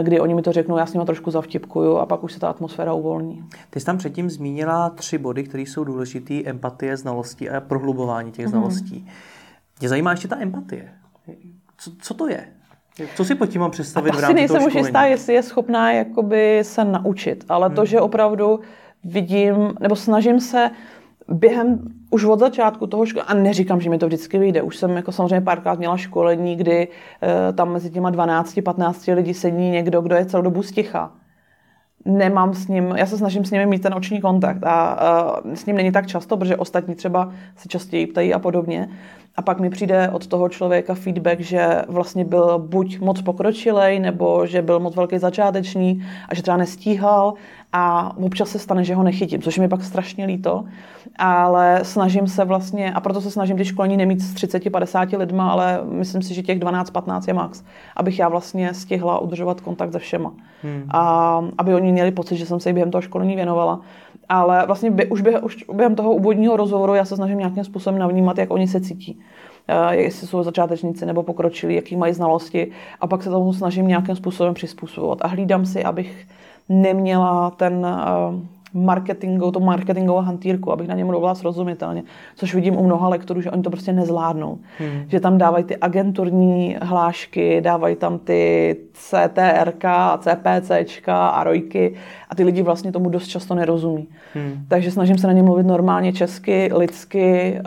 kdy 0.02 0.19
oni 0.19 0.34
mi 0.34 0.41
to 0.41 0.52
řeknou, 0.52 0.78
já 0.78 0.86
s 0.86 0.93
nimi 0.93 1.06
trošku 1.06 1.32
zavtipkuju 1.32 1.98
a 1.98 2.06
pak 2.06 2.24
už 2.24 2.34
se 2.34 2.39
ta 2.39 2.50
atmosféra 2.50 2.93
uvolní. 2.93 3.43
Ty 3.69 3.80
jsi 3.80 3.86
tam 3.86 3.98
předtím 3.98 4.30
zmínila 4.30 4.89
tři 4.89 5.17
body, 5.17 5.43
které 5.43 5.63
jsou 5.63 5.84
důležité, 5.84 6.34
empatie, 6.45 6.98
znalosti 6.98 7.50
a 7.50 7.62
prohlubování 7.62 8.32
těch 8.32 8.45
hmm. 8.45 8.52
znalostí. 8.52 9.08
Mě 9.80 9.89
zajímá 9.89 10.12
ještě 10.12 10.28
ta 10.28 10.39
empatie. 10.39 10.91
Co, 11.78 11.91
co 12.02 12.13
to 12.13 12.28
je? 12.28 12.45
Co 13.15 13.26
si 13.26 13.36
pod 13.36 13.45
tím 13.45 13.62
mám 13.62 13.72
představit 13.72 14.12
a 14.12 14.15
v 14.15 14.19
rámci 14.19 14.34
nejsem 14.34 14.63
už 14.63 14.76
jistá, 14.76 15.02
jestli 15.02 15.34
je 15.34 15.43
schopná 15.43 15.91
jakoby 15.91 16.60
se 16.63 16.86
naučit, 16.86 17.45
ale 17.50 17.67
hmm. 17.67 17.76
to, 17.76 17.86
že 17.86 18.00
opravdu 18.00 18.60
vidím, 19.03 19.73
nebo 19.79 19.95
snažím 19.95 20.39
se 20.39 20.71
během 21.27 21.79
už 22.09 22.23
od 22.23 22.39
začátku 22.39 22.88
toho 22.88 23.05
školy, 23.05 23.25
a 23.27 23.33
neříkám, 23.33 23.81
že 23.81 23.89
mi 23.89 23.97
to 23.97 24.07
vždycky 24.07 24.38
vyjde, 24.39 24.62
už 24.62 24.77
jsem 24.77 24.91
jako 24.91 25.12
samozřejmě 25.12 25.41
párkrát 25.41 25.79
měla 25.79 25.97
školení, 25.97 26.55
kdy 26.55 26.88
e, 26.88 27.53
tam 27.53 27.73
mezi 27.73 27.89
těma 27.89 28.12
12-15 28.12 29.15
lidi 29.15 29.33
sedí 29.33 29.69
někdo, 29.69 30.01
kdo 30.01 30.15
je 30.15 30.25
celou 30.25 30.43
dobu 30.43 30.63
sticha. 30.63 31.12
Nemám 32.05 32.53
s 32.53 32.67
ním, 32.67 32.93
já 32.97 33.05
se 33.05 33.17
snažím 33.17 33.45
s 33.45 33.51
nimi 33.51 33.65
mít 33.65 33.81
ten 33.81 33.93
oční 33.93 34.21
kontakt 34.21 34.63
a, 34.63 34.71
a 34.71 35.41
s 35.53 35.65
ním 35.65 35.75
není 35.75 35.91
tak 35.91 36.07
často, 36.07 36.38
protože 36.38 36.57
ostatní 36.57 36.95
třeba 36.95 37.31
se 37.55 37.67
častěji 37.67 38.07
ptají 38.07 38.33
a 38.33 38.39
podobně. 38.39 38.89
A 39.39 39.41
pak 39.41 39.60
mi 39.60 39.69
přijde 39.69 40.10
od 40.10 40.28
toho 40.28 40.49
člověka 40.49 40.95
feedback, 40.95 41.39
že 41.39 41.82
vlastně 41.88 42.25
byl 42.25 42.60
buď 42.60 42.99
moc 42.99 43.21
pokročilej, 43.21 43.99
nebo 43.99 44.45
že 44.45 44.62
byl 44.62 44.80
moc 44.80 44.95
velký 44.95 45.17
začáteční 45.17 46.06
a 46.30 46.36
že 46.36 46.41
třeba 46.41 46.58
nestíhal. 46.58 47.34
A 47.73 48.15
občas 48.17 48.49
se 48.49 48.60
stane, 48.60 48.84
že 48.84 48.95
ho 48.95 49.04
nechytím, 49.04 49.41
což 49.41 49.58
mi 49.58 49.67
pak 49.67 49.84
strašně 49.84 50.25
líto, 50.25 50.63
ale 51.19 51.79
snažím 51.84 52.27
se 52.27 52.45
vlastně, 52.45 52.93
a 52.93 52.99
proto 52.99 53.21
se 53.21 53.32
snažím 53.32 53.58
ty 53.58 53.65
školení 53.65 53.97
nemít 53.97 54.21
s 54.21 54.34
30-50 54.34 55.17
lidma, 55.17 55.51
ale 55.51 55.79
myslím 55.84 56.21
si, 56.21 56.34
že 56.34 56.43
těch 56.43 56.60
12-15 56.60 57.21
je 57.27 57.34
max, 57.34 57.63
abych 57.95 58.19
já 58.19 58.29
vlastně 58.29 58.73
stihla 58.73 59.19
udržovat 59.19 59.62
kontakt 59.62 59.91
se 59.91 59.99
všema. 59.99 60.34
Hmm. 60.63 60.84
A 60.89 61.41
aby 61.58 61.73
oni 61.75 61.91
měli 61.91 62.12
pocit, 62.12 62.38
že 62.38 62.45
jsem 62.45 62.60
se 62.60 62.73
během 62.73 62.91
toho 62.91 63.01
školení 63.01 63.36
věnovala. 63.36 63.82
Ale 64.29 64.65
vlastně 64.65 64.91
by, 64.91 65.05
už, 65.05 65.21
během, 65.21 65.43
už 65.43 65.65
během 65.73 65.95
toho 65.95 66.12
úvodního 66.12 66.58
rozhovoru 66.58 66.93
já 66.93 67.05
se 67.05 67.15
snažím 67.15 67.38
nějakým 67.38 67.63
způsobem 67.63 67.99
navnímat, 67.99 68.38
jak 68.38 68.51
oni 68.51 68.67
se 68.67 68.82
cítí. 68.82 69.19
Uh, 69.69 69.93
jestli 69.93 70.27
jsou 70.27 70.43
začátečníci 70.43 71.05
nebo 71.05 71.23
pokročili, 71.23 71.75
jaký 71.75 71.95
mají 71.95 72.13
znalosti 72.13 72.71
a 73.01 73.08
pak 73.08 73.23
se 73.23 73.29
tomu 73.29 73.53
snažím 73.53 73.88
nějakým 73.88 74.15
způsobem 74.15 74.53
přizpůsobovat 74.53 75.17
a 75.21 75.27
hlídám 75.27 75.65
si, 75.65 75.84
abych 75.84 76.27
neměla 76.69 77.51
ten 77.51 77.73
uh, 77.73 78.39
marketingu, 78.73 79.51
to 79.51 79.60
marketingovou 79.60 80.21
hantýrku, 80.21 80.71
abych 80.71 80.88
na 80.88 80.95
něm 80.95 81.08
mluvila 81.08 81.36
srozumitelně, 81.36 82.03
což 82.36 82.55
vidím 82.55 82.77
u 82.77 82.84
mnoha 82.84 83.10
lektorů, 83.10 83.41
že 83.41 83.51
oni 83.51 83.63
to 83.63 83.69
prostě 83.69 83.93
nezvládnou. 83.93 84.58
Hmm. 84.77 85.05
Že 85.08 85.19
tam 85.19 85.38
dávají 85.38 85.63
ty 85.63 85.77
agenturní 85.77 86.77
hlášky, 86.82 87.62
dávají 87.62 87.95
tam 87.95 88.19
ty 88.19 88.75
CTRK, 88.93 89.86
CPCčka 90.19 91.27
a 91.27 91.43
rojky 91.43 91.95
a 92.29 92.36
ty 92.36 92.43
lidi 92.43 92.62
vlastně 92.62 92.91
tomu 92.91 93.10
dost 93.10 93.27
často 93.27 93.55
nerozumí. 93.55 94.08
Hmm. 94.34 94.65
Takže 94.67 94.91
snažím 94.91 95.17
se 95.17 95.27
na 95.27 95.34
ně 95.34 95.43
mluvit 95.43 95.65
normálně 95.65 96.13
česky, 96.13 96.69
lidsky, 96.73 97.60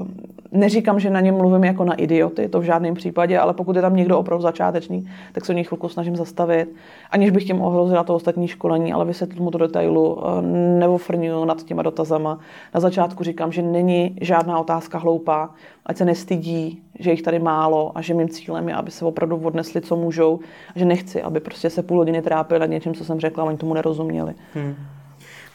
uh, 0.00 0.06
Neříkám, 0.52 1.00
že 1.00 1.10
na 1.10 1.20
něm 1.20 1.34
mluvím 1.34 1.64
jako 1.64 1.84
na 1.84 1.94
idioty, 1.94 2.48
to 2.48 2.60
v 2.60 2.62
žádném 2.62 2.94
případě, 2.94 3.38
ale 3.38 3.54
pokud 3.54 3.76
je 3.76 3.82
tam 3.82 3.96
někdo 3.96 4.18
opravdu 4.18 4.42
začátečný, 4.42 5.08
tak 5.32 5.44
se 5.44 5.52
o 5.52 5.54
něj 5.54 5.64
chvilku 5.64 5.88
snažím 5.88 6.16
zastavit, 6.16 6.74
aniž 7.10 7.30
bych 7.30 7.44
tím 7.44 7.62
ohrozila 7.62 8.04
to 8.04 8.14
ostatní 8.14 8.48
školení, 8.48 8.92
ale 8.92 9.04
vysvětlit 9.04 9.40
mu 9.40 9.50
to 9.50 9.58
detailu, 9.58 10.18
eh, 10.18 10.42
nebo 10.78 10.98
frňuju 10.98 11.44
nad 11.44 11.62
těma 11.62 11.82
dotazama. 11.82 12.38
Na 12.74 12.80
začátku 12.80 13.24
říkám, 13.24 13.52
že 13.52 13.62
není 13.62 14.16
žádná 14.20 14.58
otázka 14.58 14.98
hloupá, 14.98 15.50
ať 15.86 15.96
se 15.96 16.04
nestydí, 16.04 16.82
že 16.98 17.10
jich 17.10 17.22
tady 17.22 17.38
málo 17.38 17.92
a 17.94 18.02
že 18.02 18.14
mým 18.14 18.28
cílem 18.28 18.68
je, 18.68 18.74
aby 18.74 18.90
se 18.90 19.04
opravdu 19.04 19.36
odnesli, 19.36 19.80
co 19.80 19.96
můžou, 19.96 20.40
a 20.74 20.78
že 20.78 20.84
nechci, 20.84 21.22
aby 21.22 21.40
prostě 21.40 21.70
se 21.70 21.82
půl 21.82 21.98
hodiny 21.98 22.22
trápili 22.22 22.60
nad 22.60 22.66
něčím, 22.66 22.94
co 22.94 23.04
jsem 23.04 23.20
řekla, 23.20 23.44
a 23.44 23.46
oni 23.46 23.56
tomu 23.56 23.74
nerozuměli. 23.74 24.34
Hmm. 24.54 24.74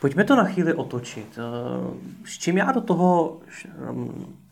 Pojďme 0.01 0.23
to 0.23 0.35
na 0.35 0.43
chvíli 0.43 0.73
otočit. 0.73 1.27
Eh, 1.37 1.93
s 2.25 2.37
čím 2.37 2.57
já 2.57 2.71
do 2.71 2.81
toho, 2.81 3.37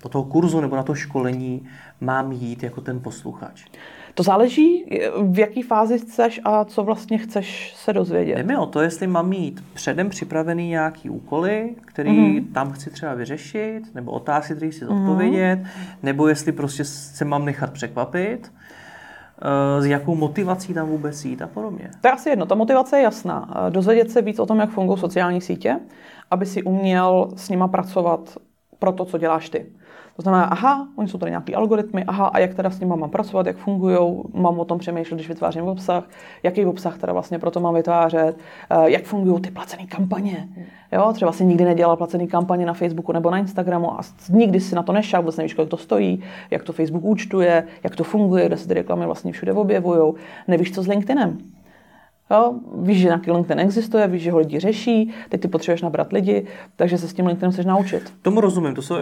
do 0.04 0.10
toho 0.10 0.24
kurzu 0.24 0.62
nebo 0.62 0.76
na 0.76 0.84
to 0.84 0.96
školení 0.96 1.68
mám 2.02 2.32
jít 2.32 2.64
jako 2.64 2.82
ten 2.82 3.00
posluchač? 3.00 3.66
To 4.14 4.24
záleží, 4.24 4.86
v 5.22 5.40
jaký 5.40 5.62
fázi 5.62 6.00
chceš 6.00 6.42
a 6.44 6.66
co 6.66 6.84
vlastně 6.84 7.18
chceš 7.18 7.74
se 7.76 7.94
dozvědět. 7.94 8.36
Jde 8.36 8.44
mi 8.44 8.58
o 8.58 8.66
to, 8.66 8.82
jestli 8.82 9.08
mám 9.08 9.30
mít 9.30 9.64
předem 9.74 10.10
připravený 10.10 10.68
nějaký 10.68 11.10
úkoly, 11.10 11.76
který 11.86 12.10
mm-hmm. 12.10 12.54
tam 12.54 12.72
chci 12.72 12.90
třeba 12.90 13.14
vyřešit, 13.14 13.96
nebo 13.96 14.12
otázky, 14.12 14.56
které 14.56 14.72
si 14.72 14.86
mhm. 14.86 14.98
zodpovědět, 14.98 15.60
mm-hmm. 15.60 15.96
nebo 16.04 16.28
jestli 16.28 16.52
prostě 16.52 16.86
se 16.86 17.26
mám 17.26 17.46
nechat 17.46 17.74
překvapit 17.74 18.52
s 19.80 19.86
jakou 19.86 20.16
motivací 20.16 20.74
tam 20.74 20.88
vůbec 20.88 21.26
jít 21.26 21.42
a 21.42 21.48
podobně. 21.48 21.92
To 22.02 22.08
je 22.08 22.12
asi 22.12 22.30
jedno, 22.30 22.46
ta 22.46 22.56
motivace 22.56 22.98
je 22.98 23.04
jasná. 23.04 23.68
Dozvědět 23.70 24.12
se 24.12 24.22
víc 24.22 24.40
o 24.40 24.46
tom, 24.46 24.60
jak 24.60 24.70
fungují 24.70 25.00
sociální 25.00 25.42
sítě, 25.42 25.80
aby 26.32 26.46
si 26.46 26.64
uměl 26.64 27.30
s 27.36 27.50
nima 27.50 27.68
pracovat 27.68 28.38
pro 28.80 28.92
to, 28.92 29.06
co 29.06 29.18
děláš 29.18 29.50
ty. 29.50 29.66
To 30.20 30.24
znamená, 30.24 30.44
aha, 30.44 30.88
oni 30.96 31.08
jsou 31.08 31.18
tady 31.18 31.32
nějaký 31.32 31.56
algoritmy, 31.56 32.04
aha, 32.04 32.28
a 32.28 32.40
jak 32.40 32.54
teda 32.54 32.70
s 32.70 32.80
nimi 32.80 32.96
mám 32.96 33.10
pracovat, 33.10 33.46
jak 33.46 33.58
fungují, 33.58 33.98
mám 34.34 34.60
o 34.60 34.66
tom 34.66 34.80
přemýšlet, 34.80 35.16
když 35.16 35.30
vytvářím 35.30 35.64
obsah, 35.64 36.04
jaký 36.44 36.66
obsah 36.66 36.98
teda 36.98 37.14
vlastně 37.14 37.40
pro 37.40 37.52
to 37.52 37.60
mám 37.60 37.74
vytvářet, 37.74 38.38
eh, 38.70 38.90
jak 38.90 39.04
fungují 39.04 39.42
ty 39.42 39.52
placené 39.52 39.88
kampaně. 39.88 40.50
Jo, 40.92 41.14
třeba 41.14 41.32
si 41.32 41.46
nikdy 41.46 41.66
nedělal 41.66 41.98
placené 41.98 42.28
kampaně 42.28 42.66
na 42.66 42.74
Facebooku 42.74 43.12
nebo 43.12 43.32
na 43.32 43.38
Instagramu 43.38 43.94
a 43.94 44.02
nikdy 44.30 44.60
si 44.60 44.76
na 44.76 44.84
to 44.84 44.92
nešel, 44.94 45.22
vůbec 45.22 45.38
nevíš, 45.38 45.54
kolik 45.54 45.70
to 45.70 45.78
stojí, 45.78 46.24
jak 46.52 46.64
to 46.64 46.74
Facebook 46.74 47.04
účtuje, 47.04 47.64
jak 47.84 47.96
to 47.96 48.04
funguje, 48.04 48.46
kde 48.46 48.58
se 48.58 48.68
ty 48.68 48.74
reklamy 48.74 49.06
vlastně 49.06 49.32
všude 49.32 49.54
objevují, 49.54 50.14
nevíš, 50.48 50.72
co 50.72 50.84
s 50.84 50.88
LinkedInem. 50.88 51.38
Jo? 52.32 52.54
Víš, 52.76 52.98
že 52.98 53.06
nějaký 53.06 53.32
LinkedIn 53.32 53.60
existuje, 53.60 54.08
víš, 54.08 54.22
že 54.22 54.32
ho 54.32 54.38
lidi 54.38 54.60
řeší, 54.60 55.14
teď 55.30 55.42
ty 55.42 55.48
potřebuješ 55.48 55.82
nabrat 55.82 56.14
lidi, 56.14 56.46
takže 56.76 56.98
se 56.98 57.08
s 57.08 57.14
tím 57.14 57.28
LinkedInem 57.28 57.52
chceš 57.52 57.66
naučit. 57.66 58.14
Tomu 58.22 58.42
rozumím, 58.42 58.76
to 58.76 58.82
jsou 58.82 58.96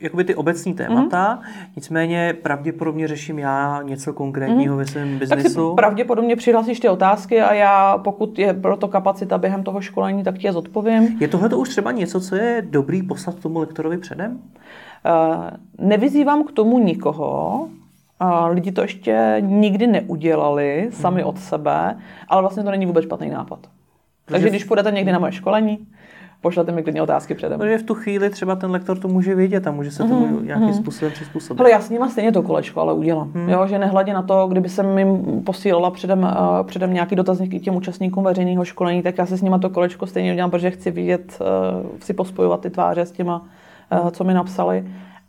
jakoby 0.00 0.24
ty 0.24 0.34
obecní 0.34 0.74
témata, 0.74 1.40
mm-hmm. 1.42 1.68
nicméně 1.76 2.36
pravděpodobně 2.42 3.08
řeším 3.08 3.38
já 3.38 3.82
něco 3.82 4.12
konkrétního 4.12 4.74
mm-hmm. 4.74 4.78
ve 4.78 4.86
svém 4.86 5.18
biznesu. 5.18 5.68
Tak 5.68 5.76
pravděpodobně 5.76 6.36
přihlásíš 6.36 6.80
ty 6.80 6.88
otázky 6.88 7.40
a 7.40 7.54
já, 7.54 7.98
pokud 7.98 8.38
je 8.38 8.54
pro 8.54 8.76
to 8.76 8.88
kapacita 8.88 9.38
během 9.38 9.62
toho 9.62 9.80
školení, 9.80 10.22
tak 10.22 10.38
ti 10.38 10.46
je 10.46 10.52
zodpovím. 10.52 11.16
Je 11.20 11.28
tohle 11.28 11.48
to 11.48 11.58
už 11.58 11.68
třeba 11.68 11.92
něco, 11.92 12.20
co 12.20 12.36
je 12.36 12.62
dobrý 12.70 13.02
poslat 13.02 13.38
tomu 13.38 13.58
lektorovi 13.58 13.98
předem? 13.98 14.32
Uh, 14.32 15.44
nevyzývám 15.78 16.44
k 16.44 16.52
tomu 16.52 16.78
nikoho, 16.78 17.68
a 18.22 18.46
lidi 18.46 18.72
to 18.72 18.82
ještě 18.82 19.36
nikdy 19.40 19.86
neudělali 19.86 20.88
sami 20.90 21.20
hmm. 21.20 21.28
od 21.28 21.38
sebe, 21.38 21.96
ale 22.28 22.42
vlastně 22.42 22.62
to 22.62 22.70
není 22.70 22.86
vůbec 22.86 23.04
špatný 23.04 23.30
nápad. 23.30 23.58
Takže 24.24 24.50
když 24.50 24.64
půjdete 24.64 24.90
někdy 24.90 25.12
na 25.12 25.18
moje 25.18 25.32
školení, 25.32 25.78
pošlete 26.40 26.72
mi 26.72 26.82
klidně 26.82 27.02
otázky 27.02 27.34
předem. 27.34 27.60
Protože 27.60 27.78
v 27.78 27.82
tu 27.82 27.94
chvíli 27.94 28.30
třeba 28.30 28.56
ten 28.56 28.70
lektor 28.70 28.98
to 28.98 29.08
může 29.08 29.34
vědět 29.34 29.66
a 29.66 29.70
může 29.70 29.90
se 29.90 29.98
tomu 29.98 30.26
mm, 30.26 30.46
nějakým 30.46 30.66
mm. 30.66 30.74
způsobem 30.74 31.12
přizpůsobit. 31.12 31.60
Ale 31.60 31.70
já 31.70 31.80
s 31.80 31.90
nima 31.90 32.08
stejně 32.08 32.32
to 32.32 32.42
kolečko 32.42 32.80
ale 32.80 32.92
udělám. 32.92 33.32
Mm. 33.34 33.48
Jo, 33.48 33.66
že 33.66 33.78
nehledě 33.78 34.14
na 34.14 34.22
to, 34.22 34.46
kdyby 34.46 34.68
jsem 34.68 34.98
jim 34.98 35.42
posílala 35.46 35.90
předem, 35.90 36.22
uh, 36.22 36.66
předem 36.66 36.94
nějaký 36.94 37.16
dotazník 37.16 37.60
k 37.60 37.64
těm 37.64 37.76
účastníkům 37.76 38.24
veřejného 38.24 38.64
školení, 38.64 39.02
tak 39.02 39.18
já 39.18 39.26
se 39.26 39.36
s 39.36 39.42
nima 39.42 39.58
to 39.58 39.70
kolečko 39.70 40.06
stejně 40.06 40.32
udělám, 40.32 40.50
protože 40.50 40.70
chci 40.70 40.90
vidět, 40.90 41.38
uh, 41.40 41.96
chci 41.98 42.14
pospojovat 42.14 42.60
ty 42.60 42.70
tváře 42.70 43.06
s 43.06 43.12
těma, 43.12 43.42
uh, 44.02 44.10
co 44.10 44.24
mi 44.24 44.34
napsali 44.34 44.84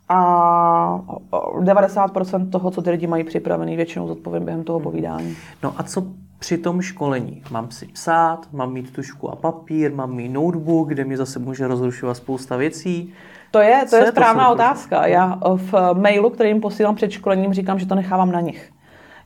a 0.08 1.00
90% 1.32 2.50
toho, 2.50 2.70
co 2.70 2.82
ty 2.82 2.90
lidi 2.90 3.06
mají 3.06 3.24
připravený, 3.24 3.76
většinou 3.76 4.08
zodpovím 4.08 4.44
během 4.44 4.64
toho 4.64 4.80
povídání. 4.80 5.36
No 5.62 5.74
a 5.76 5.82
co 5.82 6.06
při 6.38 6.58
tom 6.58 6.82
školení? 6.82 7.42
Mám 7.50 7.70
si 7.70 7.86
psát, 7.86 8.48
mám 8.52 8.72
mít 8.72 8.90
tušku 8.90 9.30
a 9.30 9.36
papír, 9.36 9.94
mám 9.94 10.14
mít 10.14 10.28
notebook, 10.28 10.88
kde 10.88 11.04
mi 11.04 11.16
zase 11.16 11.38
může 11.38 11.66
rozrušovat 11.66 12.16
spousta 12.16 12.56
věcí. 12.56 13.12
To 13.50 13.60
je, 13.60 13.84
to 13.90 13.96
je, 13.96 14.04
je 14.04 14.12
správná 14.12 14.46
to 14.46 14.52
otázka. 14.52 15.06
Já 15.06 15.40
v 15.54 15.94
mailu, 15.94 16.30
který 16.30 16.50
jim 16.50 16.60
posílám 16.60 16.94
před 16.94 17.10
školením, 17.10 17.54
říkám, 17.54 17.78
že 17.78 17.86
to 17.86 17.94
nechávám 17.94 18.32
na 18.32 18.40
nich. 18.40 18.73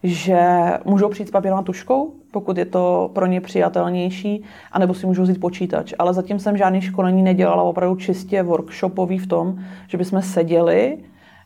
Že 0.03 0.41
můžou 0.85 1.09
přijít 1.09 1.29
s 1.29 1.31
papírovou 1.31 1.63
tuškou, 1.63 2.13
pokud 2.31 2.59
je 2.59 2.65
to 2.65 3.11
pro 3.13 3.27
ně 3.27 3.41
přijatelnější, 3.41 4.45
anebo 4.73 4.95
si 4.95 5.07
můžou 5.07 5.23
vzít 5.23 5.41
počítač. 5.41 5.95
Ale 5.99 6.15
zatím 6.15 6.39
jsem 6.39 6.57
žádný 6.57 6.81
školení 6.81 7.23
nedělala 7.23 7.63
opravdu 7.63 7.97
čistě 7.97 8.43
workshopový 8.43 9.19
v 9.19 9.27
tom, 9.27 9.59
že 9.89 9.99
bychom 9.99 10.23
seděli, 10.23 10.99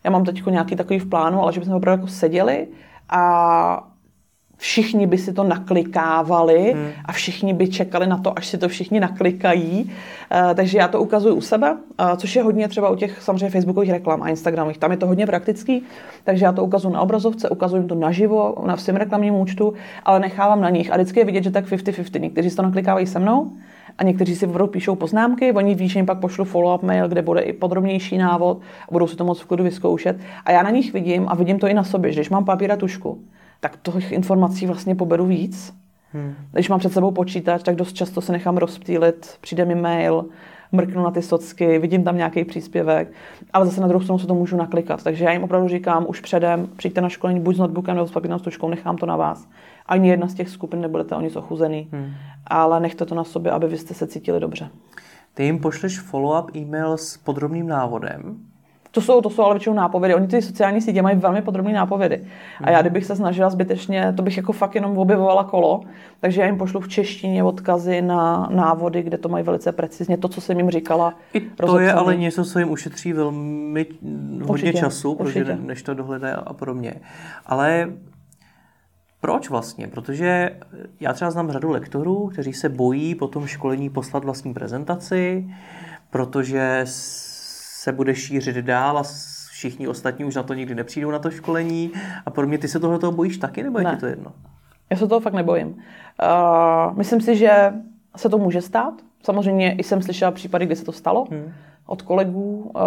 já 0.05 0.11
mám 0.11 0.24
teď 0.24 0.46
nějaký 0.46 0.76
takový 0.76 0.98
v 0.98 1.09
plánu, 1.09 1.42
ale 1.42 1.53
že 1.53 1.61
bychom 1.61 1.74
opravdu 1.74 2.00
jako 2.00 2.12
seděli 2.12 2.66
a 3.09 3.91
všichni 4.62 5.06
by 5.06 5.18
si 5.18 5.32
to 5.32 5.44
naklikávali 5.44 6.72
hmm. 6.72 6.90
a 7.04 7.12
všichni 7.12 7.54
by 7.54 7.68
čekali 7.68 8.06
na 8.06 8.18
to, 8.18 8.38
až 8.38 8.46
si 8.46 8.58
to 8.58 8.68
všichni 8.68 9.00
naklikají. 9.00 9.84
Uh, 9.84 10.54
takže 10.54 10.78
já 10.78 10.88
to 10.88 11.00
ukazuju 11.00 11.34
u 11.34 11.40
sebe, 11.40 11.72
uh, 11.72 12.16
což 12.16 12.36
je 12.36 12.42
hodně 12.42 12.68
třeba 12.68 12.90
u 12.90 12.96
těch 12.96 13.22
samozřejmě 13.22 13.50
facebookových 13.50 13.90
reklam 13.90 14.22
a 14.22 14.28
instagramových. 14.28 14.78
Tam 14.78 14.90
je 14.90 14.96
to 14.96 15.06
hodně 15.06 15.26
praktický, 15.26 15.82
takže 16.24 16.44
já 16.44 16.52
to 16.52 16.64
ukazuju 16.64 16.94
na 16.94 17.00
obrazovce, 17.00 17.48
ukazuju 17.48 17.86
to 17.86 17.94
naživo, 17.94 18.54
na 18.66 18.76
svém 18.76 18.96
reklamním 18.96 19.34
účtu, 19.34 19.74
ale 20.04 20.20
nechávám 20.20 20.60
na 20.60 20.70
nich. 20.70 20.92
A 20.92 20.94
vždycky 20.94 21.20
je 21.20 21.24
vidět, 21.24 21.44
že 21.44 21.50
tak 21.50 21.66
50-50. 21.66 22.20
Někteří 22.20 22.50
si 22.50 22.56
to 22.56 22.62
naklikávají 22.62 23.06
se 23.06 23.18
mnou, 23.18 23.52
a 23.98 24.04
někteří 24.04 24.36
si 24.36 24.46
opravdu 24.46 24.72
píšou 24.72 24.94
poznámky, 24.94 25.52
oni 25.52 25.74
ví, 25.74 25.88
že 25.88 25.98
jim 25.98 26.06
pak 26.06 26.18
pošlu 26.18 26.44
follow-up 26.44 26.82
mail, 26.82 27.08
kde 27.08 27.22
bude 27.22 27.40
i 27.40 27.52
podrobnější 27.52 28.18
návod 28.18 28.60
a 28.88 28.92
budou 28.92 29.06
si 29.06 29.16
to 29.16 29.24
moc 29.24 29.40
v 29.40 29.46
klidu 29.46 29.64
vyzkoušet. 29.64 30.16
A 30.44 30.52
já 30.52 30.62
na 30.62 30.70
nich 30.70 30.92
vidím 30.92 31.26
a 31.28 31.34
vidím 31.34 31.58
to 31.58 31.66
i 31.66 31.74
na 31.74 31.84
sobě, 31.84 32.12
že 32.12 32.20
když 32.20 32.30
mám 32.30 32.44
papír 32.44 32.72
a 32.72 32.76
tušku, 32.76 33.18
tak 33.62 33.76
těch 33.82 34.12
informací 34.12 34.66
vlastně 34.66 34.94
poberu 34.94 35.26
víc. 35.26 35.74
Hmm. 36.12 36.34
Když 36.52 36.68
mám 36.68 36.78
před 36.78 36.92
sebou 36.92 37.10
počítač, 37.10 37.62
tak 37.62 37.76
dost 37.76 37.92
často 37.92 38.20
se 38.20 38.32
nechám 38.32 38.56
rozptýlit, 38.56 39.36
přijde 39.40 39.64
mi 39.64 39.74
mail, 39.74 40.24
mrknu 40.72 41.02
na 41.02 41.10
ty 41.10 41.22
socky, 41.22 41.78
vidím 41.78 42.04
tam 42.04 42.16
nějaký 42.16 42.44
příspěvek, 42.44 43.12
ale 43.52 43.66
zase 43.66 43.80
na 43.80 43.88
druhou 43.88 44.02
stranu 44.02 44.18
se 44.18 44.26
to 44.26 44.34
můžu 44.34 44.56
naklikat. 44.56 45.02
Takže 45.02 45.24
já 45.24 45.32
jim 45.32 45.44
opravdu 45.44 45.68
říkám 45.68 46.06
už 46.08 46.20
předem, 46.20 46.68
přijďte 46.76 47.00
na 47.00 47.08
školení 47.08 47.40
buď 47.40 47.56
s 47.56 47.58
notebookem 47.58 47.96
nebo 47.96 48.08
s 48.08 48.12
papírnou 48.12 48.38
stučkou, 48.38 48.68
nechám 48.68 48.96
to 48.96 49.06
na 49.06 49.16
vás. 49.16 49.48
Ani 49.86 50.08
jedna 50.08 50.28
z 50.28 50.34
těch 50.34 50.48
skupin 50.48 50.80
nebudete 50.80 51.16
o 51.16 51.20
nic 51.20 51.36
ochuzený, 51.36 51.88
hmm. 51.92 52.10
ale 52.46 52.80
nechte 52.80 53.06
to 53.06 53.14
na 53.14 53.24
sobě, 53.24 53.52
aby 53.52 53.66
vy 53.66 53.78
jste 53.78 53.94
se 53.94 54.06
cítili 54.06 54.40
dobře. 54.40 54.68
Ty 55.34 55.44
jim 55.44 55.58
pošleš 55.58 56.00
follow-up 56.00 56.56
e-mail 56.56 56.96
s 56.96 57.16
podrobným 57.16 57.66
návodem, 57.66 58.36
to 58.95 59.01
jsou, 59.01 59.20
to 59.20 59.30
jsou 59.30 59.43
ale 59.43 59.55
většinou 59.55 59.74
nápovědy. 59.74 60.14
Oni 60.14 60.26
ty 60.26 60.43
sociální 60.43 60.80
sítě 60.80 61.03
mají 61.03 61.16
velmi 61.16 61.43
podrobné 61.43 61.72
nápovědy. 61.72 62.24
A 62.61 62.70
já, 62.70 62.80
kdybych 62.80 63.05
se 63.05 63.16
snažila 63.16 63.51
zbytečně, 63.51 64.12
to 64.16 64.22
bych 64.22 64.36
jako 64.36 64.53
fakt 64.53 64.74
jenom 64.74 64.99
objevovala 64.99 65.45
kolo. 65.45 65.80
Takže 66.20 66.40
já 66.40 66.47
jim 66.47 66.59
pošlu 66.59 66.80
v 66.80 66.88
češtině 66.88 67.45
odkazy 67.45 68.03
na 68.03 68.49
návody, 68.53 69.03
kde 69.03 69.18
to 69.18 69.28
mají 69.28 69.45
velice 69.45 69.72
precizně. 69.72 70.16
To, 70.16 70.28
co 70.28 70.40
jsem 70.40 70.59
jim 70.59 70.70
říkala. 70.70 71.14
I 71.32 71.40
to 71.40 71.49
rozepsaný. 71.59 71.86
je 71.86 71.93
ale 71.93 72.16
něco, 72.16 72.45
co 72.45 72.59
jim 72.59 72.70
ušetří 72.70 73.12
velmi 73.12 73.86
hodně 74.32 74.47
určitě, 74.47 74.72
času, 74.72 75.14
protože 75.14 75.59
než 75.61 75.82
to 75.82 75.95
dohledají 75.95 76.34
a 76.34 76.53
podobně. 76.53 76.95
Ale 77.47 77.93
proč 79.20 79.51
vlastně? 79.51 79.88
Protože 79.88 80.51
já 81.01 81.12
třeba 81.12 81.30
znám 81.30 81.51
řadu 81.51 81.70
lektorů, 81.70 82.28
kteří 82.32 82.53
se 82.53 82.68
bojí 82.68 83.14
po 83.14 83.28
tom 83.28 83.47
školení 83.47 83.90
poslat 83.90 84.24
vlastní 84.24 84.55
prezentaci, 84.55 85.51
protože 86.11 86.80
se 87.83 87.93
bude 87.93 88.14
šířit 88.14 88.57
dál 88.57 88.99
a 88.99 89.03
všichni 89.51 89.89
ostatní 89.89 90.24
už 90.24 90.35
na 90.35 90.43
to 90.43 90.55
nikdy 90.55 90.74
nepřijdou 90.74 91.11
na 91.11 91.18
to 91.18 91.30
školení 91.30 91.91
a 92.26 92.30
pro 92.30 92.47
mě 92.47 92.59
ty 92.59 92.68
se 92.68 92.80
tohle 92.80 92.99
toho 92.99 93.12
bojíš 93.12 93.39
taky, 93.39 93.62
nebo 93.62 93.78
je 93.78 93.85
ti 93.85 93.97
to 93.97 94.07
jedno? 94.07 94.33
Já 94.91 94.97
se 94.97 95.09
toho 95.09 95.20
fakt 95.20 95.35
nebojím. 95.35 95.68
Uh, 95.68 96.97
myslím 96.97 97.20
si, 97.20 97.37
že 97.37 97.72
se 98.16 98.28
to 98.28 98.39
může 98.39 98.61
stát. 98.61 98.95
Samozřejmě 99.22 99.72
i 99.72 99.83
jsem 99.83 100.03
slyšela 100.03 100.30
případy, 100.30 100.66
kdy 100.66 100.76
se 100.76 100.85
to 100.85 100.93
stalo 100.93 101.26
hmm. 101.30 101.53
od 101.87 102.03
kolegů. 102.03 102.70
Uh, 102.74 102.83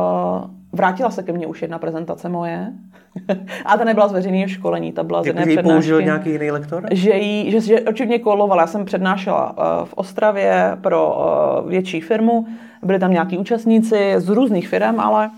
vrátila 0.74 1.12
se 1.12 1.24
ke 1.24 1.34
mně 1.34 1.48
už 1.48 1.62
jedna 1.62 1.80
prezentace 1.80 2.30
moje. 2.30 2.74
a 3.66 3.78
ta 3.78 3.84
nebyla 3.84 4.08
z 4.08 4.14
veřejného 4.14 4.48
školení, 4.48 4.92
ta 4.92 5.04
byla 5.04 5.24
z 5.24 5.26
jedné 5.26 5.42
přednášky. 5.42 5.70
použil 5.70 6.02
nějaký 6.02 6.30
jiný 6.30 6.52
lektor? 6.52 6.86
Že, 6.92 7.14
jí, 7.14 7.52
že, 7.52 7.62
že 7.62 7.82
očivně 7.82 8.20
kolovala. 8.20 8.62
Já 8.62 8.68
jsem 8.68 8.86
přednášela 8.86 9.58
uh, 9.58 9.86
v 9.86 9.94
Ostravě 9.94 10.78
pro 10.82 11.18
uh, 11.64 11.70
větší 11.70 12.02
firmu 12.02 12.48
byli 12.86 13.00
tam 13.00 13.12
nějaký 13.12 13.38
účastníci 13.38 14.14
z 14.18 14.30
různých 14.30 14.68
firm, 14.68 15.00
ale 15.00 15.32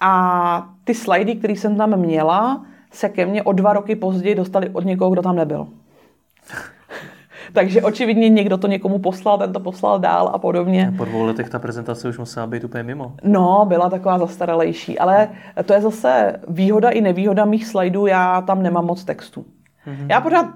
a 0.00 0.70
ty 0.84 0.94
slajdy, 0.94 1.34
které 1.34 1.52
jsem 1.52 1.76
tam 1.76 1.96
měla, 1.96 2.64
se 2.92 3.08
ke 3.08 3.26
mně 3.26 3.42
o 3.42 3.52
dva 3.52 3.72
roky 3.72 3.96
později 3.96 4.34
dostali 4.34 4.68
od 4.68 4.84
někoho, 4.84 5.10
kdo 5.10 5.22
tam 5.22 5.36
nebyl. 5.36 5.66
Takže 7.52 7.82
očividně 7.82 8.28
někdo 8.28 8.58
to 8.58 8.66
někomu 8.66 8.98
poslal, 8.98 9.38
ten 9.38 9.52
to 9.52 9.60
poslal 9.60 9.98
dál 9.98 10.30
a 10.34 10.38
podobně. 10.38 10.94
Po 10.96 11.04
dvou 11.04 11.24
letech 11.24 11.48
ta 11.50 11.58
prezentace 11.58 12.08
už 12.08 12.18
musela 12.18 12.46
být 12.46 12.64
úplně 12.64 12.82
mimo. 12.82 13.12
No, 13.24 13.64
byla 13.68 13.90
taková 13.90 14.18
zastaralejší, 14.18 14.98
ale 14.98 15.28
to 15.64 15.72
je 15.72 15.80
zase 15.80 16.40
výhoda 16.48 16.90
i 16.90 17.00
nevýhoda 17.00 17.44
mých 17.44 17.66
slajdů, 17.66 18.06
já 18.06 18.40
tam 18.40 18.62
nemám 18.62 18.86
moc 18.86 19.04
textu. 19.04 19.44
Mm-hmm. 19.86 20.06
Já 20.08 20.20
pořád 20.20 20.46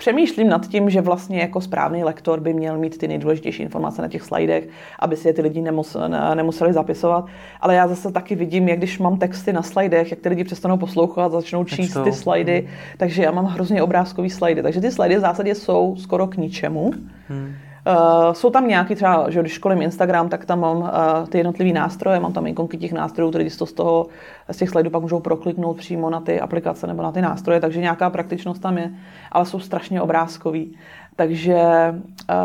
přemýšlím 0.00 0.48
nad 0.48 0.66
tím, 0.66 0.90
že 0.90 1.00
vlastně 1.00 1.38
jako 1.40 1.60
správný 1.60 2.04
lektor 2.04 2.40
by 2.40 2.54
měl 2.54 2.78
mít 2.78 2.98
ty 2.98 3.08
nejdůležitější 3.08 3.62
informace 3.62 4.02
na 4.02 4.08
těch 4.08 4.22
slajdech, 4.22 4.68
aby 4.98 5.16
si 5.16 5.28
je 5.28 5.34
ty 5.34 5.42
lidi 5.42 5.60
nemus, 5.60 5.96
ne, 6.08 6.34
nemuseli 6.34 6.72
zapisovat. 6.72 7.26
Ale 7.60 7.74
já 7.74 7.88
zase 7.88 8.12
taky 8.12 8.34
vidím, 8.34 8.68
jak 8.68 8.78
když 8.78 8.98
mám 8.98 9.18
texty 9.18 9.52
na 9.52 9.62
slajdech, 9.62 10.10
jak 10.10 10.20
ty 10.20 10.28
lidi 10.28 10.44
přestanou 10.44 10.76
poslouchat, 10.76 11.32
začnou 11.32 11.64
číst 11.64 11.96
ty 12.04 12.12
slajdy. 12.12 12.58
Hmm. 12.58 12.68
Takže 12.96 13.22
já 13.22 13.30
mám 13.30 13.44
hrozně 13.44 13.82
obrázkový 13.82 14.30
slajdy. 14.30 14.62
Takže 14.62 14.80
ty 14.80 14.90
slajdy 14.90 15.16
v 15.16 15.20
zásadě 15.20 15.54
jsou 15.54 15.96
skoro 15.96 16.26
k 16.26 16.36
ničemu. 16.36 16.90
Hmm. 17.28 17.52
Uh, 17.86 18.32
jsou 18.32 18.50
tam 18.50 18.68
nějaký 18.68 18.94
třeba, 18.94 19.30
že 19.30 19.40
když 19.40 19.52
školím 19.52 19.82
Instagram, 19.82 20.28
tak 20.28 20.44
tam 20.44 20.60
mám 20.60 20.76
uh, 20.76 20.88
ty 21.28 21.38
jednotlivé 21.38 21.72
nástroje, 21.72 22.20
mám 22.20 22.32
tam 22.32 22.46
ikonky 22.46 22.76
těch 22.78 22.92
nástrojů, 22.92 23.30
které 23.30 23.48
to 23.58 23.66
z 23.66 23.72
toho, 23.72 24.06
z 24.50 24.56
těch 24.56 24.68
slajdů 24.68 24.90
pak 24.90 25.02
můžou 25.02 25.20
prokliknout 25.20 25.76
přímo 25.76 26.10
na 26.10 26.20
ty 26.20 26.40
aplikace 26.40 26.86
nebo 26.86 27.02
na 27.02 27.12
ty 27.12 27.22
nástroje, 27.22 27.60
takže 27.60 27.80
nějaká 27.80 28.10
praktičnost 28.10 28.62
tam 28.62 28.78
je, 28.78 28.90
ale 29.32 29.46
jsou 29.46 29.60
strašně 29.60 30.02
obrázkový. 30.02 30.76
Takže 31.16 31.58
uh, 31.94 32.36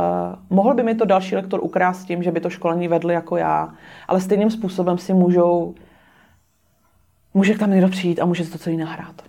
mohl 0.50 0.74
by 0.74 0.84
mi 0.84 0.96
to 0.96 1.06
další 1.06 1.36
lektor 1.36 1.60
ukrást 1.64 2.06
tím, 2.06 2.24
že 2.24 2.32
by 2.32 2.40
to 2.40 2.50
školení 2.50 2.88
vedli 2.88 3.14
jako 3.14 3.38
já, 3.38 3.74
ale 4.08 4.22
stejným 4.22 4.52
způsobem 4.52 4.98
si 4.98 5.14
můžou, 5.14 5.76
může 7.34 7.58
tam 7.58 7.72
někdo 7.72 7.88
přijít 7.88 8.20
a 8.20 8.26
může 8.26 8.44
to 8.44 8.58
celý 8.58 8.78
nahrát. 8.78 9.22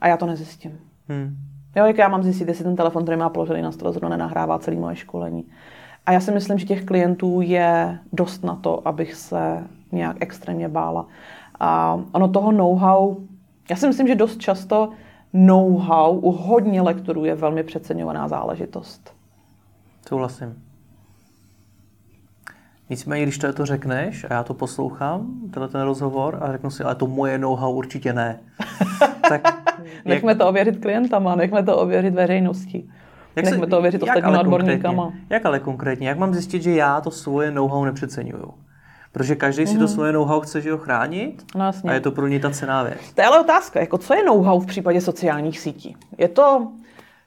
A 0.00 0.08
já 0.08 0.16
to 0.16 0.26
nezjistím. 0.26 0.78
Hmm. 1.08 1.51
Jo, 1.76 1.84
jak 1.84 1.98
já 1.98 2.08
mám 2.08 2.22
zjistit, 2.22 2.48
jestli 2.48 2.64
ten 2.64 2.76
telefon, 2.76 3.02
který 3.02 3.18
má 3.18 3.28
položený 3.28 3.62
na 3.62 3.72
stole, 3.72 3.92
zrovna 3.92 4.08
nenahrává 4.08 4.58
celý 4.58 4.76
moje 4.76 4.96
školení. 4.96 5.44
A 6.06 6.12
já 6.12 6.20
si 6.20 6.32
myslím, 6.32 6.58
že 6.58 6.66
těch 6.66 6.84
klientů 6.84 7.40
je 7.40 7.98
dost 8.12 8.44
na 8.44 8.56
to, 8.56 8.88
abych 8.88 9.14
se 9.14 9.64
nějak 9.92 10.16
extrémně 10.20 10.68
bála. 10.68 11.06
A 11.60 12.00
ono 12.12 12.28
toho 12.28 12.52
know-how, 12.52 13.16
já 13.70 13.76
si 13.76 13.86
myslím, 13.86 14.08
že 14.08 14.14
dost 14.14 14.38
často 14.38 14.90
know-how 15.32 16.18
u 16.18 16.32
hodně 16.32 16.82
lektorů 16.82 17.24
je 17.24 17.34
velmi 17.34 17.62
přeceňovaná 17.64 18.28
záležitost. 18.28 19.14
Souhlasím. 20.08 20.62
Nicméně, 22.92 23.22
když 23.22 23.38
to, 23.38 23.52
to 23.52 23.66
řekneš 23.66 24.24
a 24.30 24.34
já 24.34 24.42
to 24.42 24.54
poslouchám, 24.54 25.26
tenhle 25.50 25.68
ten 25.68 25.80
rozhovor 25.80 26.38
a 26.40 26.52
řeknu 26.52 26.70
si, 26.70 26.82
ale 26.82 26.94
to 26.94 27.06
moje 27.06 27.38
know-how 27.38 27.72
určitě 27.72 28.12
ne. 28.12 28.40
tak 29.28 29.42
Nechme 30.04 30.30
jak... 30.30 30.38
to 30.38 30.48
ověřit 30.48 30.78
klientama, 30.82 31.34
nechme 31.34 31.62
to 31.62 31.76
ověřit 31.76 32.14
veřejností. 32.14 32.90
Jak 33.36 33.44
nechme 33.44 33.66
se, 33.66 33.70
to 33.70 33.78
ověřit 33.78 34.02
ostatními 34.02 34.38
odborníkama. 34.38 35.12
Jak 35.30 35.46
ale 35.46 35.60
konkrétně? 35.60 36.08
Jak 36.08 36.18
mám 36.18 36.34
zjistit, 36.34 36.62
že 36.62 36.70
já 36.70 37.00
to 37.00 37.10
svoje 37.10 37.50
know-how 37.50 37.84
nepřeceňuju? 37.84 38.54
Protože 39.12 39.36
každý 39.36 39.62
mm-hmm. 39.62 39.66
si 39.66 39.74
to 39.74 39.84
mhm. 39.84 39.88
svoje 39.88 40.12
know-how 40.12 40.40
chce 40.40 40.60
že 40.60 40.72
ho 40.72 40.78
chránit 40.78 41.44
no, 41.54 41.64
jasně. 41.64 41.90
a 41.90 41.94
je 41.94 42.00
to 42.00 42.10
pro 42.10 42.28
ně 42.28 42.40
ta 42.40 42.50
cená 42.50 42.82
věc. 42.82 43.12
To 43.14 43.20
je 43.20 43.26
ale 43.26 43.40
otázka, 43.40 43.80
jako 43.80 43.98
co 43.98 44.14
je 44.14 44.24
know-how 44.24 44.60
v 44.60 44.66
případě 44.66 45.00
sociálních 45.00 45.60
sítí? 45.60 45.96
Je 46.18 46.28
to, 46.28 46.68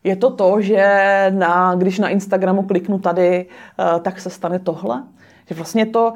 je 0.04 0.16
to 0.16 0.30
to, 0.30 0.62
že 0.62 0.86
na, 1.30 1.76
když 1.76 2.00
na 2.00 2.10
Instagramu 2.10 2.64
kliknu 2.64 3.00
tady, 3.00 3.46
uh, 3.80 4.00
tak 4.00 4.20
se 4.20 4.30
stane 4.30 4.60
tohle? 4.60 5.04
Že 5.48 5.56
vlastně 5.56 5.86
to, 5.86 6.14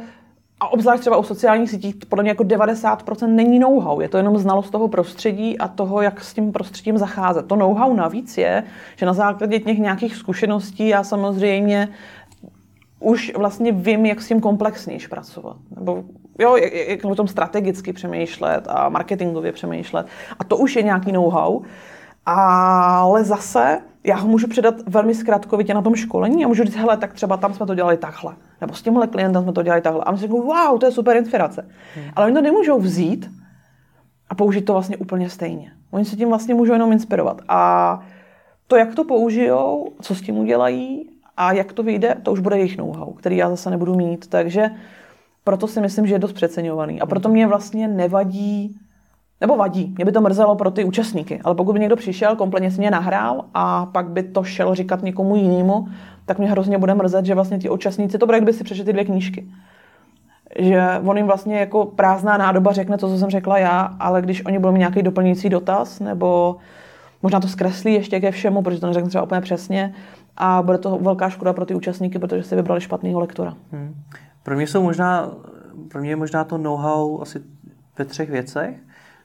a 0.60 0.68
obzvlášť 0.68 1.02
třeba 1.02 1.18
u 1.18 1.24
sociálních 1.24 1.70
sítí, 1.70 1.94
podle 2.10 2.24
mě 2.24 2.32
jako 2.32 2.44
90% 2.44 3.28
není 3.28 3.60
know-how, 3.60 4.00
je 4.00 4.10
to 4.10 4.18
jenom 4.18 4.38
znalost 4.38 4.70
toho 4.70 4.88
prostředí 4.88 5.58
a 5.58 5.68
toho, 5.68 6.02
jak 6.02 6.24
s 6.24 6.34
tím 6.34 6.52
prostředím 6.52 6.98
zacházet. 6.98 7.48
To 7.48 7.56
know-how 7.56 7.94
navíc 7.94 8.38
je, 8.38 8.64
že 8.96 9.06
na 9.06 9.14
základě 9.14 9.60
těch 9.60 9.78
nějakých 9.78 10.16
zkušeností 10.16 10.88
já 10.88 11.04
samozřejmě 11.04 11.90
už 13.00 13.32
vlastně 13.36 13.72
vím, 13.72 14.06
jak 14.06 14.22
s 14.22 14.28
tím 14.28 14.42
komplexněji 14.42 15.00
pracovat. 15.10 15.58
Nebo 15.76 16.04
jo, 16.40 16.56
jak, 16.56 16.74
jak 16.74 17.06
o 17.06 17.16
tom 17.16 17.28
strategicky 17.28 17.94
přemýšlet 17.94 18.68
a 18.68 18.90
marketingově 18.90 19.52
přemýšlet. 19.52 20.08
A 20.40 20.44
to 20.44 20.58
už 20.58 20.76
je 20.76 20.84
nějaký 20.84 21.12
know-how. 21.12 21.62
Ale 22.32 23.24
zase 23.24 23.82
já 24.04 24.16
ho 24.16 24.28
můžu 24.28 24.48
předat 24.48 24.76
velmi 24.88 25.16
zkrátkovitě 25.16 25.74
na 25.74 25.82
tom 25.82 25.96
školení 25.96 26.46
a 26.46 26.48
můžu 26.48 26.64
říct, 26.64 26.76
hele, 26.76 26.98
tak 26.98 27.14
třeba 27.14 27.38
tam 27.38 27.54
jsme 27.54 27.66
to 27.66 27.76
dělali 27.76 27.98
takhle. 27.98 28.36
Nebo 28.62 28.74
s 28.74 28.82
tímhle 28.82 29.08
klientem 29.08 29.44
jsme 29.44 29.54
to 29.54 29.64
dělali 29.64 29.82
takhle. 29.82 30.04
A 30.04 30.12
my 30.12 30.18
si 30.18 30.22
říkají, 30.22 30.42
wow, 30.42 30.80
to 30.80 30.86
je 30.86 30.92
super 30.92 31.18
inspirace. 31.18 31.66
Hmm. 31.96 32.06
Ale 32.16 32.26
oni 32.26 32.36
to 32.36 32.42
nemůžou 32.42 32.80
vzít 32.80 33.32
a 34.30 34.36
použít 34.36 34.62
to 34.62 34.74
vlastně 34.74 34.98
úplně 34.98 35.30
stejně. 35.30 35.72
Oni 35.92 36.06
se 36.06 36.16
tím 36.16 36.30
vlastně 36.30 36.56
můžou 36.56 36.74
jenom 36.74 36.92
inspirovat. 36.92 37.42
A 37.48 38.00
to, 38.68 38.76
jak 38.76 38.96
to 38.96 39.04
použijou, 39.04 39.92
co 40.02 40.16
s 40.16 40.22
tím 40.22 40.38
udělají 40.38 41.10
a 41.38 41.52
jak 41.52 41.74
to 41.74 41.84
vyjde, 41.84 42.16
to 42.24 42.32
už 42.32 42.40
bude 42.40 42.58
jejich 42.58 42.78
know-how, 42.78 43.14
který 43.14 43.38
já 43.38 43.50
zase 43.50 43.70
nebudu 43.70 43.96
mít. 43.96 44.28
Takže 44.28 44.70
proto 45.44 45.68
si 45.68 45.82
myslím, 45.82 46.08
že 46.08 46.16
je 46.16 46.20
dost 46.20 46.34
přeceňovaný. 46.34 47.02
A 47.02 47.06
proto 47.06 47.30
mě 47.30 47.48
vlastně 47.48 47.88
nevadí 47.88 48.80
nebo 49.42 49.58
vadí. 49.58 49.94
Mě 49.96 50.06
by 50.06 50.12
to 50.12 50.22
mrzelo 50.22 50.56
pro 50.56 50.72
ty 50.72 50.84
účastníky. 50.84 51.42
Ale 51.44 51.56
pokud 51.56 51.74
by 51.74 51.80
někdo 51.80 51.96
přišel, 51.96 52.36
kompletně 52.36 52.72
si 52.72 52.80
mě 52.80 52.92
nahrál 52.92 53.46
a 53.54 53.86
pak 53.86 54.10
by 54.10 54.24
to 54.24 54.44
šel 54.44 54.76
říkat 54.76 55.04
někomu 55.04 55.36
jinému, 55.36 55.88
tak 56.26 56.38
mě 56.38 56.48
hrozně 56.52 56.78
bude 56.78 56.96
mrzet, 56.96 57.26
že 57.26 57.36
vlastně 57.36 57.60
ty 57.60 57.70
účastníci, 57.70 58.18
to 58.18 58.26
bude, 58.26 58.38
kdyby 58.38 58.54
si 58.54 58.64
přečetli 58.64 58.94
dvě 58.94 59.06
knížky. 59.06 59.48
Že 60.60 60.84
on 61.06 61.18
jim 61.18 61.26
vlastně 61.26 61.60
jako 61.60 61.86
prázdná 61.86 62.38
nádoba 62.38 62.72
řekne 62.72 62.98
to, 62.98 63.10
co 63.10 63.18
jsem 63.18 63.30
řekla 63.30 63.58
já, 63.58 63.82
ale 64.00 64.22
když 64.22 64.46
oni 64.46 64.60
budou 64.60 64.72
mít 64.72 64.80
nějaký 64.80 65.02
doplňující 65.02 65.50
dotaz, 65.50 66.00
nebo 66.00 66.56
možná 67.24 67.40
to 67.40 67.48
zkreslí 67.48 67.94
ještě 67.94 68.20
ke 68.20 68.32
všemu, 68.32 68.62
protože 68.62 68.82
to 68.82 68.88
neřekne 68.88 69.10
třeba 69.10 69.24
úplně 69.24 69.42
přesně, 69.42 69.94
a 70.38 70.62
bude 70.62 70.78
to 70.78 70.98
velká 70.98 71.30
škoda 71.30 71.54
pro 71.54 71.66
ty 71.66 71.76
účastníky, 71.76 72.20
protože 72.20 72.44
si 72.44 72.56
vybrali 72.56 72.82
špatného 72.82 73.20
lektora. 73.20 73.54
Hmm. 73.72 73.96
Pro 74.44 74.56
mě 74.56 74.68
jsou 74.68 74.84
možná, 74.84 75.32
pro 75.92 76.02
mě 76.02 76.10
je 76.10 76.16
možná 76.16 76.44
to 76.44 76.58
know-how 76.58 77.22
asi 77.22 77.42
ve 77.98 78.06
třech 78.06 78.30
věcech. 78.30 78.76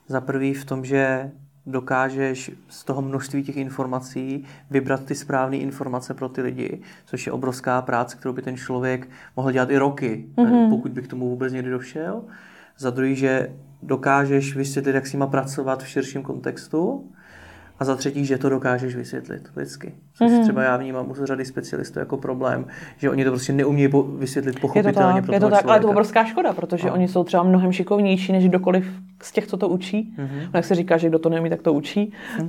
Za 0.08 0.20
prvý 0.20 0.54
v 0.54 0.64
tom, 0.64 0.84
že 0.84 1.30
dokážeš 1.66 2.50
z 2.68 2.84
toho 2.84 3.02
množství 3.02 3.42
těch 3.42 3.56
informací 3.56 4.44
vybrat 4.70 5.04
ty 5.04 5.14
správné 5.14 5.56
informace 5.56 6.14
pro 6.14 6.28
ty 6.28 6.42
lidi, 6.42 6.80
což 7.06 7.26
je 7.26 7.32
obrovská 7.32 7.82
práce, 7.82 8.16
kterou 8.16 8.34
by 8.34 8.42
ten 8.42 8.56
člověk 8.56 9.08
mohl 9.36 9.52
dělat 9.52 9.70
i 9.70 9.78
roky, 9.78 10.26
mm-hmm. 10.36 10.70
pokud 10.70 10.92
by 10.92 11.02
k 11.02 11.08
tomu 11.08 11.28
vůbec 11.28 11.52
někdy 11.52 11.70
došel. 11.70 12.22
Za 12.78 12.90
druhý, 12.90 13.16
že 13.16 13.50
dokážeš 13.82 14.56
vysvětlit, 14.56 14.94
jak 14.94 15.06
s 15.06 15.12
nima 15.12 15.26
pracovat 15.26 15.82
v 15.82 15.88
širším 15.88 16.22
kontextu. 16.22 17.10
A 17.78 17.84
za 17.84 17.96
třetí, 17.96 18.24
že 18.24 18.38
to 18.38 18.48
dokážeš 18.48 18.96
vysvětlit 18.96 19.48
lidsky. 19.56 19.94
Což 20.14 20.30
mm-hmm. 20.30 20.42
třeba 20.42 20.62
já 20.62 20.76
vnímám 20.76 21.10
u 21.10 21.14
řady 21.14 21.44
specialistů 21.44 21.98
jako 21.98 22.16
problém, 22.16 22.66
že 22.96 23.10
oni 23.10 23.24
to 23.24 23.30
prostě 23.30 23.52
neumějí 23.52 23.88
po- 23.88 24.02
vysvětlit 24.02 24.60
pochopitelně 24.60 25.18
je 25.18 25.22
to 25.22 25.22
tak, 25.22 25.24
pro 25.24 25.34
je 25.34 25.40
to 25.40 25.50
tak, 25.50 25.64
ale 25.64 25.76
je 25.76 25.80
to 25.80 25.88
obrovská 25.88 26.24
škoda, 26.24 26.52
protože 26.52 26.88
no. 26.88 26.94
oni 26.94 27.08
jsou 27.08 27.24
třeba 27.24 27.42
mnohem 27.42 27.72
šikovnější 27.72 28.32
než 28.32 28.48
kdokoliv 28.48 28.86
z 29.22 29.32
těch, 29.32 29.46
co 29.46 29.56
to 29.56 29.68
učí. 29.68 30.14
Mm-hmm. 30.18 30.50
jak 30.54 30.64
se 30.64 30.74
říká, 30.74 30.96
že 30.96 31.08
kdo 31.08 31.18
to 31.18 31.28
neumí, 31.28 31.50
tak 31.50 31.62
to 31.62 31.72
učí. 31.72 32.12
Mm. 32.38 32.48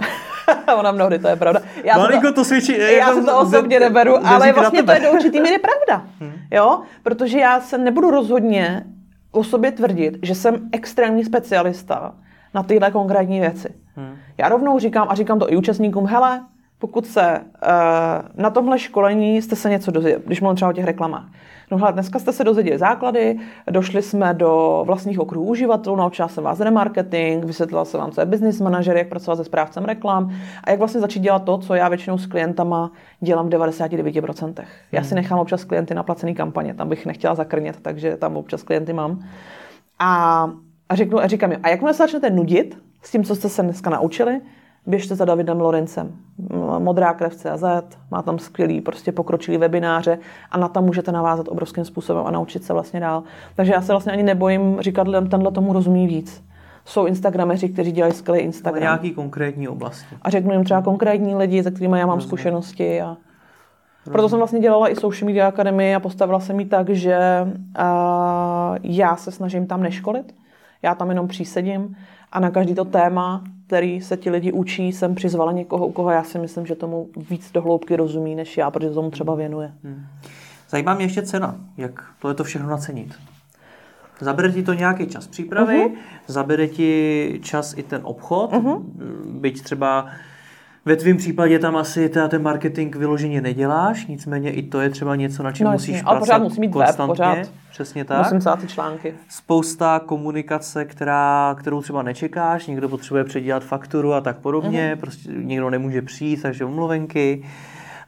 Ona 0.80 0.92
mnohdy, 0.92 1.20
to 1.20 1.28
je 1.28 1.36
pravda. 1.36 1.60
Já 1.84 1.98
Malinko 1.98 2.28
to, 2.28 2.34
to 2.34 2.46
svědčí. 2.46 2.78
Já 2.98 3.14
si 3.14 3.26
to 3.26 3.40
osobně 3.40 3.80
neberu, 3.80 4.28
ale 4.28 4.54
vlastně 4.54 4.84
to 4.84 4.92
je 4.92 5.00
do 5.00 5.12
určitý 5.12 5.42
míry 5.42 5.58
pravda. 5.58 6.08
Mm. 6.20 6.32
Jo? 6.52 6.82
Protože 7.04 7.40
já 7.40 7.60
se 7.60 7.78
nebudu 7.78 8.12
rozhodně 8.12 8.86
o 9.32 9.44
sobě 9.44 9.72
tvrdit, 9.72 10.18
že 10.22 10.36
jsem 10.36 10.70
extrémní 10.72 11.26
specialista 11.26 12.16
na 12.54 12.64
tyhle 12.64 12.92
konkrétní 12.92 13.40
věci. 13.40 13.70
Hmm. 13.96 14.16
Já 14.38 14.50
rovnou 14.50 14.80
říkám, 14.80 15.08
a 15.10 15.16
říkám 15.16 15.40
to 15.40 15.52
i 15.54 15.58
účastníkům, 15.58 16.06
hele, 16.06 16.44
pokud 16.80 17.06
se 17.06 17.40
uh, 17.40 18.42
na 18.42 18.50
tomhle 18.50 18.80
školení 18.80 19.42
jste 19.42 19.56
se 19.56 19.70
něco 19.70 19.92
dozvěděli, 19.92 20.24
když 20.26 20.42
mluvím 20.42 20.56
třeba 20.56 20.70
o 20.70 20.74
těch 20.74 20.86
reklamách. 20.86 21.26
No 21.72 21.78
hele, 21.78 21.94
dneska 21.94 22.20
jste 22.20 22.34
se 22.34 22.44
dozvěděli 22.44 22.78
základy, 22.78 23.40
došli 23.70 24.02
jsme 24.02 24.34
do 24.34 24.84
vlastních 24.86 25.20
okruhů 25.20 25.48
uživatelů, 25.48 25.96
naučila 25.96 26.28
jsem 26.28 26.44
vás 26.44 26.60
remarketing, 26.60 27.46
vysvětlila 27.46 27.86
jsem 27.86 28.00
vám, 28.00 28.12
co 28.12 28.22
je 28.22 28.26
business 28.26 28.62
manager, 28.62 28.98
jak 28.98 29.10
pracovat 29.10 29.36
se 29.36 29.44
správcem 29.44 29.86
reklam 29.86 30.32
a 30.64 30.70
jak 30.70 30.80
vlastně 30.80 31.02
začít 31.02 31.20
dělat 31.20 31.44
to, 31.44 31.58
co 31.58 31.74
já 31.74 31.90
většinou 31.90 32.18
s 32.18 32.26
klientama 32.26 32.92
dělám 33.20 33.50
v 33.50 33.50
99%. 33.50 34.64
Já 34.92 35.04
si 35.04 35.10
hmm. 35.10 35.16
nechám 35.16 35.40
občas 35.40 35.64
klienty 35.64 35.94
na 35.94 36.04
placený 36.04 36.36
kampaně, 36.36 36.74
tam 36.74 36.90
bych 36.90 37.06
nechtěla 37.06 37.36
zakrnět, 37.36 37.78
takže 37.82 38.18
tam 38.18 38.38
občas 38.38 38.64
klienty 38.64 38.94
mám. 38.94 39.24
A, 40.00 40.44
a, 40.90 40.96
řeknu, 40.96 41.20
a 41.20 41.28
říkám 41.28 41.52
jim, 41.52 41.60
a 41.64 41.70
jakmile 41.70 41.94
se 41.94 41.98
začnete 41.98 42.30
nudit, 42.30 42.78
s 43.02 43.12
tím, 43.12 43.24
co 43.24 43.36
jste 43.36 43.50
se 43.50 43.64
dneska 43.64 43.90
naučili, 43.90 44.42
běžte 44.88 45.16
za 45.16 45.26
Davidem 45.26 45.62
Lorencem. 45.62 46.12
Modrá 46.80 47.14
krev 47.14 47.36
CZ, 47.36 47.64
má 48.12 48.22
tam 48.22 48.40
skvělý, 48.40 48.82
prostě 48.82 49.12
pokročilý 49.12 49.58
webináře 49.58 50.20
a 50.52 50.58
na 50.58 50.68
tam 50.68 50.86
můžete 50.86 51.12
navázat 51.12 51.48
obrovským 51.48 51.86
způsobem 51.86 52.26
a 52.28 52.32
naučit 52.32 52.64
se 52.64 52.74
vlastně 52.74 53.00
dál. 53.00 53.24
Takže 53.56 53.74
já 53.74 53.82
se 53.82 53.94
vlastně 53.94 54.12
ani 54.12 54.24
nebojím 54.24 54.78
říkat 54.82 55.08
lidem, 55.08 55.30
tenhle 55.30 55.52
tomu 55.52 55.74
rozumí 55.74 56.08
víc. 56.08 56.44
Jsou 56.86 57.06
Instagrameři, 57.06 57.70
kteří 57.70 57.92
dělají 57.92 58.14
skvělý 58.14 58.40
Instagram. 58.40 58.74
Ale 58.74 58.82
nějaký 58.82 59.12
konkrétní 59.12 59.68
oblasti. 59.68 60.16
A 60.22 60.30
řeknu 60.30 60.54
jim 60.54 60.64
třeba 60.64 60.82
konkrétní 60.82 61.36
lidi, 61.36 61.64
se 61.64 61.72
kterými 61.72 62.00
já 62.00 62.06
mám 62.06 62.16
Rozumím. 62.16 62.28
zkušenosti. 62.28 63.02
A... 63.02 63.18
Proto 64.04 64.30
jsem 64.30 64.38
vlastně 64.38 64.60
dělala 64.60 64.90
i 64.90 64.96
Social 64.96 65.26
Media 65.28 65.48
Academy 65.48 65.96
a 65.96 66.00
postavila 66.00 66.40
jsem 66.40 66.60
ji 66.60 66.66
tak, 66.66 66.90
že 66.90 67.18
já 68.84 69.16
se 69.16 69.32
snažím 69.32 69.68
tam 69.68 69.84
neškolit. 69.84 70.36
Já 70.82 70.96
tam 70.96 71.10
jenom 71.10 71.28
přísedím 71.28 71.96
a 72.32 72.40
na 72.40 72.52
každý 72.52 72.76
to 72.76 72.86
téma, 72.86 73.44
který 73.68 74.02
se 74.02 74.18
ti 74.18 74.30
lidi 74.30 74.52
učí, 74.52 74.92
jsem 74.92 75.16
přizvala 75.16 75.52
někoho, 75.52 75.88
u 75.88 75.92
koho 75.92 76.12
já 76.12 76.24
si 76.24 76.40
myslím, 76.40 76.66
že 76.66 76.76
tomu 76.76 77.10
víc 77.30 77.52
do 77.52 77.62
hloubky 77.62 77.96
rozumí, 77.96 78.36
než 78.36 78.58
já, 78.58 78.72
protože 78.72 78.90
tomu 78.90 79.12
třeba 79.12 79.36
věnuje. 79.36 79.74
Hmm. 79.84 80.06
Zajímá 80.70 80.94
mě 80.94 81.06
ještě 81.06 81.22
cena, 81.22 81.56
jak 81.78 82.04
to 82.20 82.30
je 82.30 82.34
to 82.36 82.44
všechno 82.44 82.70
nacenit. 82.70 83.14
Zabere 84.20 84.52
ti 84.52 84.64
to 84.64 84.74
nějaký 84.74 85.08
čas 85.08 85.28
přípravy, 85.28 85.78
uh-huh. 85.78 85.98
zabere 86.28 86.68
ti 86.68 87.40
čas 87.44 87.78
i 87.78 87.84
ten 87.84 88.02
obchod, 88.04 88.52
uh-huh. 88.52 88.82
byť 89.26 89.64
třeba 89.64 90.08
ve 90.86 90.96
tvém 90.96 91.18
případě 91.18 91.60
tam 91.60 91.76
asi 91.76 92.10
teda 92.10 92.28
ten 92.28 92.42
marketing 92.42 92.96
vyloženě 92.96 93.42
neděláš, 93.42 94.08
nicméně 94.08 94.52
i 94.52 94.64
to 94.64 94.82
je 94.82 94.90
třeba 94.90 95.16
něco, 95.16 95.44
na 95.44 95.52
čem 95.52 95.66
no, 95.66 95.72
musíš 95.72 95.96
jasně. 95.96 96.04
Ale 96.06 96.20
pořád 96.20 96.44
musí 96.44 96.60
mít 96.60 96.76
web, 96.76 96.96
pořád. 97.06 97.38
Přesně 97.72 98.06
tak. 98.06 98.24
Musím 98.24 98.40
psát 98.40 98.60
ty 98.60 98.68
články. 98.68 99.14
Spousta 99.30 100.00
komunikace, 100.06 100.86
která, 100.86 101.56
kterou 101.60 101.82
třeba 101.82 102.04
nečekáš, 102.04 102.68
někdo 102.68 102.90
potřebuje 102.90 103.24
předělat 103.24 103.64
fakturu 103.64 104.14
a 104.14 104.22
tak 104.22 104.38
podobně, 104.38 104.94
mm-hmm. 104.94 105.00
prostě 105.00 105.30
někdo 105.32 105.70
nemůže 105.70 106.02
přijít, 106.02 106.42
takže 106.42 106.66
omluvenky. 106.66 107.44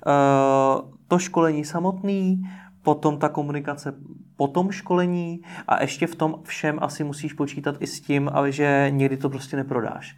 Uh, 0.05 0.89
to 1.07 1.19
školení 1.19 1.65
samotný, 1.65 2.41
potom 2.81 3.17
ta 3.17 3.29
komunikace 3.29 3.93
po 4.37 4.47
tom 4.47 4.71
školení 4.71 5.41
a 5.67 5.81
ještě 5.81 6.07
v 6.07 6.15
tom 6.15 6.35
všem 6.43 6.79
asi 6.81 7.03
musíš 7.03 7.33
počítat 7.33 7.75
i 7.79 7.87
s 7.87 8.01
tím, 8.01 8.29
ale 8.33 8.51
že 8.51 8.87
někdy 8.89 9.17
to 9.17 9.29
prostě 9.29 9.57
neprodáš. 9.57 10.17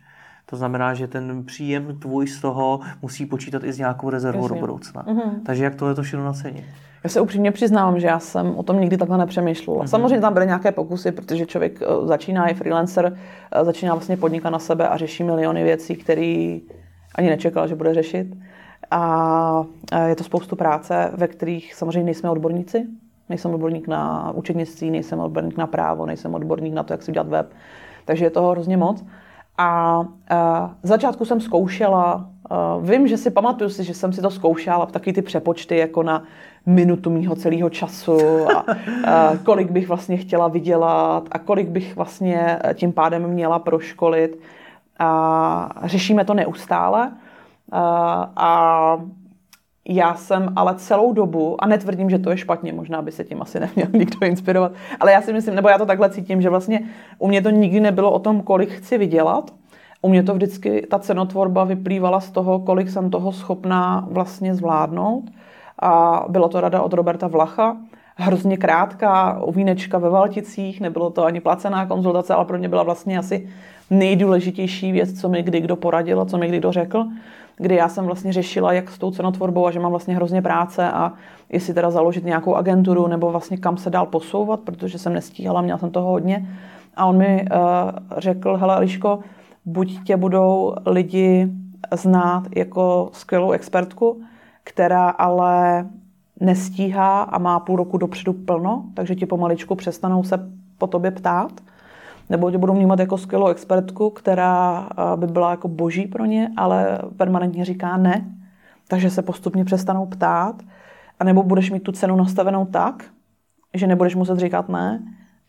To 0.49 0.57
znamená, 0.57 0.93
že 0.93 1.07
ten 1.07 1.43
příjem 1.43 1.99
tvůj 1.99 2.27
z 2.27 2.41
toho 2.41 2.79
musí 3.01 3.25
počítat 3.25 3.63
i 3.63 3.73
s 3.73 3.77
nějakou 3.77 4.09
rezervou 4.09 4.41
Jasně. 4.41 4.55
do 4.55 4.59
budoucna. 4.59 5.03
Mm-hmm. 5.03 5.31
Takže 5.45 5.63
jak 5.63 5.75
tohle 5.75 5.95
to 5.95 6.03
všechno 6.03 6.25
nacenit? 6.25 6.63
Já 7.03 7.09
se 7.09 7.21
upřímně 7.21 7.51
přiznám, 7.51 7.99
že 7.99 8.07
já 8.07 8.19
jsem 8.19 8.55
o 8.55 8.63
tom 8.63 8.79
nikdy 8.79 8.97
takhle 8.97 9.17
nepřemýšlela. 9.17 9.83
Mm-hmm. 9.83 9.87
Samozřejmě 9.87 10.19
tam 10.19 10.33
byly 10.33 10.45
nějaké 10.45 10.71
pokusy, 10.71 11.11
protože 11.11 11.45
člověk 11.45 11.81
eh, 11.81 12.07
začíná, 12.07 12.47
i 12.47 12.53
freelancer, 12.53 13.17
eh, 13.51 13.65
začíná 13.65 13.93
vlastně 13.93 14.17
podnikat 14.17 14.49
na 14.49 14.59
sebe 14.59 14.87
a 14.87 14.97
řeší 14.97 15.23
miliony 15.23 15.63
věcí, 15.63 15.95
které 15.95 16.59
ani 17.15 17.29
nečekal, 17.29 17.67
že 17.67 17.75
bude 17.75 17.93
řešit. 17.93 18.35
A 18.91 19.63
je 20.07 20.15
to 20.15 20.23
spoustu 20.23 20.55
práce, 20.55 21.11
ve 21.13 21.27
kterých 21.27 21.75
samozřejmě 21.75 22.03
nejsme 22.03 22.29
odborníci. 22.29 22.87
Nejsem 23.29 23.53
odborník 23.53 23.87
na 23.87 24.31
učednictví, 24.31 24.91
nejsem 24.91 25.19
odborník 25.19 25.57
na 25.57 25.67
právo, 25.67 26.05
nejsem 26.05 26.35
odborník 26.35 26.73
na 26.73 26.83
to, 26.83 26.93
jak 26.93 27.03
si 27.03 27.11
udělat 27.11 27.27
web. 27.27 27.53
Takže 28.05 28.25
je 28.25 28.29
toho 28.29 28.51
hrozně 28.51 28.77
moc. 28.77 29.03
A, 29.62 30.05
z 30.84 30.88
začátku 30.88 31.26
jsem 31.26 31.41
zkoušela, 31.41 32.16
uh, 32.16 32.89
vím, 32.89 33.07
že 33.07 33.18
si 33.18 33.32
pamatuju 33.32 33.70
si, 33.70 33.84
že 33.84 33.93
jsem 33.93 34.14
si 34.14 34.22
to 34.22 34.30
zkoušela 34.30 34.86
taky 34.86 35.14
ty 35.14 35.22
přepočty 35.22 35.78
jako 35.78 36.03
na 36.03 36.24
minutu 36.66 37.10
mýho 37.10 37.36
celého 37.36 37.70
času 37.70 38.18
a, 38.57 38.66
a 39.12 39.38
kolik 39.43 39.72
bych 39.72 39.88
vlastně 39.88 40.18
chtěla 40.18 40.47
vydělat 40.47 41.24
a 41.32 41.39
kolik 41.39 41.70
bych 41.70 41.95
vlastně 41.95 42.60
tím 42.74 42.91
pádem 42.93 43.28
měla 43.28 43.60
proškolit. 43.60 44.39
A 44.99 45.82
řešíme 45.84 46.26
to 46.26 46.34
neustále. 46.34 47.12
A, 47.72 48.32
a 48.36 48.97
já 49.91 50.15
jsem 50.15 50.53
ale 50.55 50.75
celou 50.75 51.13
dobu, 51.13 51.63
a 51.63 51.67
netvrdím, 51.67 52.09
že 52.09 52.19
to 52.19 52.31
je 52.31 52.37
špatně, 52.37 52.73
možná 52.73 53.01
by 53.01 53.11
se 53.11 53.23
tím 53.23 53.41
asi 53.41 53.59
neměl 53.59 53.87
nikdo 53.93 54.27
inspirovat, 54.27 54.71
ale 54.99 55.11
já 55.11 55.21
si 55.21 55.33
myslím, 55.33 55.55
nebo 55.55 55.69
já 55.69 55.77
to 55.77 55.85
takhle 55.85 56.09
cítím, 56.09 56.41
že 56.41 56.49
vlastně 56.49 56.81
u 57.19 57.27
mě 57.27 57.41
to 57.41 57.49
nikdy 57.49 57.79
nebylo 57.79 58.11
o 58.11 58.19
tom, 58.19 58.41
kolik 58.41 58.69
chci 58.69 58.97
vydělat. 58.97 59.51
U 60.01 60.09
mě 60.09 60.23
to 60.23 60.33
vždycky, 60.33 60.87
ta 60.89 60.99
cenotvorba 60.99 61.63
vyplývala 61.63 62.19
z 62.19 62.31
toho, 62.31 62.59
kolik 62.59 62.89
jsem 62.89 63.09
toho 63.09 63.31
schopná 63.31 64.07
vlastně 64.11 64.55
zvládnout. 64.55 65.23
A 65.79 66.25
byla 66.29 66.47
to 66.47 66.61
rada 66.61 66.81
od 66.81 66.93
Roberta 66.93 67.27
Vlacha, 67.27 67.77
hrozně 68.15 68.57
krátká 68.57 69.39
ovínečka 69.39 69.97
ve 69.97 70.09
Valticích, 70.09 70.81
nebylo 70.81 71.09
to 71.09 71.25
ani 71.25 71.41
placená 71.41 71.85
konzultace, 71.85 72.33
ale 72.33 72.45
pro 72.45 72.57
mě 72.57 72.69
byla 72.69 72.83
vlastně 72.83 73.19
asi 73.19 73.49
nejdůležitější 73.89 74.91
věc, 74.91 75.21
co 75.21 75.29
mi 75.29 75.43
kdy 75.43 75.61
kdo 75.61 75.75
poradil 75.75 76.21
a 76.21 76.25
co 76.25 76.37
mi 76.37 76.47
kdy 76.47 76.57
kdo 76.57 76.71
řekl 76.71 77.05
kdy 77.60 77.76
já 77.76 77.89
jsem 77.89 78.05
vlastně 78.05 78.34
řešila, 78.34 78.74
jak 78.74 78.89
s 78.89 78.97
tou 78.97 79.12
cenotvorbou 79.12 79.68
a 79.68 79.72
že 79.72 79.80
mám 79.80 79.91
vlastně 79.91 80.16
hrozně 80.16 80.41
práce 80.41 80.91
a 80.91 81.14
jestli 81.49 81.74
teda 81.74 81.91
založit 81.91 82.26
nějakou 82.26 82.55
agenturu 82.55 83.07
nebo 83.07 83.32
vlastně 83.32 83.57
kam 83.57 83.78
se 83.78 83.89
dál 83.89 84.05
posouvat, 84.05 84.60
protože 84.60 84.97
jsem 84.97 85.14
nestíhala, 85.14 85.62
měla 85.62 85.80
jsem 85.80 85.91
toho 85.91 86.12
hodně. 86.12 86.47
A 86.95 87.05
on 87.05 87.18
mi 87.18 87.45
uh, 87.51 87.60
řekl, 88.18 88.57
hele 88.57 88.80
Liško, 88.80 89.20
buď 89.66 90.03
tě 90.03 90.18
budou 90.18 90.76
lidi 90.86 91.47
znát 91.91 92.43
jako 92.55 93.10
skvělou 93.14 93.51
expertku, 93.51 94.22
která 94.64 95.10
ale 95.10 95.86
nestíhá 96.39 97.22
a 97.22 97.38
má 97.38 97.60
půl 97.60 97.76
roku 97.76 97.97
dopředu 97.97 98.34
plno, 98.34 98.84
takže 98.93 99.16
ti 99.16 99.26
pomaličku 99.26 99.76
přestanou 99.76 100.24
se 100.24 100.49
po 100.78 100.88
tobě 100.88 101.12
ptát, 101.12 101.51
nebo 102.30 102.51
tě 102.51 102.57
budou 102.57 102.73
vnímat 102.73 102.99
jako 102.99 103.17
skvělou 103.17 103.47
expertku, 103.47 104.09
která 104.09 104.89
by 105.15 105.27
byla 105.27 105.51
jako 105.51 105.67
boží 105.67 106.07
pro 106.07 106.25
ně, 106.25 106.51
ale 106.57 106.99
permanentně 107.17 107.65
říká 107.65 107.97
ne, 107.97 108.25
takže 108.88 109.09
se 109.09 109.21
postupně 109.21 109.65
přestanou 109.65 110.05
ptát, 110.05 110.55
a 111.19 111.23
nebo 111.23 111.43
budeš 111.43 111.71
mít 111.71 111.84
tu 111.84 111.91
cenu 111.91 112.15
nastavenou 112.15 112.65
tak, 112.65 113.03
že 113.73 113.88
nebudeš 113.88 114.15
muset 114.15 114.39
říkat 114.39 114.69
ne, 114.69 115.03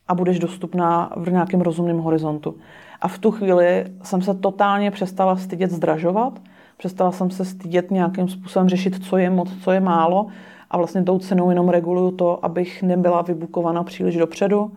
a 0.09 0.15
budeš 0.15 0.39
dostupná 0.39 1.13
v 1.17 1.33
nějakém 1.33 1.61
rozumném 1.61 1.99
horizontu. 1.99 2.57
A 3.01 3.09
v 3.09 3.19
tu 3.19 3.31
chvíli 3.31 3.85
jsem 4.03 4.23
se 4.23 4.35
totálně 4.35 4.91
přestala 4.91 5.37
stydět 5.37 5.71
zdražovat, 5.71 6.41
přestala 6.77 7.13
jsem 7.13 7.31
se 7.31 7.45
stydět 7.45 7.91
nějakým 7.91 8.29
způsobem 8.29 8.69
řešit, 8.69 9.05
co 9.05 9.17
je 9.17 9.31
moc, 9.31 9.49
co 9.65 9.71
je 9.71 9.81
málo. 9.81 10.27
A 10.71 10.77
vlastně 10.77 11.03
tou 11.03 11.19
cenou 11.19 11.51
jenom 11.51 11.69
reguluju 11.69 12.11
to, 12.11 12.45
abych 12.45 12.83
nebyla 12.83 13.23
vybukovaná 13.23 13.85
příliš 13.85 14.17
dopředu 14.17 14.73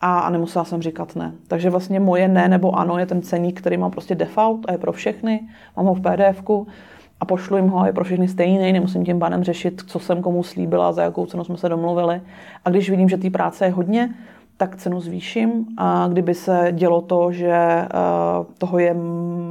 a, 0.00 0.18
a 0.18 0.30
nemusela 0.30 0.64
jsem 0.64 0.82
říkat 0.82 1.16
ne. 1.16 1.32
Takže 1.48 1.70
vlastně 1.70 2.00
moje 2.00 2.28
ne 2.28 2.48
nebo 2.48 2.78
ano 2.78 2.98
je 2.98 3.06
ten 3.06 3.22
ceník, 3.22 3.60
který 3.60 3.76
mám 3.76 3.90
prostě 3.90 4.14
default 4.14 4.68
a 4.68 4.72
je 4.72 4.78
pro 4.78 4.92
všechny, 4.92 5.40
mám 5.76 5.86
ho 5.86 5.94
v 5.94 6.00
PDFku 6.00 6.66
a 7.20 7.24
pošlu 7.24 7.56
jim 7.56 7.68
ho, 7.68 7.86
je 7.86 7.92
pro 7.92 8.04
všechny 8.04 8.28
stejný, 8.28 8.72
nemusím 8.72 9.04
tím 9.04 9.18
pádem 9.18 9.44
řešit, 9.44 9.82
co 9.86 9.98
jsem 9.98 10.22
komu 10.22 10.42
slíbila, 10.42 10.92
za 10.92 11.02
jakou 11.02 11.26
cenu 11.26 11.44
jsme 11.44 11.56
se 11.56 11.68
domluvili. 11.68 12.20
A 12.64 12.70
když 12.70 12.90
vidím, 12.90 13.08
že 13.08 13.16
té 13.16 13.30
práce 13.30 13.64
je 13.64 13.70
hodně, 13.70 14.14
tak 14.56 14.76
cenu 14.76 15.00
zvýším 15.00 15.66
a 15.78 16.08
kdyby 16.08 16.34
se 16.34 16.68
dělo 16.72 17.00
to, 17.00 17.32
že 17.32 17.86
uh, 18.38 18.46
toho 18.58 18.78
je 18.78 18.94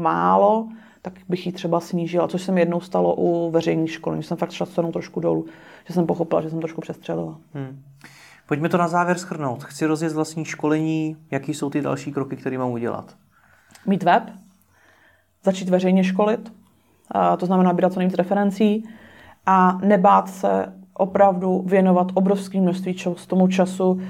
málo, 0.01 0.67
tak 1.01 1.13
bych 1.29 1.45
ji 1.45 1.51
třeba 1.51 1.79
snížila, 1.79 2.27
což 2.27 2.41
se 2.41 2.51
mi 2.51 2.61
jednou 2.61 2.79
stalo 2.79 3.15
u 3.15 3.51
veřejných 3.51 3.91
škol, 3.91 4.15
že 4.15 4.23
jsem 4.23 4.37
fakt 4.37 4.51
šla 4.51 4.65
trošku 4.91 5.19
dolů, 5.19 5.45
že 5.87 5.93
jsem 5.93 6.05
pochopila, 6.07 6.41
že 6.41 6.49
jsem 6.49 6.59
trošku 6.59 6.81
přestřelila. 6.81 7.37
Hmm. 7.53 7.79
Pojďme 8.47 8.69
to 8.69 8.77
na 8.77 8.87
závěr 8.87 9.17
schrnout. 9.17 9.63
Chci 9.63 9.85
rozjet 9.85 10.13
vlastní 10.13 10.45
školení, 10.45 11.17
jaký 11.31 11.53
jsou 11.53 11.69
ty 11.69 11.81
další 11.81 12.11
kroky, 12.11 12.35
které 12.35 12.57
mám 12.57 12.71
udělat? 12.71 13.15
Mít 13.85 14.03
web, 14.03 14.23
začít 15.43 15.69
veřejně 15.69 16.03
školit, 16.03 16.53
to 17.37 17.45
znamená 17.45 17.73
být 17.73 17.93
co 17.93 17.99
nejvíc 17.99 18.15
referencí 18.15 18.89
a 19.45 19.77
nebát 19.83 20.29
se 20.29 20.73
opravdu 20.93 21.63
věnovat 21.65 22.07
obrovské 22.13 22.61
množství 22.61 22.93
čas, 22.93 23.27
tomu 23.27 23.47
času, 23.47 23.91
uh, 23.91 24.01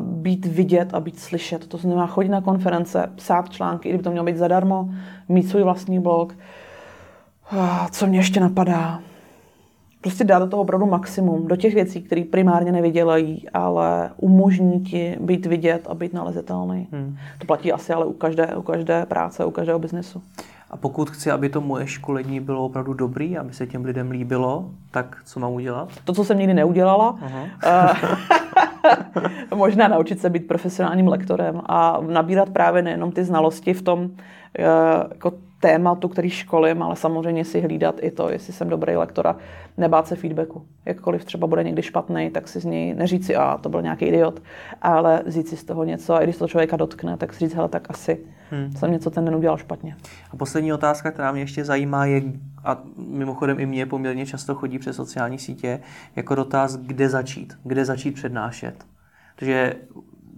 být 0.00 0.46
vidět 0.46 0.94
a 0.94 1.00
být 1.00 1.18
slyšet. 1.18 1.66
To 1.66 1.78
znamená 1.78 2.06
chodit 2.06 2.28
na 2.28 2.40
konference, 2.40 3.12
psát 3.16 3.50
články, 3.50 3.88
kdyby 3.88 4.04
to 4.04 4.10
mělo 4.10 4.26
být 4.26 4.36
zadarmo, 4.36 4.88
mít 5.28 5.48
svůj 5.48 5.62
vlastní 5.62 6.00
blog. 6.00 6.36
Co 7.90 8.06
mě 8.06 8.18
ještě 8.18 8.40
napadá? 8.40 9.00
Prostě 10.02 10.24
dát 10.24 10.38
do 10.38 10.46
toho 10.46 10.62
opravdu 10.62 10.86
maximum, 10.86 11.48
do 11.48 11.56
těch 11.56 11.74
věcí, 11.74 12.02
které 12.02 12.24
primárně 12.24 12.72
nevydělají, 12.72 13.48
ale 13.54 14.10
umožní 14.16 14.80
ti 14.80 15.16
být 15.20 15.46
vidět 15.46 15.86
a 15.90 15.94
být 15.94 16.12
nalezitelný. 16.12 16.88
Hmm. 16.92 17.16
To 17.38 17.46
platí 17.46 17.72
asi 17.72 17.92
ale 17.92 18.06
u 18.06 18.12
každé, 18.12 18.56
u 18.56 18.62
každé 18.62 19.06
práce, 19.06 19.44
u 19.44 19.50
každého 19.50 19.78
biznesu. 19.78 20.22
A 20.70 20.76
pokud 20.76 21.10
chci, 21.10 21.30
aby 21.30 21.48
to 21.48 21.60
moje 21.60 21.86
školení 21.86 22.40
bylo 22.40 22.64
opravdu 22.64 22.92
dobrý, 22.94 23.38
aby 23.38 23.52
se 23.52 23.66
těm 23.66 23.84
lidem 23.84 24.10
líbilo, 24.10 24.70
tak 24.90 25.16
co 25.24 25.40
mám 25.40 25.52
udělat? 25.52 25.88
To, 26.04 26.12
co 26.12 26.24
jsem 26.24 26.38
nikdy 26.38 26.54
neudělala. 26.54 27.18
Uh-huh. 27.18 27.48
možná 29.54 29.88
naučit 29.88 30.20
se 30.20 30.30
být 30.30 30.46
profesionálním 30.46 31.08
lektorem 31.08 31.60
a 31.66 31.98
nabírat 32.06 32.50
právě 32.50 32.82
nejenom 32.82 33.12
ty 33.12 33.24
znalosti 33.24 33.74
v 33.74 33.82
tom, 33.82 34.10
eh, 34.58 34.64
jako 35.12 35.32
tématu, 35.62 36.08
který 36.08 36.30
školím, 36.30 36.82
ale 36.82 36.96
samozřejmě 36.96 37.44
si 37.44 37.60
hlídat 37.60 37.94
i 38.00 38.10
to, 38.10 38.30
jestli 38.30 38.52
jsem 38.52 38.68
dobrý 38.68 38.96
lektor 38.96 39.26
a 39.26 39.36
nebát 39.76 40.06
se 40.06 40.16
feedbacku. 40.16 40.66
Jakkoliv 40.84 41.24
třeba 41.24 41.46
bude 41.46 41.64
někdy 41.64 41.82
špatný, 41.82 42.30
tak 42.30 42.48
si 42.48 42.60
z 42.60 42.64
něj 42.64 42.94
neříct 42.94 43.26
si, 43.26 43.36
a 43.36 43.58
to 43.58 43.68
byl 43.68 43.82
nějaký 43.82 44.04
idiot, 44.04 44.42
ale 44.82 45.22
vzít 45.26 45.48
si 45.48 45.56
z 45.56 45.64
toho 45.64 45.84
něco 45.84 46.14
a 46.14 46.20
i 46.20 46.24
když 46.24 46.36
to 46.36 46.48
člověka 46.48 46.76
dotkne, 46.76 47.16
tak 47.16 47.32
si 47.32 47.38
říct, 47.38 47.54
hele, 47.54 47.68
tak 47.68 47.90
asi 47.90 48.18
hmm. 48.50 48.72
jsem 48.72 48.92
něco 48.92 49.10
ten 49.10 49.24
den 49.24 49.36
udělal 49.36 49.56
špatně. 49.56 49.96
A 50.30 50.36
poslední 50.36 50.72
otázka, 50.72 51.10
která 51.10 51.32
mě 51.32 51.42
ještě 51.42 51.64
zajímá, 51.64 52.06
je, 52.06 52.22
a 52.64 52.82
mimochodem 52.96 53.60
i 53.60 53.66
mě 53.66 53.86
poměrně 53.86 54.26
často 54.26 54.54
chodí 54.54 54.78
přes 54.78 54.96
sociální 54.96 55.38
sítě, 55.38 55.80
jako 56.16 56.34
dotaz, 56.34 56.76
kde 56.76 57.08
začít, 57.08 57.52
kde 57.64 57.84
začít 57.84 58.14
přednášet. 58.14 58.74
Takže 59.36 59.74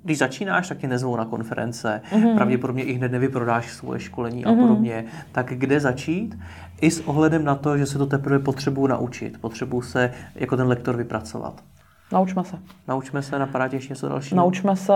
když 0.04 0.18
začínáš, 0.18 0.68
tak 0.68 0.78
tě 0.78 0.88
nezvou 0.88 1.16
na 1.16 1.24
konference, 1.24 2.00
mm-hmm. 2.10 2.34
pravděpodobně 2.34 2.82
i 2.84 2.92
hned 2.92 3.12
nevyprodáš 3.12 3.72
svoje 3.72 4.00
školení 4.00 4.44
mm-hmm. 4.44 4.48
a 4.48 4.52
mhm. 4.52 4.60
podobně. 4.60 5.04
Tak 5.32 5.46
kde 5.46 5.80
začít? 5.80 6.38
I 6.80 6.90
s 6.90 7.00
ohledem 7.00 7.44
na 7.44 7.54
to, 7.54 7.78
že 7.78 7.86
se 7.86 7.98
to 7.98 8.06
teprve 8.06 8.38
potřebuju 8.38 8.86
naučit, 8.86 9.40
potřebuju 9.40 9.82
se 9.82 10.12
jako 10.34 10.56
ten 10.56 10.66
lektor 10.66 10.96
vypracovat. 10.96 11.64
Naučme 12.12 12.44
se. 12.44 12.58
Naučme 12.88 13.22
se, 13.22 13.38
napadá 13.38 13.68
ještě 13.72 13.92
něco 13.92 14.08
dalšího? 14.08 14.36
Naučme 14.36 14.76
se 14.76 14.94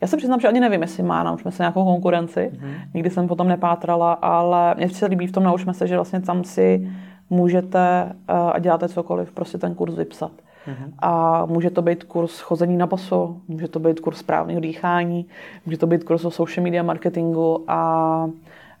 já 0.00 0.08
se 0.08 0.16
přiznám, 0.16 0.40
že 0.40 0.48
ani 0.48 0.60
nevím, 0.60 0.82
jestli 0.82 1.02
má, 1.02 1.22
naučme 1.22 1.50
se 1.50 1.62
nějakou 1.62 1.84
konkurenci. 1.84 2.50
Mm-hmm. 2.54 2.74
Nikdy 2.94 3.10
jsem 3.10 3.28
potom 3.28 3.48
nepátrala, 3.48 4.12
ale 4.12 4.74
mě 4.74 4.88
se 4.88 5.06
líbí 5.06 5.26
v 5.26 5.32
tom, 5.32 5.44
naučme 5.44 5.74
se, 5.74 5.86
že 5.86 5.94
vlastně 5.94 6.20
tam 6.20 6.44
si 6.44 6.90
můžete 7.30 8.04
uh, 8.04 8.36
a 8.36 8.58
děláte 8.58 8.88
cokoliv, 8.88 9.32
prostě 9.32 9.58
ten 9.58 9.74
kurz 9.74 9.94
vypsat. 9.94 10.32
Mm-hmm. 10.66 10.92
A 10.98 11.46
může 11.46 11.70
to 11.70 11.82
být 11.82 12.04
kurz 12.04 12.40
chození 12.40 12.76
na 12.76 12.86
paso, 12.86 13.36
může 13.48 13.68
to 13.68 13.78
být 13.78 14.00
kurz 14.00 14.18
správného 14.18 14.60
dýchání, 14.60 15.26
může 15.66 15.78
to 15.78 15.86
být 15.86 16.04
kurz 16.04 16.24
o 16.24 16.30
social 16.30 16.64
media 16.64 16.82
marketingu 16.82 17.64
a 17.68 18.30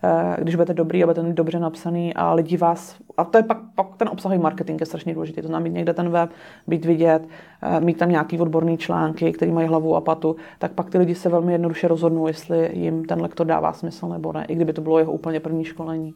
eh, 0.04 0.36
když 0.42 0.54
budete 0.54 0.74
dobrý 0.74 1.02
a 1.02 1.06
budete 1.06 1.32
dobře 1.32 1.58
napsaný 1.58 2.14
a 2.14 2.32
lidi 2.32 2.56
vás, 2.56 2.96
a 3.16 3.24
to 3.24 3.38
je 3.38 3.42
pak, 3.42 3.58
pak 3.74 3.86
ten 3.96 4.08
obsahový 4.08 4.38
marketing 4.38 4.80
je 4.80 4.86
strašně 4.86 5.14
důležitý, 5.14 5.42
to 5.42 5.48
znamená 5.48 5.64
mít 5.64 5.74
někde 5.74 5.94
ten 5.94 6.10
web, 6.10 6.30
být 6.66 6.84
vidět, 6.84 7.28
eh, 7.62 7.80
mít 7.80 7.98
tam 7.98 8.10
nějaký 8.10 8.38
odborný 8.40 8.78
články, 8.78 9.32
které 9.32 9.52
mají 9.52 9.68
hlavu 9.68 9.96
a 9.96 10.00
patu, 10.00 10.36
tak 10.58 10.72
pak 10.72 10.90
ty 10.90 10.98
lidi 10.98 11.14
se 11.14 11.28
velmi 11.28 11.52
jednoduše 11.52 11.88
rozhodnou, 11.88 12.26
jestli 12.26 12.70
jim 12.78 13.04
ten 13.04 13.22
lektor 13.22 13.46
dává 13.46 13.72
smysl 13.72 14.08
nebo 14.08 14.32
ne, 14.32 14.44
i 14.44 14.54
kdyby 14.54 14.72
to 14.72 14.80
bylo 14.80 14.98
jeho 14.98 15.12
úplně 15.12 15.40
první 15.40 15.64
školení. 15.64 16.14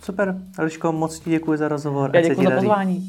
Super, 0.00 0.36
Eliško, 0.58 0.92
moc 0.92 1.18
ti 1.18 1.30
děkuji 1.30 1.58
za 1.58 1.68
rozhovor. 1.68 2.10
Já 2.14 2.20
děkuji 2.20 2.46
za 2.46 2.56
pozvání. 2.56 3.02